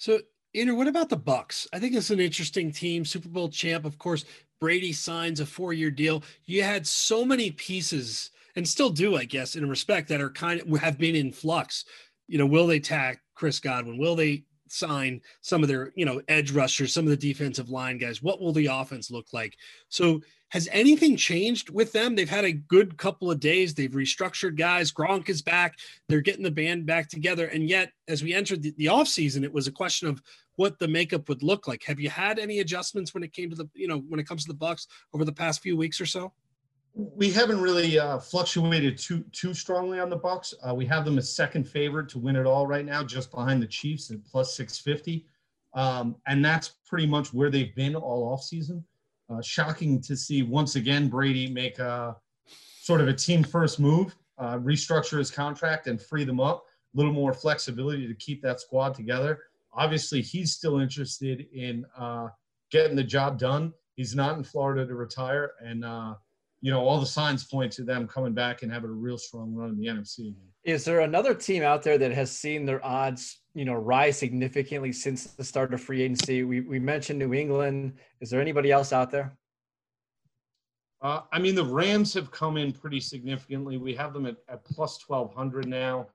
So, 0.00 0.18
Andrew, 0.54 0.76
what 0.76 0.88
about 0.88 1.10
the 1.10 1.18
Bucs? 1.18 1.66
I 1.74 1.78
think 1.78 1.94
it's 1.94 2.08
an 2.08 2.20
interesting 2.20 2.72
team. 2.72 3.04
Super 3.04 3.28
Bowl 3.28 3.50
champ, 3.50 3.84
of 3.84 3.98
course. 3.98 4.24
Brady 4.58 4.94
signs 4.94 5.40
a 5.40 5.46
four-year 5.46 5.90
deal. 5.90 6.22
You 6.46 6.62
had 6.62 6.86
so 6.86 7.22
many 7.22 7.50
pieces, 7.50 8.30
and 8.56 8.66
still 8.66 8.88
do, 8.88 9.16
I 9.16 9.24
guess, 9.24 9.56
in 9.56 9.68
respect 9.68 10.08
that 10.08 10.22
are 10.22 10.30
kind 10.30 10.62
of 10.62 10.80
have 10.80 10.96
been 10.96 11.14
in 11.14 11.32
flux. 11.32 11.84
You 12.28 12.38
know, 12.38 12.46
will 12.46 12.66
they 12.66 12.80
tack 12.80 13.20
Chris 13.34 13.60
Godwin? 13.60 13.98
Will 13.98 14.16
they 14.16 14.44
sign 14.72 15.20
some 15.40 15.62
of 15.62 15.68
their, 15.68 15.92
you 15.94 16.04
know, 16.04 16.22
edge 16.28 16.52
rushers, 16.52 16.92
some 16.92 17.04
of 17.04 17.10
the 17.10 17.16
defensive 17.16 17.70
line 17.70 17.98
guys? 17.98 18.22
What 18.22 18.40
will 18.40 18.52
the 18.52 18.66
offense 18.66 19.10
look 19.10 19.32
like? 19.32 19.56
So 19.88 20.20
has 20.50 20.68
anything 20.72 21.16
changed 21.16 21.70
with 21.70 21.92
them? 21.92 22.14
They've 22.14 22.28
had 22.28 22.44
a 22.44 22.52
good 22.52 22.98
couple 22.98 23.30
of 23.30 23.38
days. 23.38 23.72
They've 23.72 23.90
restructured 23.90 24.56
guys. 24.56 24.92
Gronk 24.92 25.28
is 25.28 25.42
back. 25.42 25.78
They're 26.08 26.20
getting 26.20 26.42
the 26.42 26.50
band 26.50 26.86
back 26.86 27.08
together. 27.08 27.46
And 27.46 27.68
yet, 27.68 27.92
as 28.08 28.22
we 28.22 28.34
entered 28.34 28.62
the, 28.62 28.74
the 28.76 28.86
offseason, 28.86 29.44
it 29.44 29.52
was 29.52 29.68
a 29.68 29.72
question 29.72 30.08
of 30.08 30.20
what 30.56 30.78
the 30.78 30.88
makeup 30.88 31.28
would 31.28 31.44
look 31.44 31.68
like. 31.68 31.84
Have 31.84 32.00
you 32.00 32.10
had 32.10 32.38
any 32.38 32.58
adjustments 32.58 33.14
when 33.14 33.22
it 33.22 33.32
came 33.32 33.48
to 33.50 33.56
the, 33.56 33.68
you 33.74 33.86
know, 33.86 33.98
when 34.08 34.18
it 34.18 34.26
comes 34.26 34.44
to 34.44 34.52
the 34.52 34.58
Bucs 34.58 34.86
over 35.14 35.24
the 35.24 35.32
past 35.32 35.62
few 35.62 35.76
weeks 35.76 36.00
or 36.00 36.06
so? 36.06 36.32
We 36.94 37.30
haven't 37.30 37.60
really 37.60 37.98
uh, 37.98 38.18
fluctuated 38.18 38.98
too 38.98 39.24
too 39.32 39.54
strongly 39.54 40.00
on 40.00 40.10
the 40.10 40.18
Bucs. 40.18 40.54
Uh, 40.62 40.74
we 40.74 40.84
have 40.86 41.04
them 41.04 41.18
as 41.18 41.34
second 41.34 41.64
favorite 41.64 42.08
to 42.10 42.18
win 42.18 42.36
it 42.36 42.46
all 42.46 42.66
right 42.66 42.84
now, 42.84 43.04
just 43.04 43.30
behind 43.30 43.62
the 43.62 43.66
Chiefs 43.66 44.10
at 44.10 44.24
plus 44.24 44.56
six 44.56 44.78
fifty, 44.78 45.26
um, 45.74 46.16
and 46.26 46.44
that's 46.44 46.74
pretty 46.86 47.06
much 47.06 47.32
where 47.32 47.50
they've 47.50 47.74
been 47.74 47.94
all 47.94 48.32
off 48.32 48.42
season. 48.42 48.84
Uh, 49.30 49.40
shocking 49.40 50.00
to 50.02 50.16
see 50.16 50.42
once 50.42 50.74
again 50.74 51.08
Brady 51.08 51.48
make 51.48 51.78
a 51.78 52.16
sort 52.82 53.00
of 53.00 53.06
a 53.06 53.14
team 53.14 53.44
first 53.44 53.78
move, 53.78 54.16
uh, 54.38 54.58
restructure 54.58 55.18
his 55.18 55.30
contract 55.30 55.86
and 55.86 56.02
free 56.02 56.24
them 56.24 56.40
up. 56.40 56.64
A 56.92 56.96
little 56.96 57.12
more 57.12 57.32
flexibility 57.32 58.08
to 58.08 58.14
keep 58.14 58.42
that 58.42 58.58
squad 58.58 58.96
together. 58.96 59.38
Obviously, 59.72 60.20
he's 60.20 60.52
still 60.52 60.80
interested 60.80 61.46
in 61.52 61.86
uh, 61.96 62.26
getting 62.72 62.96
the 62.96 63.04
job 63.04 63.38
done. 63.38 63.72
He's 63.94 64.16
not 64.16 64.36
in 64.36 64.42
Florida 64.42 64.84
to 64.84 64.94
retire, 64.96 65.52
and 65.64 65.84
uh, 65.84 66.14
you 66.60 66.70
know 66.70 66.80
all 66.80 67.00
the 67.00 67.06
signs 67.06 67.44
point 67.44 67.72
to 67.72 67.82
them 67.82 68.06
coming 68.06 68.34
back 68.34 68.62
and 68.62 68.72
having 68.72 68.90
a 68.90 68.92
real 68.92 69.18
strong 69.18 69.54
run 69.54 69.70
in 69.70 69.78
the 69.78 69.86
NFC. 69.86 70.34
Is 70.64 70.84
there 70.84 71.00
another 71.00 71.34
team 71.34 71.62
out 71.62 71.82
there 71.82 71.96
that 71.98 72.12
has 72.12 72.30
seen 72.30 72.66
their 72.66 72.84
odds 72.84 73.40
you 73.54 73.64
know 73.64 73.74
rise 73.74 74.18
significantly 74.18 74.92
since 74.92 75.24
the 75.24 75.44
start 75.44 75.74
of 75.74 75.80
free 75.80 76.02
agency. 76.02 76.44
We 76.44 76.60
we 76.60 76.78
mentioned 76.78 77.18
New 77.18 77.34
England. 77.34 77.98
Is 78.20 78.30
there 78.30 78.40
anybody 78.40 78.70
else 78.70 78.92
out 78.92 79.10
there? 79.10 79.36
Uh, 81.02 81.22
I 81.32 81.38
mean, 81.38 81.54
the 81.54 81.64
Rams 81.64 82.12
have 82.14 82.30
come 82.30 82.56
in 82.56 82.72
pretty 82.72 83.00
significantly. 83.00 83.78
We 83.78 83.94
have 83.94 84.12
them 84.12 84.26
at, 84.26 84.36
at 84.48 84.64
plus 84.64 84.98
twelve 84.98 85.34
hundred 85.34 85.66
now, 85.66 86.08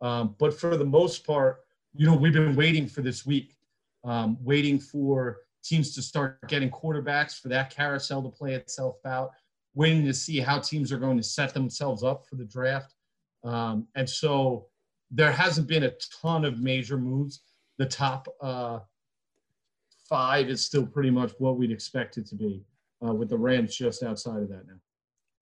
um, 0.00 0.34
but 0.38 0.58
for 0.58 0.76
the 0.76 0.84
most 0.84 1.26
part, 1.26 1.60
you 1.94 2.06
know, 2.06 2.16
we've 2.16 2.32
been 2.32 2.56
waiting 2.56 2.86
for 2.86 3.02
this 3.02 3.24
week, 3.26 3.56
um, 4.04 4.36
waiting 4.40 4.80
for 4.80 5.38
teams 5.62 5.94
to 5.94 6.02
start 6.02 6.38
getting 6.48 6.70
quarterbacks 6.70 7.38
for 7.38 7.48
that 7.48 7.74
carousel 7.74 8.22
to 8.22 8.30
play 8.30 8.54
itself 8.54 8.96
out, 9.04 9.32
waiting 9.74 10.04
to 10.06 10.14
see 10.14 10.40
how 10.40 10.58
teams 10.58 10.92
are 10.92 10.98
going 10.98 11.16
to 11.16 11.22
set 11.22 11.54
themselves 11.54 12.02
up 12.02 12.26
for 12.26 12.36
the 12.36 12.44
draft, 12.44 12.94
um, 13.44 13.86
and 13.94 14.08
so 14.08 14.66
there 15.10 15.32
hasn't 15.32 15.66
been 15.66 15.84
a 15.84 15.92
ton 16.22 16.44
of 16.44 16.60
major 16.60 16.96
moves. 16.96 17.40
The 17.78 17.86
top 17.86 18.28
uh, 18.40 18.80
five 20.08 20.48
is 20.48 20.64
still 20.64 20.86
pretty 20.86 21.10
much 21.10 21.32
what 21.38 21.56
we'd 21.56 21.70
expect 21.70 22.18
it 22.18 22.26
to 22.26 22.34
be, 22.34 22.62
uh, 23.04 23.14
with 23.14 23.28
the 23.28 23.38
Rams 23.38 23.76
just 23.76 24.02
outside 24.02 24.42
of 24.42 24.48
that 24.50 24.66
now. 24.66 24.74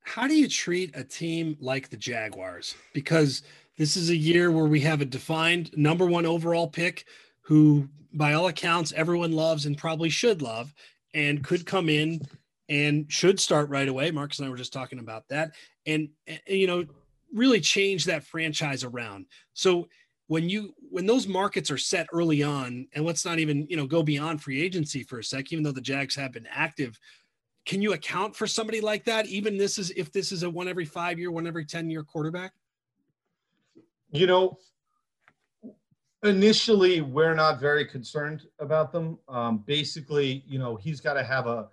How 0.04 0.26
do 0.26 0.34
you 0.34 0.48
treat 0.48 0.96
a 0.96 1.04
team 1.04 1.56
like 1.60 1.90
the 1.90 1.96
Jaguars? 1.96 2.74
Because 2.94 3.42
this 3.76 3.96
is 3.96 4.08
a 4.08 4.16
year 4.16 4.50
where 4.50 4.64
we 4.64 4.80
have 4.80 5.00
a 5.00 5.04
defined 5.04 5.76
number 5.76 6.06
one 6.06 6.24
overall 6.24 6.66
pick 6.66 7.04
who, 7.42 7.88
by 8.14 8.32
all 8.32 8.48
accounts, 8.48 8.92
everyone 8.96 9.32
loves 9.32 9.66
and 9.66 9.76
probably 9.76 10.08
should 10.08 10.40
love 10.40 10.74
and 11.12 11.44
could 11.44 11.66
come 11.66 11.88
in 11.88 12.20
and 12.68 13.10
should 13.10 13.40
start 13.40 13.68
right 13.68 13.88
away. 13.88 14.10
Marcus 14.10 14.38
and 14.38 14.46
I 14.46 14.50
were 14.50 14.56
just 14.56 14.72
talking 14.72 14.98
about 14.98 15.28
that. 15.28 15.54
And, 15.86 16.08
and 16.26 16.40
you 16.46 16.66
know, 16.66 16.84
really 17.32 17.60
change 17.60 18.04
that 18.06 18.24
franchise 18.24 18.84
around. 18.84 19.26
So 19.54 19.88
when 20.28 20.48
you 20.48 20.74
when 20.90 21.06
those 21.06 21.26
markets 21.26 21.70
are 21.70 21.78
set 21.78 22.06
early 22.12 22.42
on, 22.42 22.86
and 22.92 23.04
let's 23.04 23.24
not 23.24 23.38
even 23.38 23.66
you 23.68 23.76
know 23.76 23.86
go 23.86 24.02
beyond 24.02 24.42
free 24.42 24.62
agency 24.62 25.02
for 25.02 25.18
a 25.18 25.24
sec, 25.24 25.52
even 25.52 25.64
though 25.64 25.72
the 25.72 25.80
Jags 25.80 26.14
have 26.14 26.32
been 26.32 26.46
active, 26.50 26.98
can 27.66 27.82
you 27.82 27.94
account 27.94 28.36
for 28.36 28.46
somebody 28.46 28.80
like 28.80 29.04
that? 29.04 29.26
Even 29.26 29.56
this 29.56 29.78
is 29.78 29.90
if 29.90 30.12
this 30.12 30.30
is 30.30 30.42
a 30.42 30.50
one 30.50 30.68
every 30.68 30.84
five 30.84 31.18
year, 31.18 31.30
one 31.30 31.46
every 31.46 31.64
ten 31.64 31.90
year 31.90 32.02
quarterback. 32.02 32.52
You 34.10 34.26
know, 34.26 34.58
initially 36.22 37.00
we're 37.00 37.34
not 37.34 37.58
very 37.60 37.86
concerned 37.86 38.42
about 38.58 38.92
them. 38.92 39.18
Um, 39.28 39.64
basically, 39.66 40.44
you 40.46 40.58
know, 40.58 40.76
he's 40.76 41.00
got 41.00 41.14
to 41.14 41.24
have 41.24 41.46
a 41.46 41.68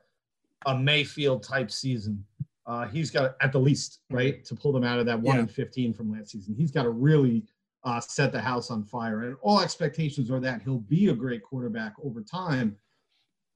a 0.66 0.78
Mayfield 0.78 1.44
type 1.44 1.72
season 1.72 2.26
uh, 2.68 2.88
he's 2.88 3.12
got 3.12 3.36
at 3.42 3.52
the 3.52 3.60
least 3.60 4.00
right 4.10 4.44
to 4.44 4.56
pull 4.56 4.72
them 4.72 4.84
out 4.84 5.00
of 5.00 5.06
that 5.06 5.20
one 5.20 5.36
yeah. 5.36 5.42
and 5.42 5.52
fifteen 5.52 5.94
from 5.94 6.12
last 6.12 6.32
season. 6.32 6.56
He's 6.56 6.72
got 6.72 6.84
to 6.84 6.90
really 6.90 7.44
uh, 7.84 8.00
set 8.00 8.32
the 8.32 8.42
house 8.42 8.72
on 8.72 8.84
fire, 8.84 9.24
and 9.24 9.36
all 9.42 9.62
expectations 9.62 10.32
are 10.32 10.40
that 10.40 10.64
he'll 10.64 10.80
be 10.80 11.10
a 11.10 11.14
great 11.14 11.44
quarterback 11.44 11.94
over 12.04 12.22
time. 12.22 12.76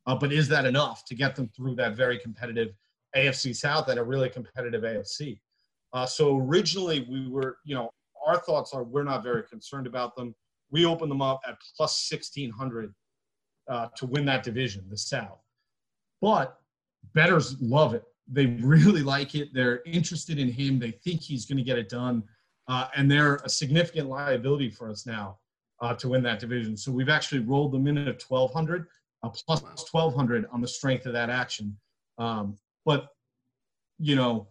Uh, 0.05 0.15
but 0.15 0.31
is 0.31 0.47
that 0.47 0.65
enough 0.65 1.03
to 1.05 1.15
get 1.15 1.35
them 1.35 1.49
through 1.55 1.75
that 1.75 1.95
very 1.95 2.19
competitive 2.19 2.69
AFC 3.15 3.55
South 3.55 3.87
and 3.89 3.99
a 3.99 4.03
really 4.03 4.29
competitive 4.29 4.83
AFC? 4.83 5.39
Uh, 5.91 6.05
so 6.05 6.37
originally 6.37 7.05
we 7.09 7.27
were, 7.27 7.57
you 7.65 7.75
know, 7.75 7.89
our 8.25 8.37
thoughts 8.37 8.73
are 8.73 8.83
we're 8.83 9.03
not 9.03 9.23
very 9.23 9.43
concerned 9.43 9.87
about 9.87 10.15
them. 10.15 10.35
We 10.71 10.85
opened 10.85 11.11
them 11.11 11.21
up 11.21 11.41
at 11.47 11.57
plus 11.75 12.09
1600 12.11 12.93
uh, 13.67 13.87
to 13.97 14.05
win 14.05 14.25
that 14.25 14.43
division, 14.43 14.85
the 14.89 14.97
South. 14.97 15.41
But 16.21 16.58
bettors 17.13 17.59
love 17.61 17.93
it 17.93 18.03
they 18.31 18.45
really 18.45 19.01
like 19.01 19.35
it. 19.35 19.53
They're 19.53 19.81
interested 19.85 20.37
in 20.37 20.51
him. 20.51 20.79
They 20.79 20.91
think 20.91 21.21
he's 21.21 21.45
going 21.45 21.57
to 21.57 21.63
get 21.63 21.77
it 21.77 21.89
done. 21.89 22.23
Uh, 22.67 22.87
and 22.95 23.09
they're 23.09 23.35
a 23.37 23.49
significant 23.49 24.07
liability 24.07 24.69
for 24.69 24.89
us 24.89 25.05
now 25.05 25.39
uh, 25.81 25.95
to 25.95 26.09
win 26.09 26.21
that 26.23 26.39
division. 26.39 26.77
So 26.77 26.91
we've 26.91 27.09
actually 27.09 27.39
rolled 27.39 27.71
them 27.71 27.87
in 27.87 27.97
at 27.97 28.21
1,200, 28.21 28.85
uh, 29.23 29.29
plus 29.29 29.61
1,200 29.61 30.45
on 30.51 30.61
the 30.61 30.67
strength 30.67 31.07
of 31.07 31.13
that 31.13 31.31
action. 31.31 31.75
Um, 32.19 32.57
but, 32.85 33.07
you 33.97 34.15
know, 34.15 34.47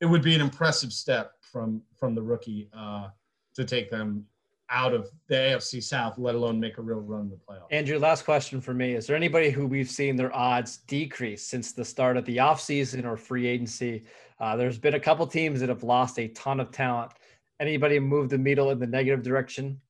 it 0.00 0.06
would 0.06 0.22
be 0.22 0.34
an 0.34 0.40
impressive 0.40 0.92
step 0.92 1.32
from 1.40 1.82
from 1.98 2.14
the 2.14 2.22
rookie 2.22 2.68
uh, 2.76 3.08
to 3.54 3.64
take 3.64 3.90
them 3.90 4.24
out 4.70 4.92
of 4.92 5.10
the 5.28 5.34
AFC 5.34 5.82
South, 5.82 6.18
let 6.18 6.34
alone 6.34 6.60
make 6.60 6.78
a 6.78 6.82
real 6.82 7.00
run 7.00 7.22
in 7.22 7.30
the 7.30 7.36
playoffs. 7.36 7.66
Andrew, 7.70 7.98
last 7.98 8.24
question 8.24 8.60
for 8.60 8.74
me. 8.74 8.94
Is 8.94 9.06
there 9.06 9.16
anybody 9.16 9.50
who 9.50 9.66
we've 9.66 9.90
seen 9.90 10.16
their 10.16 10.34
odds 10.34 10.78
decrease 10.86 11.44
since 11.44 11.72
the 11.72 11.84
start 11.84 12.16
of 12.16 12.24
the 12.26 12.36
offseason 12.38 13.04
or 13.04 13.16
free 13.16 13.46
agency? 13.46 14.04
Uh, 14.40 14.56
there's 14.56 14.78
been 14.78 14.94
a 14.94 15.00
couple 15.00 15.26
teams 15.26 15.60
that 15.60 15.68
have 15.68 15.82
lost 15.82 16.18
a 16.18 16.28
ton 16.28 16.60
of 16.60 16.70
talent. 16.70 17.12
Anybody 17.60 17.98
move 17.98 18.28
the 18.28 18.38
needle 18.38 18.70
in 18.70 18.78
the 18.78 18.86
negative 18.86 19.22
direction? 19.22 19.80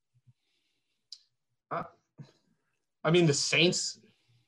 Uh, 1.71 1.83
I 3.03 3.11
mean, 3.11 3.25
the 3.25 3.33
Saints 3.33 3.99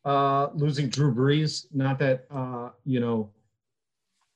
uh, 0.05 0.47
losing 0.53 0.89
Drew 0.89 1.13
Brees, 1.13 1.65
not 1.73 1.99
that, 1.99 2.25
uh, 2.31 2.69
you 2.85 2.99
know, 2.99 3.29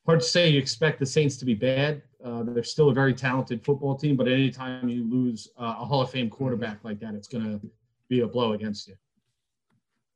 hard 0.05 0.19
to 0.19 0.25
say 0.25 0.49
you 0.49 0.59
expect 0.59 0.99
the 0.99 1.05
Saints 1.05 1.37
to 1.37 1.45
be 1.45 1.55
bad. 1.55 2.03
Uh, 2.23 2.43
they're 2.43 2.63
still 2.63 2.89
a 2.89 2.93
very 2.93 3.13
talented 3.13 3.63
football 3.63 3.95
team, 3.95 4.15
but 4.15 4.27
anytime 4.27 4.89
you 4.89 5.09
lose 5.09 5.49
uh, 5.57 5.75
a 5.79 5.85
Hall 5.85 6.01
of 6.01 6.09
Fame 6.09 6.29
quarterback 6.29 6.83
like 6.83 6.99
that, 6.99 7.13
it's 7.13 7.27
going 7.27 7.43
to 7.43 7.69
be 8.09 8.21
a 8.21 8.27
blow 8.27 8.53
against 8.53 8.87
you. 8.87 8.95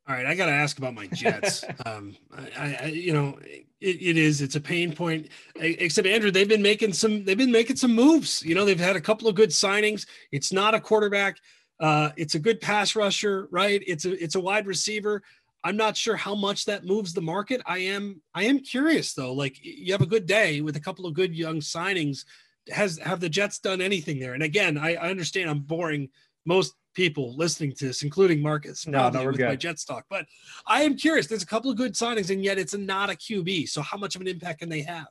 All 0.07 0.15
right, 0.15 0.25
I 0.25 0.33
got 0.33 0.47
to 0.47 0.51
ask 0.51 0.79
about 0.79 0.95
my 0.95 1.05
Jets. 1.07 1.63
um, 1.85 2.15
I, 2.57 2.77
I, 2.81 2.85
you 2.85 3.13
know, 3.13 3.37
it, 3.45 3.67
it 3.79 4.17
is 4.17 4.41
it's 4.41 4.55
a 4.55 4.61
pain 4.61 4.91
point. 4.91 5.27
Except 5.55 6.07
Andrew, 6.07 6.31
they've 6.31 6.49
been 6.49 6.63
making 6.63 6.93
some 6.93 7.23
they've 7.23 7.37
been 7.37 7.51
making 7.51 7.75
some 7.75 7.93
moves. 7.93 8.41
You 8.43 8.55
know, 8.55 8.65
they've 8.65 8.79
had 8.79 8.95
a 8.95 9.01
couple 9.01 9.27
of 9.27 9.35
good 9.35 9.51
signings. 9.51 10.07
It's 10.31 10.51
not 10.51 10.73
a 10.73 10.79
quarterback. 10.79 11.37
Uh, 11.79 12.09
it's 12.17 12.35
a 12.35 12.39
good 12.39 12.59
pass 12.59 12.95
rusher, 12.95 13.47
right? 13.51 13.83
It's 13.85 14.05
a 14.05 14.21
it's 14.21 14.33
a 14.33 14.39
wide 14.39 14.65
receiver. 14.65 15.21
I'm 15.63 15.77
not 15.77 15.97
sure 15.97 16.15
how 16.15 16.35
much 16.35 16.65
that 16.65 16.85
moves 16.85 17.13
the 17.13 17.21
market. 17.21 17.61
I 17.65 17.79
am 17.79 18.21
I 18.33 18.45
am 18.45 18.59
curious 18.59 19.13
though. 19.13 19.33
Like 19.33 19.57
you 19.61 19.91
have 19.91 20.01
a 20.01 20.07
good 20.07 20.25
day 20.25 20.61
with 20.61 20.75
a 20.75 20.79
couple 20.79 21.05
of 21.05 21.13
good 21.13 21.35
young 21.35 21.59
signings. 21.59 22.25
Has 22.69 22.97
have 22.99 23.19
the 23.19 23.29
Jets 23.29 23.59
done 23.59 23.81
anything 23.81 24.19
there? 24.19 24.33
And 24.33 24.43
again, 24.43 24.77
I, 24.77 24.95
I 24.95 25.09
understand 25.09 25.49
I'm 25.49 25.59
boring 25.59 26.09
most 26.45 26.73
people 26.93 27.35
listening 27.35 27.73
to 27.73 27.85
this, 27.87 28.03
including 28.03 28.41
Marcus, 28.41 28.87
no, 28.87 29.09
no, 29.09 29.25
with 29.25 29.37
good. 29.37 29.47
my 29.47 29.55
Jets 29.55 29.85
talk. 29.85 30.05
But 30.09 30.25
I 30.65 30.83
am 30.83 30.95
curious. 30.95 31.27
There's 31.27 31.43
a 31.43 31.47
couple 31.47 31.71
of 31.71 31.77
good 31.77 31.93
signings, 31.93 32.29
and 32.29 32.43
yet 32.43 32.57
it's 32.57 32.75
not 32.75 33.09
a 33.09 33.13
QB. 33.13 33.69
So 33.69 33.81
how 33.81 33.97
much 33.97 34.15
of 34.15 34.21
an 34.21 34.27
impact 34.27 34.59
can 34.59 34.69
they 34.69 34.81
have? 34.81 35.07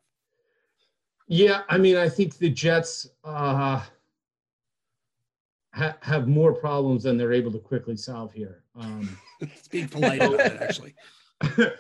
Yeah, 1.29 1.63
I 1.69 1.77
mean, 1.77 1.97
I 1.97 2.09
think 2.09 2.39
the 2.39 2.51
Jets 2.51 3.07
uh, 3.23 3.83
ha- 5.79 5.97
have 6.03 6.29
more 6.29 6.53
problems 6.53 7.05
than 7.05 7.17
they're 7.17 7.33
able 7.33 7.53
to 7.53 7.59
quickly 7.59 7.97
solve 7.97 8.33
here. 8.33 8.65
Um, 8.75 9.17
it's 9.41 9.69
being 9.69 9.89
polite 9.89 10.21
about 10.21 10.41
it, 10.41 10.61
actually. 10.61 10.95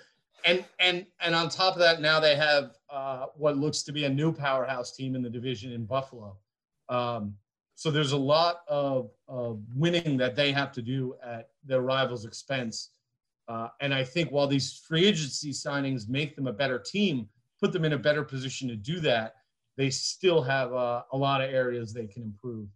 and 0.44 0.64
and 0.78 1.06
and 1.20 1.34
on 1.34 1.48
top 1.48 1.74
of 1.74 1.80
that, 1.80 2.00
now 2.00 2.20
they 2.20 2.36
have 2.36 2.76
uh, 2.88 3.26
what 3.36 3.58
looks 3.58 3.82
to 3.82 3.92
be 3.92 4.04
a 4.04 4.08
new 4.08 4.32
powerhouse 4.32 4.94
team 4.94 5.14
in 5.14 5.22
the 5.22 5.30
division 5.30 5.72
in 5.72 5.84
Buffalo. 5.84 6.36
Um, 6.88 7.34
so 7.74 7.90
there's 7.90 8.12
a 8.12 8.16
lot 8.16 8.62
of, 8.66 9.10
of 9.28 9.60
winning 9.76 10.16
that 10.16 10.34
they 10.34 10.50
have 10.50 10.72
to 10.72 10.82
do 10.82 11.14
at 11.24 11.50
their 11.64 11.80
rivals' 11.80 12.24
expense. 12.24 12.90
Uh, 13.46 13.68
and 13.80 13.94
I 13.94 14.02
think 14.02 14.30
while 14.30 14.48
these 14.48 14.82
free 14.88 15.06
agency 15.06 15.52
signings 15.52 16.08
make 16.08 16.34
them 16.34 16.48
a 16.48 16.52
better 16.52 16.78
team, 16.78 17.28
put 17.60 17.72
them 17.72 17.84
in 17.84 17.92
a 17.92 17.98
better 17.98 18.24
position 18.24 18.68
to 18.68 18.74
do 18.74 18.98
that, 19.00 19.36
they 19.76 19.90
still 19.90 20.42
have 20.42 20.72
uh, 20.72 21.02
a 21.12 21.16
lot 21.16 21.40
of 21.40 21.50
areas 21.50 21.92
they 21.92 22.06
can 22.06 22.22
improve 22.22 22.68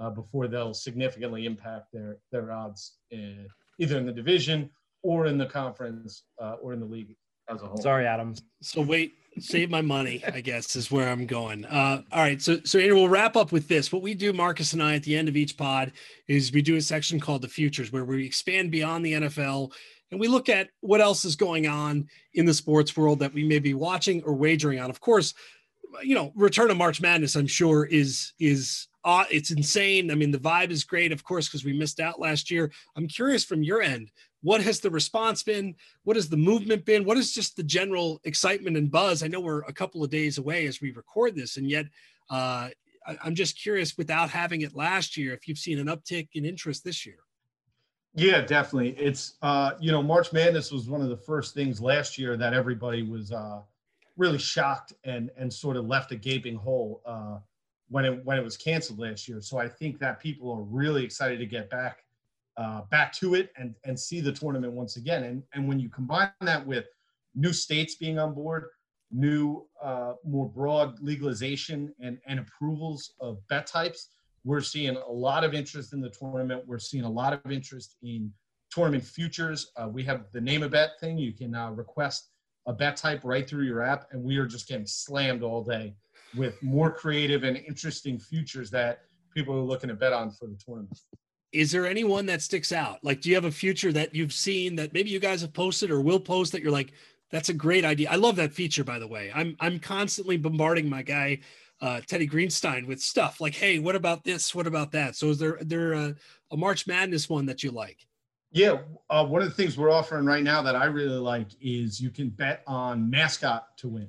uh, 0.00 0.10
before 0.10 0.48
they'll 0.48 0.74
significantly 0.74 1.46
impact 1.46 1.92
their 1.92 2.18
their 2.32 2.52
odds 2.52 2.96
in, 3.10 3.46
either 3.78 3.98
in 3.98 4.06
the 4.06 4.12
division 4.12 4.70
or 5.02 5.26
in 5.26 5.38
the 5.38 5.46
conference 5.46 6.24
uh, 6.40 6.56
or 6.62 6.72
in 6.72 6.80
the 6.80 6.86
league 6.86 7.16
as 7.48 7.62
a 7.62 7.66
whole. 7.66 7.76
Sorry, 7.76 8.06
Adam. 8.06 8.34
So 8.62 8.80
wait, 8.80 9.14
save 9.38 9.70
my 9.70 9.82
money, 9.82 10.22
I 10.26 10.40
guess, 10.40 10.76
is 10.76 10.90
where 10.90 11.08
I'm 11.08 11.26
going. 11.26 11.64
Uh, 11.64 12.02
all 12.12 12.20
right. 12.20 12.40
So, 12.40 12.60
so 12.64 12.78
Andrew, 12.78 12.96
we'll 12.96 13.08
wrap 13.08 13.36
up 13.36 13.52
with 13.52 13.68
this. 13.68 13.92
What 13.92 14.02
we 14.02 14.14
do, 14.14 14.32
Marcus 14.32 14.72
and 14.72 14.82
I, 14.82 14.94
at 14.94 15.02
the 15.02 15.16
end 15.16 15.28
of 15.28 15.36
each 15.36 15.56
pod 15.56 15.92
is 16.28 16.52
we 16.52 16.62
do 16.62 16.76
a 16.76 16.80
section 16.80 17.20
called 17.20 17.42
the 17.42 17.48
futures 17.48 17.92
where 17.92 18.04
we 18.04 18.26
expand 18.26 18.70
beyond 18.70 19.04
the 19.04 19.14
NFL 19.14 19.72
and 20.10 20.18
we 20.18 20.28
look 20.28 20.48
at 20.48 20.70
what 20.80 21.00
else 21.00 21.24
is 21.24 21.36
going 21.36 21.66
on 21.66 22.08
in 22.34 22.44
the 22.44 22.54
sports 22.54 22.96
world 22.96 23.20
that 23.20 23.32
we 23.32 23.44
may 23.44 23.58
be 23.58 23.74
watching 23.74 24.22
or 24.24 24.34
wagering 24.34 24.80
on. 24.80 24.90
Of 24.90 25.00
course, 25.00 25.34
you 26.02 26.14
know, 26.14 26.32
return 26.34 26.70
of 26.70 26.76
March 26.76 27.00
Madness, 27.00 27.36
I'm 27.36 27.46
sure 27.46 27.84
is, 27.84 28.32
is, 28.38 28.88
uh, 29.04 29.24
it's 29.30 29.50
insane. 29.50 30.10
I 30.10 30.14
mean, 30.14 30.30
the 30.30 30.38
vibe 30.38 30.70
is 30.70 30.84
great, 30.84 31.12
of 31.12 31.24
course, 31.24 31.48
because 31.48 31.64
we 31.64 31.72
missed 31.72 32.00
out 32.00 32.20
last 32.20 32.50
year. 32.50 32.70
I'm 32.96 33.08
curious 33.08 33.44
from 33.44 33.62
your 33.62 33.82
end, 33.82 34.10
what 34.42 34.62
has 34.62 34.80
the 34.80 34.90
response 34.90 35.42
been? 35.42 35.74
What 36.04 36.16
has 36.16 36.28
the 36.28 36.36
movement 36.36 36.84
been? 36.84 37.04
What 37.04 37.18
is 37.18 37.32
just 37.32 37.56
the 37.56 37.62
general 37.62 38.20
excitement 38.24 38.76
and 38.76 38.90
buzz? 38.90 39.22
I 39.22 39.26
know 39.26 39.40
we're 39.40 39.62
a 39.62 39.72
couple 39.72 40.02
of 40.02 40.10
days 40.10 40.38
away 40.38 40.66
as 40.66 40.80
we 40.80 40.92
record 40.92 41.34
this, 41.34 41.56
and 41.56 41.68
yet 41.68 41.86
uh, 42.30 42.68
I, 43.06 43.18
I'm 43.22 43.34
just 43.34 43.60
curious, 43.60 43.96
without 43.98 44.30
having 44.30 44.62
it 44.62 44.74
last 44.74 45.16
year, 45.16 45.34
if 45.34 45.46
you've 45.46 45.58
seen 45.58 45.78
an 45.78 45.88
uptick 45.88 46.28
in 46.34 46.44
interest 46.44 46.84
this 46.84 47.04
year. 47.04 47.18
Yeah, 48.14 48.40
definitely. 48.40 48.90
It's 48.98 49.34
uh, 49.42 49.72
you 49.78 49.92
know, 49.92 50.02
March 50.02 50.32
Madness 50.32 50.72
was 50.72 50.88
one 50.88 51.00
of 51.00 51.10
the 51.10 51.16
first 51.16 51.54
things 51.54 51.80
last 51.80 52.18
year 52.18 52.36
that 52.36 52.54
everybody 52.54 53.02
was 53.02 53.30
uh, 53.32 53.60
really 54.20 54.38
shocked 54.38 54.92
and 55.04 55.30
and 55.38 55.52
sort 55.52 55.76
of 55.76 55.86
left 55.86 56.12
a 56.12 56.16
gaping 56.16 56.54
hole 56.54 57.00
uh, 57.06 57.38
when 57.88 58.04
it 58.04 58.24
when 58.24 58.38
it 58.38 58.44
was 58.44 58.56
canceled 58.56 58.98
last 58.98 59.26
year. 59.26 59.40
So 59.40 59.58
I 59.58 59.66
think 59.66 59.98
that 60.00 60.20
people 60.20 60.52
are 60.52 60.62
really 60.62 61.02
excited 61.02 61.38
to 61.38 61.46
get 61.46 61.70
back 61.70 62.04
uh, 62.58 62.82
back 62.90 63.12
to 63.14 63.34
it 63.34 63.50
and 63.56 63.74
and 63.84 63.98
see 63.98 64.20
the 64.20 64.32
tournament 64.32 64.74
once 64.74 64.96
again. 64.96 65.24
And 65.24 65.42
and 65.54 65.66
when 65.66 65.80
you 65.80 65.88
combine 65.88 66.30
that 66.42 66.64
with 66.64 66.86
new 67.34 67.52
states 67.52 67.94
being 67.94 68.18
on 68.18 68.34
board, 68.34 68.66
new 69.10 69.66
uh, 69.82 70.12
more 70.24 70.48
broad 70.48 71.00
legalization 71.00 71.94
and 71.98 72.18
and 72.26 72.38
approvals 72.38 73.14
of 73.20 73.38
bet 73.48 73.66
types, 73.66 74.08
we're 74.44 74.60
seeing 74.60 74.96
a 74.96 75.10
lot 75.10 75.44
of 75.44 75.54
interest 75.54 75.94
in 75.94 76.00
the 76.02 76.10
tournament. 76.10 76.62
We're 76.66 76.78
seeing 76.78 77.04
a 77.04 77.10
lot 77.10 77.32
of 77.32 77.50
interest 77.50 77.96
in 78.02 78.30
tournament 78.70 79.02
futures. 79.02 79.72
Uh, 79.76 79.88
we 79.88 80.04
have 80.04 80.26
the 80.32 80.40
name 80.40 80.62
a 80.62 80.68
bet 80.68 80.90
thing. 81.00 81.16
You 81.16 81.32
can 81.32 81.54
uh, 81.54 81.70
request 81.70 82.28
a 82.70 82.72
bet 82.72 82.96
type 82.96 83.20
right 83.24 83.48
through 83.48 83.64
your 83.64 83.82
app, 83.82 84.06
and 84.12 84.22
we 84.22 84.36
are 84.36 84.46
just 84.46 84.68
getting 84.68 84.86
slammed 84.86 85.42
all 85.42 85.62
day 85.62 85.94
with 86.36 86.62
more 86.62 86.90
creative 86.90 87.42
and 87.42 87.56
interesting 87.56 88.18
futures 88.18 88.70
that 88.70 89.00
people 89.34 89.54
are 89.54 89.62
looking 89.62 89.88
to 89.88 89.94
bet 89.94 90.12
on 90.12 90.30
for 90.30 90.46
the 90.46 90.56
tournament 90.64 90.98
is 91.52 91.72
there 91.72 91.84
anyone 91.84 92.26
that 92.26 92.42
sticks 92.42 92.70
out? 92.70 93.02
Like, 93.02 93.20
do 93.20 93.28
you 93.28 93.34
have 93.34 93.44
a 93.44 93.50
future 93.50 93.92
that 93.92 94.14
you've 94.14 94.32
seen 94.32 94.76
that 94.76 94.94
maybe 94.94 95.10
you 95.10 95.18
guys 95.18 95.40
have 95.40 95.52
posted 95.52 95.90
or 95.90 96.00
will 96.00 96.20
post 96.20 96.52
that 96.52 96.62
you're 96.62 96.70
like, 96.70 96.92
that's 97.30 97.48
a 97.48 97.54
great 97.54 97.84
idea. 97.84 98.10
I 98.10 98.16
love 98.16 98.36
that 98.36 98.52
feature, 98.52 98.84
by 98.84 98.98
the 98.98 99.06
way. 99.06 99.30
I'm 99.34 99.56
I'm 99.60 99.78
constantly 99.78 100.36
bombarding 100.36 100.88
my 100.88 101.02
guy 101.02 101.40
uh, 101.80 102.00
Teddy 102.06 102.28
Greenstein 102.28 102.86
with 102.86 103.00
stuff 103.00 103.40
like, 103.40 103.54
hey, 103.54 103.78
what 103.78 103.96
about 103.96 104.24
this? 104.24 104.54
What 104.54 104.66
about 104.66 104.92
that? 104.92 105.16
So 105.16 105.28
is 105.30 105.38
there 105.38 105.58
there 105.62 105.92
a, 105.92 106.14
a 106.50 106.56
March 106.56 106.86
Madness 106.86 107.28
one 107.28 107.46
that 107.46 107.62
you 107.62 107.70
like? 107.70 108.06
Yeah, 108.52 108.78
uh, 109.08 109.24
one 109.24 109.42
of 109.42 109.48
the 109.48 109.54
things 109.54 109.78
we're 109.78 109.92
offering 109.92 110.24
right 110.24 110.42
now 110.42 110.62
that 110.62 110.74
I 110.74 110.86
really 110.86 111.18
like 111.18 111.48
is 111.60 112.00
you 112.00 112.10
can 112.10 112.30
bet 112.30 112.62
on 112.66 113.08
mascot 113.08 113.76
to 113.78 113.88
win. 113.88 114.08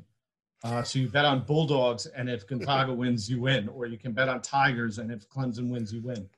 Uh, 0.63 0.83
so 0.83 0.99
you 0.99 1.09
bet 1.09 1.25
on 1.25 1.41
Bulldogs, 1.41 2.05
and 2.07 2.29
if 2.29 2.47
Gonzaga 2.47 2.93
wins, 3.01 3.29
you 3.29 3.41
win, 3.41 3.67
or 3.69 3.85
you 3.85 3.97
can 3.97 4.13
bet 4.13 4.29
on 4.29 4.41
Tigers, 4.41 4.99
and 4.99 5.11
if 5.11 5.27
Clemson 5.29 5.69
wins, 5.69 5.93
you 5.93 6.01
win 6.01 6.29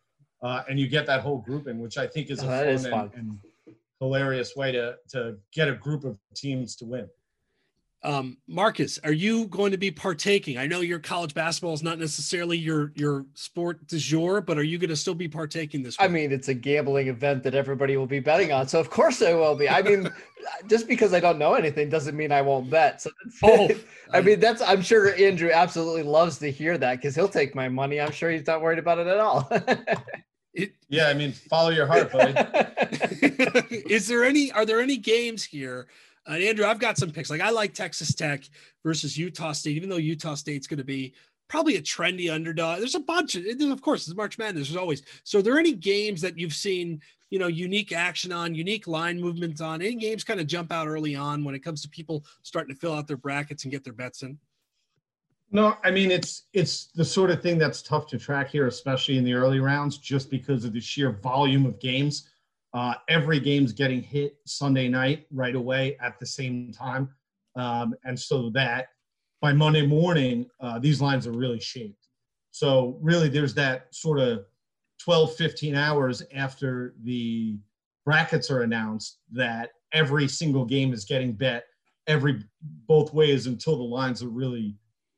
uh, 0.44 0.64
and 0.70 0.80
you 0.80 0.88
get 0.88 1.06
that 1.08 1.22
whole 1.22 1.38
grouping, 1.38 1.80
which 1.80 1.98
I 1.98 2.06
think 2.06 2.30
is 2.30 2.44
a 2.44 2.46
oh, 2.46 2.50
fun, 2.50 2.68
is 2.68 2.88
fun. 2.88 3.12
And, 3.16 3.30
and, 3.30 3.40
hilarious 4.00 4.54
way 4.54 4.70
to 4.70 4.98
to 5.08 5.38
get 5.54 5.70
a 5.70 5.74
group 5.74 6.04
of 6.04 6.18
teams 6.36 6.76
to 6.76 6.86
win. 6.86 7.08
Um, 8.06 8.38
Marcus, 8.48 9.00
are 9.06 9.14
you 9.14 9.48
going 9.48 9.72
to 9.72 9.78
be 9.78 9.90
partaking? 9.90 10.58
I 10.58 10.68
know 10.68 10.82
your 10.82 11.00
college 11.00 11.34
basketball 11.34 11.74
is 11.74 11.82
not 11.82 12.00
necessarily 12.00 12.58
your 12.58 12.92
your 12.96 13.26
sport 13.34 13.88
du 13.88 13.98
jour, 13.98 14.42
but 14.42 14.58
are 14.58 14.64
you 14.64 14.78
going 14.78 14.90
to 14.90 14.96
still 14.96 15.16
be 15.16 15.30
partaking 15.30 15.84
this? 15.84 15.98
Week? 15.98 16.10
I 16.10 16.12
mean, 16.12 16.32
it's 16.34 16.50
a 16.50 16.54
gambling 16.54 17.08
event 17.08 17.44
that 17.44 17.56
everybody 17.56 17.96
will 17.96 18.06
be 18.06 18.20
betting 18.20 18.52
on, 18.52 18.68
so 18.68 18.80
of 18.80 18.90
course 18.90 19.22
I 19.22 19.34
will 19.34 19.56
be. 19.56 19.70
I 19.70 19.82
mean, 19.82 20.10
just 20.70 20.88
because 20.88 21.14
I 21.14 21.22
don't 21.22 21.40
know 21.40 21.54
anything 21.54 21.90
doesn't 21.90 22.18
mean 22.18 22.34
I 22.34 22.42
won't 22.42 22.70
bet. 22.70 23.02
So 23.02 23.10
oh, 23.44 23.70
I 24.12 24.20
mean, 24.20 24.42
that's 24.42 24.62
I'm 24.62 24.82
sure 24.82 25.16
Andrew 25.16 25.52
absolutely 25.54 26.04
loves 26.04 26.40
to 26.40 26.52
hear 26.52 26.78
that 26.78 26.98
because 26.98 27.16
he'll 27.16 27.30
take 27.30 27.56
my 27.56 27.70
money. 27.70 28.02
I'm 28.02 28.12
sure 28.12 28.30
he's 28.30 28.48
not 28.48 28.62
worried 28.62 28.80
about 28.80 29.00
it 29.00 29.08
at 29.08 29.20
all. 29.20 29.50
It, 30.56 30.74
yeah, 30.88 31.08
I 31.08 31.16
mean, 31.16 31.32
follow 31.32 31.70
your 31.72 31.88
heart, 31.88 32.12
buddy. 32.12 32.34
Is 33.90 34.08
there 34.08 34.24
any? 34.24 34.52
Are 34.52 34.66
there 34.66 34.82
any 34.82 34.98
games 34.98 35.44
here? 35.44 35.88
Uh, 36.28 36.34
Andrew, 36.34 36.66
I've 36.66 36.80
got 36.80 36.98
some 36.98 37.12
picks. 37.12 37.30
Like 37.30 37.42
I 37.42 37.50
like 37.50 37.74
Texas 37.74 38.14
Tech 38.14 38.44
versus 38.84 39.18
Utah 39.18 39.52
State, 39.52 39.76
even 39.76 39.90
though 39.90 39.98
Utah 39.98 40.36
State's 40.36 40.68
going 40.68 40.78
to 40.78 40.84
be 40.84 41.14
probably 41.50 41.76
a 41.76 41.82
trendy 41.82 42.34
underdog. 42.34 42.80
There's 42.80 42.96
a 42.96 43.00
bunch 43.00 43.36
of, 43.36 43.46
of 43.46 43.82
course, 43.82 44.08
it's 44.08 44.16
March 44.16 44.38
Madness. 44.38 44.70
There's 44.70 44.78
always. 44.78 45.04
So, 45.24 45.40
are 45.40 45.42
there 45.42 45.60
any 45.60 45.74
games 45.74 46.22
that 46.22 46.38
you've 46.38 46.54
seen, 46.54 47.02
you 47.30 47.40
know, 47.40 47.48
unique 47.48 47.92
action 47.92 48.32
on, 48.32 48.56
unique 48.56 48.88
line 48.88 49.20
movements 49.20 49.62
on? 49.62 49.82
Any 49.82 49.96
games 49.96 50.24
kind 50.24 50.40
of 50.40 50.48
jump 50.48 50.72
out 50.72 50.88
early 50.88 51.16
on 51.16 51.44
when 51.44 51.56
it 51.56 51.64
comes 51.64 51.82
to 51.82 51.90
people 51.90 52.26
starting 52.42 52.74
to 52.74 52.80
fill 52.80 52.94
out 52.94 53.08
their 53.08 53.18
brackets 53.18 53.64
and 53.64 53.72
get 53.72 53.84
their 53.84 53.94
bets 53.94 54.24
in? 54.24 54.38
No, 55.52 55.78
I 55.84 55.92
mean 55.92 56.10
it's 56.10 56.44
it's 56.54 56.88
the 56.88 57.06
sort 57.06 57.30
of 57.30 57.42
thing 57.42 57.60
that's 57.60 57.84
tough 57.84 58.08
to 58.08 58.18
track 58.18 58.50
here, 58.50 58.68
especially 58.68 59.18
in 59.18 59.24
the 59.24 59.34
early 59.34 59.60
rounds, 59.60 60.00
just 60.00 60.32
because 60.32 60.66
of 60.66 60.74
the 60.74 60.82
sheer 60.82 61.12
volume 61.12 61.66
of 61.68 61.80
games. 61.80 62.30
Uh, 62.74 62.96
every 63.08 63.40
game's 63.40 63.72
getting 63.72 64.02
hit 64.02 64.38
Sunday 64.46 64.88
night 64.88 65.28
right 65.32 65.56
away 65.56 65.98
at 66.02 66.20
the 66.20 66.26
same 66.26 66.72
time, 66.72 67.10
um, 67.56 67.94
and 68.04 68.20
so 68.20 68.50
that 68.50 68.88
by 69.42 69.54
Monday 69.54 69.86
morning, 69.86 70.48
uh, 70.60 70.80
these 70.80 71.02
lines 71.02 71.28
are 71.28 71.34
really 71.34 71.60
shaped. 71.60 72.08
So 72.52 72.98
really, 73.02 73.30
there's 73.30 73.54
that 73.56 73.94
sort 73.94 74.20
of 74.20 74.46
12, 75.04 75.36
15 75.36 75.76
hours 75.76 76.24
after 76.34 76.96
the 77.04 77.58
brackets 78.06 78.50
are 78.50 78.62
announced 78.62 79.20
that 79.32 79.72
every 79.92 80.28
single 80.28 80.66
game 80.66 80.94
is 80.94 81.06
getting 81.06 81.34
bet 81.34 81.66
every 82.08 82.44
both 82.88 83.14
ways 83.14 83.48
until 83.48 83.78
the 83.78 83.84
lines 83.84 84.22
are 84.24 84.30
really 84.30 84.76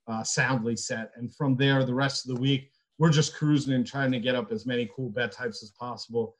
uh, 0.08 0.24
soundly 0.24 0.76
set. 0.76 1.12
And 1.16 1.34
from 1.34 1.56
there, 1.56 1.84
the 1.84 1.93
rest 1.93 2.28
of 2.28 2.36
the 2.36 2.41
week, 2.41 2.72
we're 2.97 3.10
just 3.10 3.36
cruising 3.36 3.74
and 3.74 3.86
trying 3.86 4.12
to 4.12 4.20
get 4.20 4.36
up 4.36 4.51
as 4.51 4.66
many 4.66 4.89
cool 4.95 5.10
bet 5.10 5.32
types 5.32 5.64
as 5.64 5.72
possible. 5.72 6.36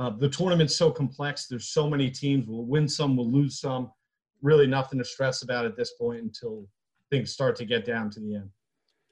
Uh, 0.00 0.08
the 0.08 0.30
tournament's 0.30 0.74
so 0.74 0.90
complex. 0.90 1.46
There's 1.46 1.68
so 1.68 1.88
many 1.88 2.10
teams. 2.10 2.46
We'll 2.48 2.64
win 2.64 2.88
some, 2.88 3.18
we'll 3.18 3.30
lose 3.30 3.60
some. 3.60 3.92
Really 4.40 4.66
nothing 4.66 4.98
to 4.98 5.04
stress 5.04 5.42
about 5.42 5.66
at 5.66 5.76
this 5.76 5.92
point 5.92 6.22
until 6.22 6.66
things 7.10 7.30
start 7.30 7.54
to 7.56 7.66
get 7.66 7.84
down 7.84 8.08
to 8.12 8.20
the 8.20 8.36
end. 8.36 8.48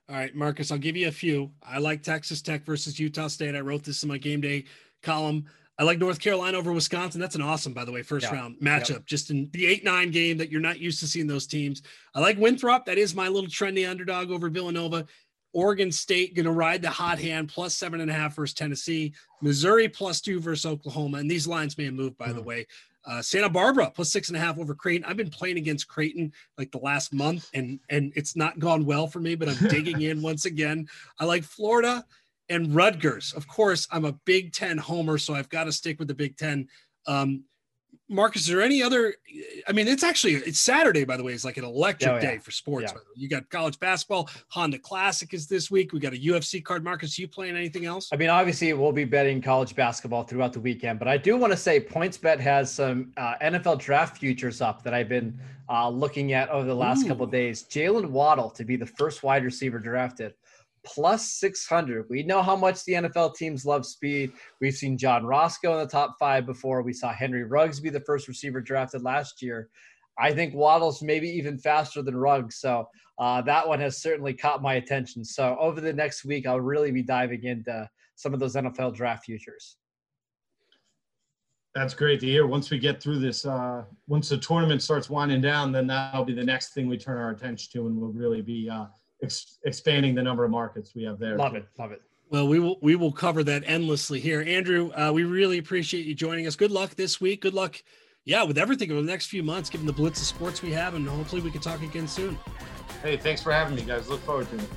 All 0.08 0.16
right, 0.16 0.34
Marcus, 0.34 0.72
I'll 0.72 0.78
give 0.78 0.96
you 0.96 1.08
a 1.08 1.12
few. 1.12 1.50
I 1.62 1.76
like 1.76 2.02
Texas 2.02 2.40
Tech 2.40 2.64
versus 2.64 2.98
Utah 2.98 3.28
State. 3.28 3.54
I 3.54 3.60
wrote 3.60 3.82
this 3.82 4.02
in 4.02 4.08
my 4.08 4.16
game 4.16 4.40
day 4.40 4.64
column. 5.02 5.44
I 5.78 5.84
like 5.84 5.98
North 5.98 6.18
Carolina 6.18 6.56
over 6.56 6.72
Wisconsin. 6.72 7.20
That's 7.20 7.34
an 7.34 7.42
awesome, 7.42 7.74
by 7.74 7.84
the 7.84 7.92
way, 7.92 8.02
first 8.02 8.24
yeah. 8.24 8.32
round 8.32 8.56
matchup. 8.58 8.90
Yep. 8.90 9.04
Just 9.04 9.30
in 9.30 9.50
the 9.52 9.66
eight 9.66 9.84
nine 9.84 10.10
game 10.10 10.38
that 10.38 10.50
you're 10.50 10.62
not 10.62 10.80
used 10.80 11.00
to 11.00 11.06
seeing 11.06 11.26
those 11.26 11.46
teams. 11.46 11.82
I 12.14 12.20
like 12.20 12.38
Winthrop. 12.38 12.86
That 12.86 12.96
is 12.96 13.14
my 13.14 13.28
little 13.28 13.50
trendy 13.50 13.88
underdog 13.88 14.30
over 14.30 14.48
Villanova. 14.48 15.06
Oregon 15.52 15.90
State 15.90 16.34
going 16.34 16.46
to 16.46 16.52
ride 16.52 16.82
the 16.82 16.90
hot 16.90 17.18
hand 17.18 17.48
plus 17.48 17.74
seven 17.74 18.00
and 18.00 18.10
a 18.10 18.14
half 18.14 18.36
versus 18.36 18.54
Tennessee. 18.54 19.14
Missouri 19.40 19.88
plus 19.88 20.20
two 20.20 20.40
versus 20.40 20.66
Oklahoma. 20.66 21.18
And 21.18 21.30
these 21.30 21.46
lines 21.46 21.78
may 21.78 21.84
have 21.86 21.94
moved, 21.94 22.18
by 22.18 22.28
mm. 22.28 22.34
the 22.34 22.42
way. 22.42 22.66
Uh, 23.04 23.22
Santa 23.22 23.48
Barbara 23.48 23.90
plus 23.94 24.10
six 24.10 24.28
and 24.28 24.36
a 24.36 24.40
half 24.40 24.58
over 24.58 24.74
Creighton. 24.74 25.04
I've 25.08 25.16
been 25.16 25.30
playing 25.30 25.56
against 25.56 25.88
Creighton 25.88 26.32
like 26.58 26.70
the 26.70 26.78
last 26.78 27.14
month, 27.14 27.48
and 27.54 27.80
and 27.88 28.12
it's 28.16 28.36
not 28.36 28.58
gone 28.58 28.84
well 28.84 29.06
for 29.06 29.20
me. 29.20 29.34
But 29.34 29.48
I'm 29.48 29.68
digging 29.68 30.02
in 30.02 30.20
once 30.20 30.44
again. 30.44 30.86
I 31.18 31.24
like 31.24 31.42
Florida 31.42 32.04
and 32.50 32.74
Rutgers. 32.74 33.32
Of 33.32 33.48
course, 33.48 33.88
I'm 33.90 34.04
a 34.04 34.12
Big 34.26 34.52
Ten 34.52 34.76
homer, 34.76 35.16
so 35.16 35.34
I've 35.34 35.48
got 35.48 35.64
to 35.64 35.72
stick 35.72 35.98
with 35.98 36.08
the 36.08 36.14
Big 36.14 36.36
Ten. 36.36 36.68
Um, 37.06 37.44
Marcus, 38.08 38.42
is 38.42 38.48
there 38.48 38.62
any 38.62 38.82
other? 38.82 39.14
I 39.66 39.72
mean, 39.72 39.86
it's 39.86 40.02
actually 40.02 40.34
it's 40.34 40.60
Saturday, 40.60 41.04
by 41.04 41.16
the 41.16 41.22
way. 41.22 41.32
It's 41.32 41.44
like 41.44 41.58
an 41.58 41.64
electric 41.64 42.10
oh, 42.10 42.14
yeah. 42.14 42.20
day 42.20 42.38
for 42.38 42.50
sports. 42.50 42.92
Yeah. 42.94 43.00
You 43.14 43.28
got 43.28 43.48
college 43.50 43.78
basketball. 43.80 44.30
Honda 44.48 44.78
Classic 44.78 45.34
is 45.34 45.46
this 45.46 45.70
week. 45.70 45.92
We 45.92 46.00
got 46.00 46.14
a 46.14 46.16
UFC 46.16 46.64
card. 46.64 46.82
Marcus, 46.82 47.18
you 47.18 47.28
playing 47.28 47.56
anything 47.56 47.84
else? 47.84 48.08
I 48.12 48.16
mean, 48.16 48.30
obviously, 48.30 48.72
we'll 48.72 48.92
be 48.92 49.04
betting 49.04 49.42
college 49.42 49.74
basketball 49.74 50.22
throughout 50.22 50.52
the 50.52 50.60
weekend, 50.60 50.98
but 50.98 51.08
I 51.08 51.18
do 51.18 51.36
want 51.36 51.52
to 51.52 51.56
say 51.56 51.80
PointsBet 51.80 52.40
has 52.40 52.72
some 52.72 53.12
uh, 53.16 53.34
NFL 53.42 53.78
draft 53.78 54.16
futures 54.16 54.60
up 54.62 54.82
that 54.84 54.94
I've 54.94 55.08
been 55.08 55.38
uh, 55.68 55.88
looking 55.88 56.32
at 56.32 56.48
over 56.48 56.66
the 56.66 56.74
last 56.74 57.04
Ooh. 57.04 57.08
couple 57.08 57.26
days. 57.26 57.64
Jaylen 57.64 58.10
Waddle 58.10 58.50
to 58.50 58.64
be 58.64 58.76
the 58.76 58.86
first 58.86 59.22
wide 59.22 59.44
receiver 59.44 59.78
drafted 59.78 60.32
plus 60.88 61.30
600. 61.32 62.06
We 62.08 62.22
know 62.22 62.42
how 62.42 62.56
much 62.56 62.84
the 62.84 62.94
NFL 62.94 63.36
teams 63.36 63.64
love 63.64 63.84
speed. 63.84 64.32
We've 64.60 64.74
seen 64.74 64.96
John 64.96 65.24
Ross 65.24 65.58
go 65.58 65.72
in 65.74 65.78
the 65.80 65.90
top 65.90 66.16
five 66.18 66.46
before. 66.46 66.82
We 66.82 66.92
saw 66.92 67.12
Henry 67.12 67.44
Ruggs 67.44 67.80
be 67.80 67.90
the 67.90 68.00
first 68.00 68.28
receiver 68.28 68.60
drafted 68.60 69.02
last 69.02 69.42
year. 69.42 69.68
I 70.18 70.32
think 70.32 70.54
Waddle's 70.54 71.02
maybe 71.02 71.28
even 71.28 71.58
faster 71.58 72.02
than 72.02 72.16
Ruggs. 72.16 72.56
So 72.56 72.88
uh, 73.18 73.42
that 73.42 73.66
one 73.66 73.80
has 73.80 74.00
certainly 74.02 74.34
caught 74.34 74.62
my 74.62 74.74
attention. 74.74 75.24
So 75.24 75.56
over 75.60 75.80
the 75.80 75.92
next 75.92 76.24
week, 76.24 76.46
I'll 76.46 76.60
really 76.60 76.90
be 76.90 77.02
diving 77.02 77.44
into 77.44 77.88
some 78.16 78.34
of 78.34 78.40
those 78.40 78.56
NFL 78.56 78.94
draft 78.94 79.24
futures. 79.24 79.76
That's 81.74 81.94
great 81.94 82.18
to 82.20 82.26
hear. 82.26 82.46
Once 82.46 82.70
we 82.70 82.78
get 82.78 83.00
through 83.00 83.20
this, 83.20 83.44
uh, 83.46 83.84
once 84.08 84.30
the 84.30 84.38
tournament 84.38 84.82
starts 84.82 85.08
winding 85.08 85.42
down, 85.42 85.70
then 85.70 85.86
that'll 85.86 86.24
be 86.24 86.34
the 86.34 86.42
next 86.42 86.72
thing 86.72 86.88
we 86.88 86.96
turn 86.96 87.18
our 87.18 87.30
attention 87.30 87.70
to, 87.72 87.86
and 87.86 87.96
we'll 87.96 88.10
really 88.10 88.42
be 88.42 88.68
uh, 88.68 88.86
ex- 89.22 89.58
expanding 89.64 90.14
the 90.14 90.22
number 90.22 90.44
of 90.44 90.50
markets 90.50 90.92
we 90.94 91.04
have 91.04 91.18
there. 91.18 91.36
Love 91.36 91.54
it, 91.54 91.66
love 91.78 91.92
it. 91.92 92.02
Well, 92.30 92.46
we 92.46 92.58
will 92.58 92.78
we 92.82 92.94
will 92.94 93.12
cover 93.12 93.42
that 93.44 93.62
endlessly 93.66 94.20
here, 94.20 94.42
Andrew. 94.46 94.90
Uh, 94.92 95.12
we 95.12 95.24
really 95.24 95.58
appreciate 95.58 96.04
you 96.04 96.14
joining 96.14 96.46
us. 96.46 96.56
Good 96.56 96.70
luck 96.70 96.94
this 96.94 97.20
week. 97.20 97.40
Good 97.40 97.54
luck, 97.54 97.82
yeah, 98.24 98.42
with 98.42 98.58
everything 98.58 98.90
over 98.90 99.00
the 99.00 99.06
next 99.06 99.26
few 99.26 99.42
months, 99.42 99.70
given 99.70 99.86
the 99.86 99.92
blitz 99.92 100.20
of 100.20 100.26
sports 100.26 100.60
we 100.62 100.70
have, 100.72 100.94
and 100.94 101.08
hopefully 101.08 101.40
we 101.40 101.50
can 101.50 101.62
talk 101.62 101.82
again 101.82 102.06
soon. 102.06 102.38
Hey, 103.02 103.16
thanks 103.16 103.42
for 103.42 103.52
having 103.52 103.76
me, 103.76 103.82
guys. 103.82 104.08
Look 104.08 104.20
forward 104.20 104.50
to 104.50 104.56
it. 104.56 104.68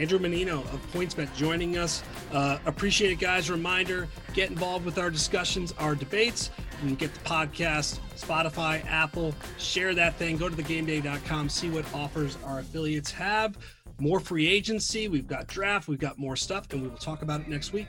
Andrew 0.00 0.18
Mannino 0.18 0.60
of 0.72 0.92
PointsBet 0.94 1.34
joining 1.36 1.76
us. 1.76 2.02
Uh, 2.32 2.58
appreciate 2.64 3.12
it, 3.12 3.18
guys. 3.18 3.50
Reminder 3.50 4.08
get 4.32 4.48
involved 4.48 4.86
with 4.86 4.96
our 4.96 5.10
discussions, 5.10 5.74
our 5.78 5.94
debates. 5.94 6.50
You 6.80 6.88
can 6.88 6.94
get 6.94 7.12
the 7.12 7.20
podcast, 7.20 7.98
Spotify, 8.16 8.82
Apple, 8.86 9.34
share 9.58 9.94
that 9.94 10.16
thing. 10.16 10.38
Go 10.38 10.48
to 10.48 10.56
thegameday.com, 10.56 11.50
see 11.50 11.68
what 11.68 11.84
offers 11.92 12.38
our 12.46 12.60
affiliates 12.60 13.10
have. 13.10 13.58
More 13.98 14.20
free 14.20 14.48
agency. 14.48 15.08
We've 15.08 15.28
got 15.28 15.46
draft, 15.46 15.86
we've 15.86 15.98
got 15.98 16.18
more 16.18 16.36
stuff, 16.36 16.66
and 16.72 16.80
we 16.80 16.88
will 16.88 16.96
talk 16.96 17.20
about 17.20 17.42
it 17.42 17.48
next 17.48 17.74
week. 17.74 17.88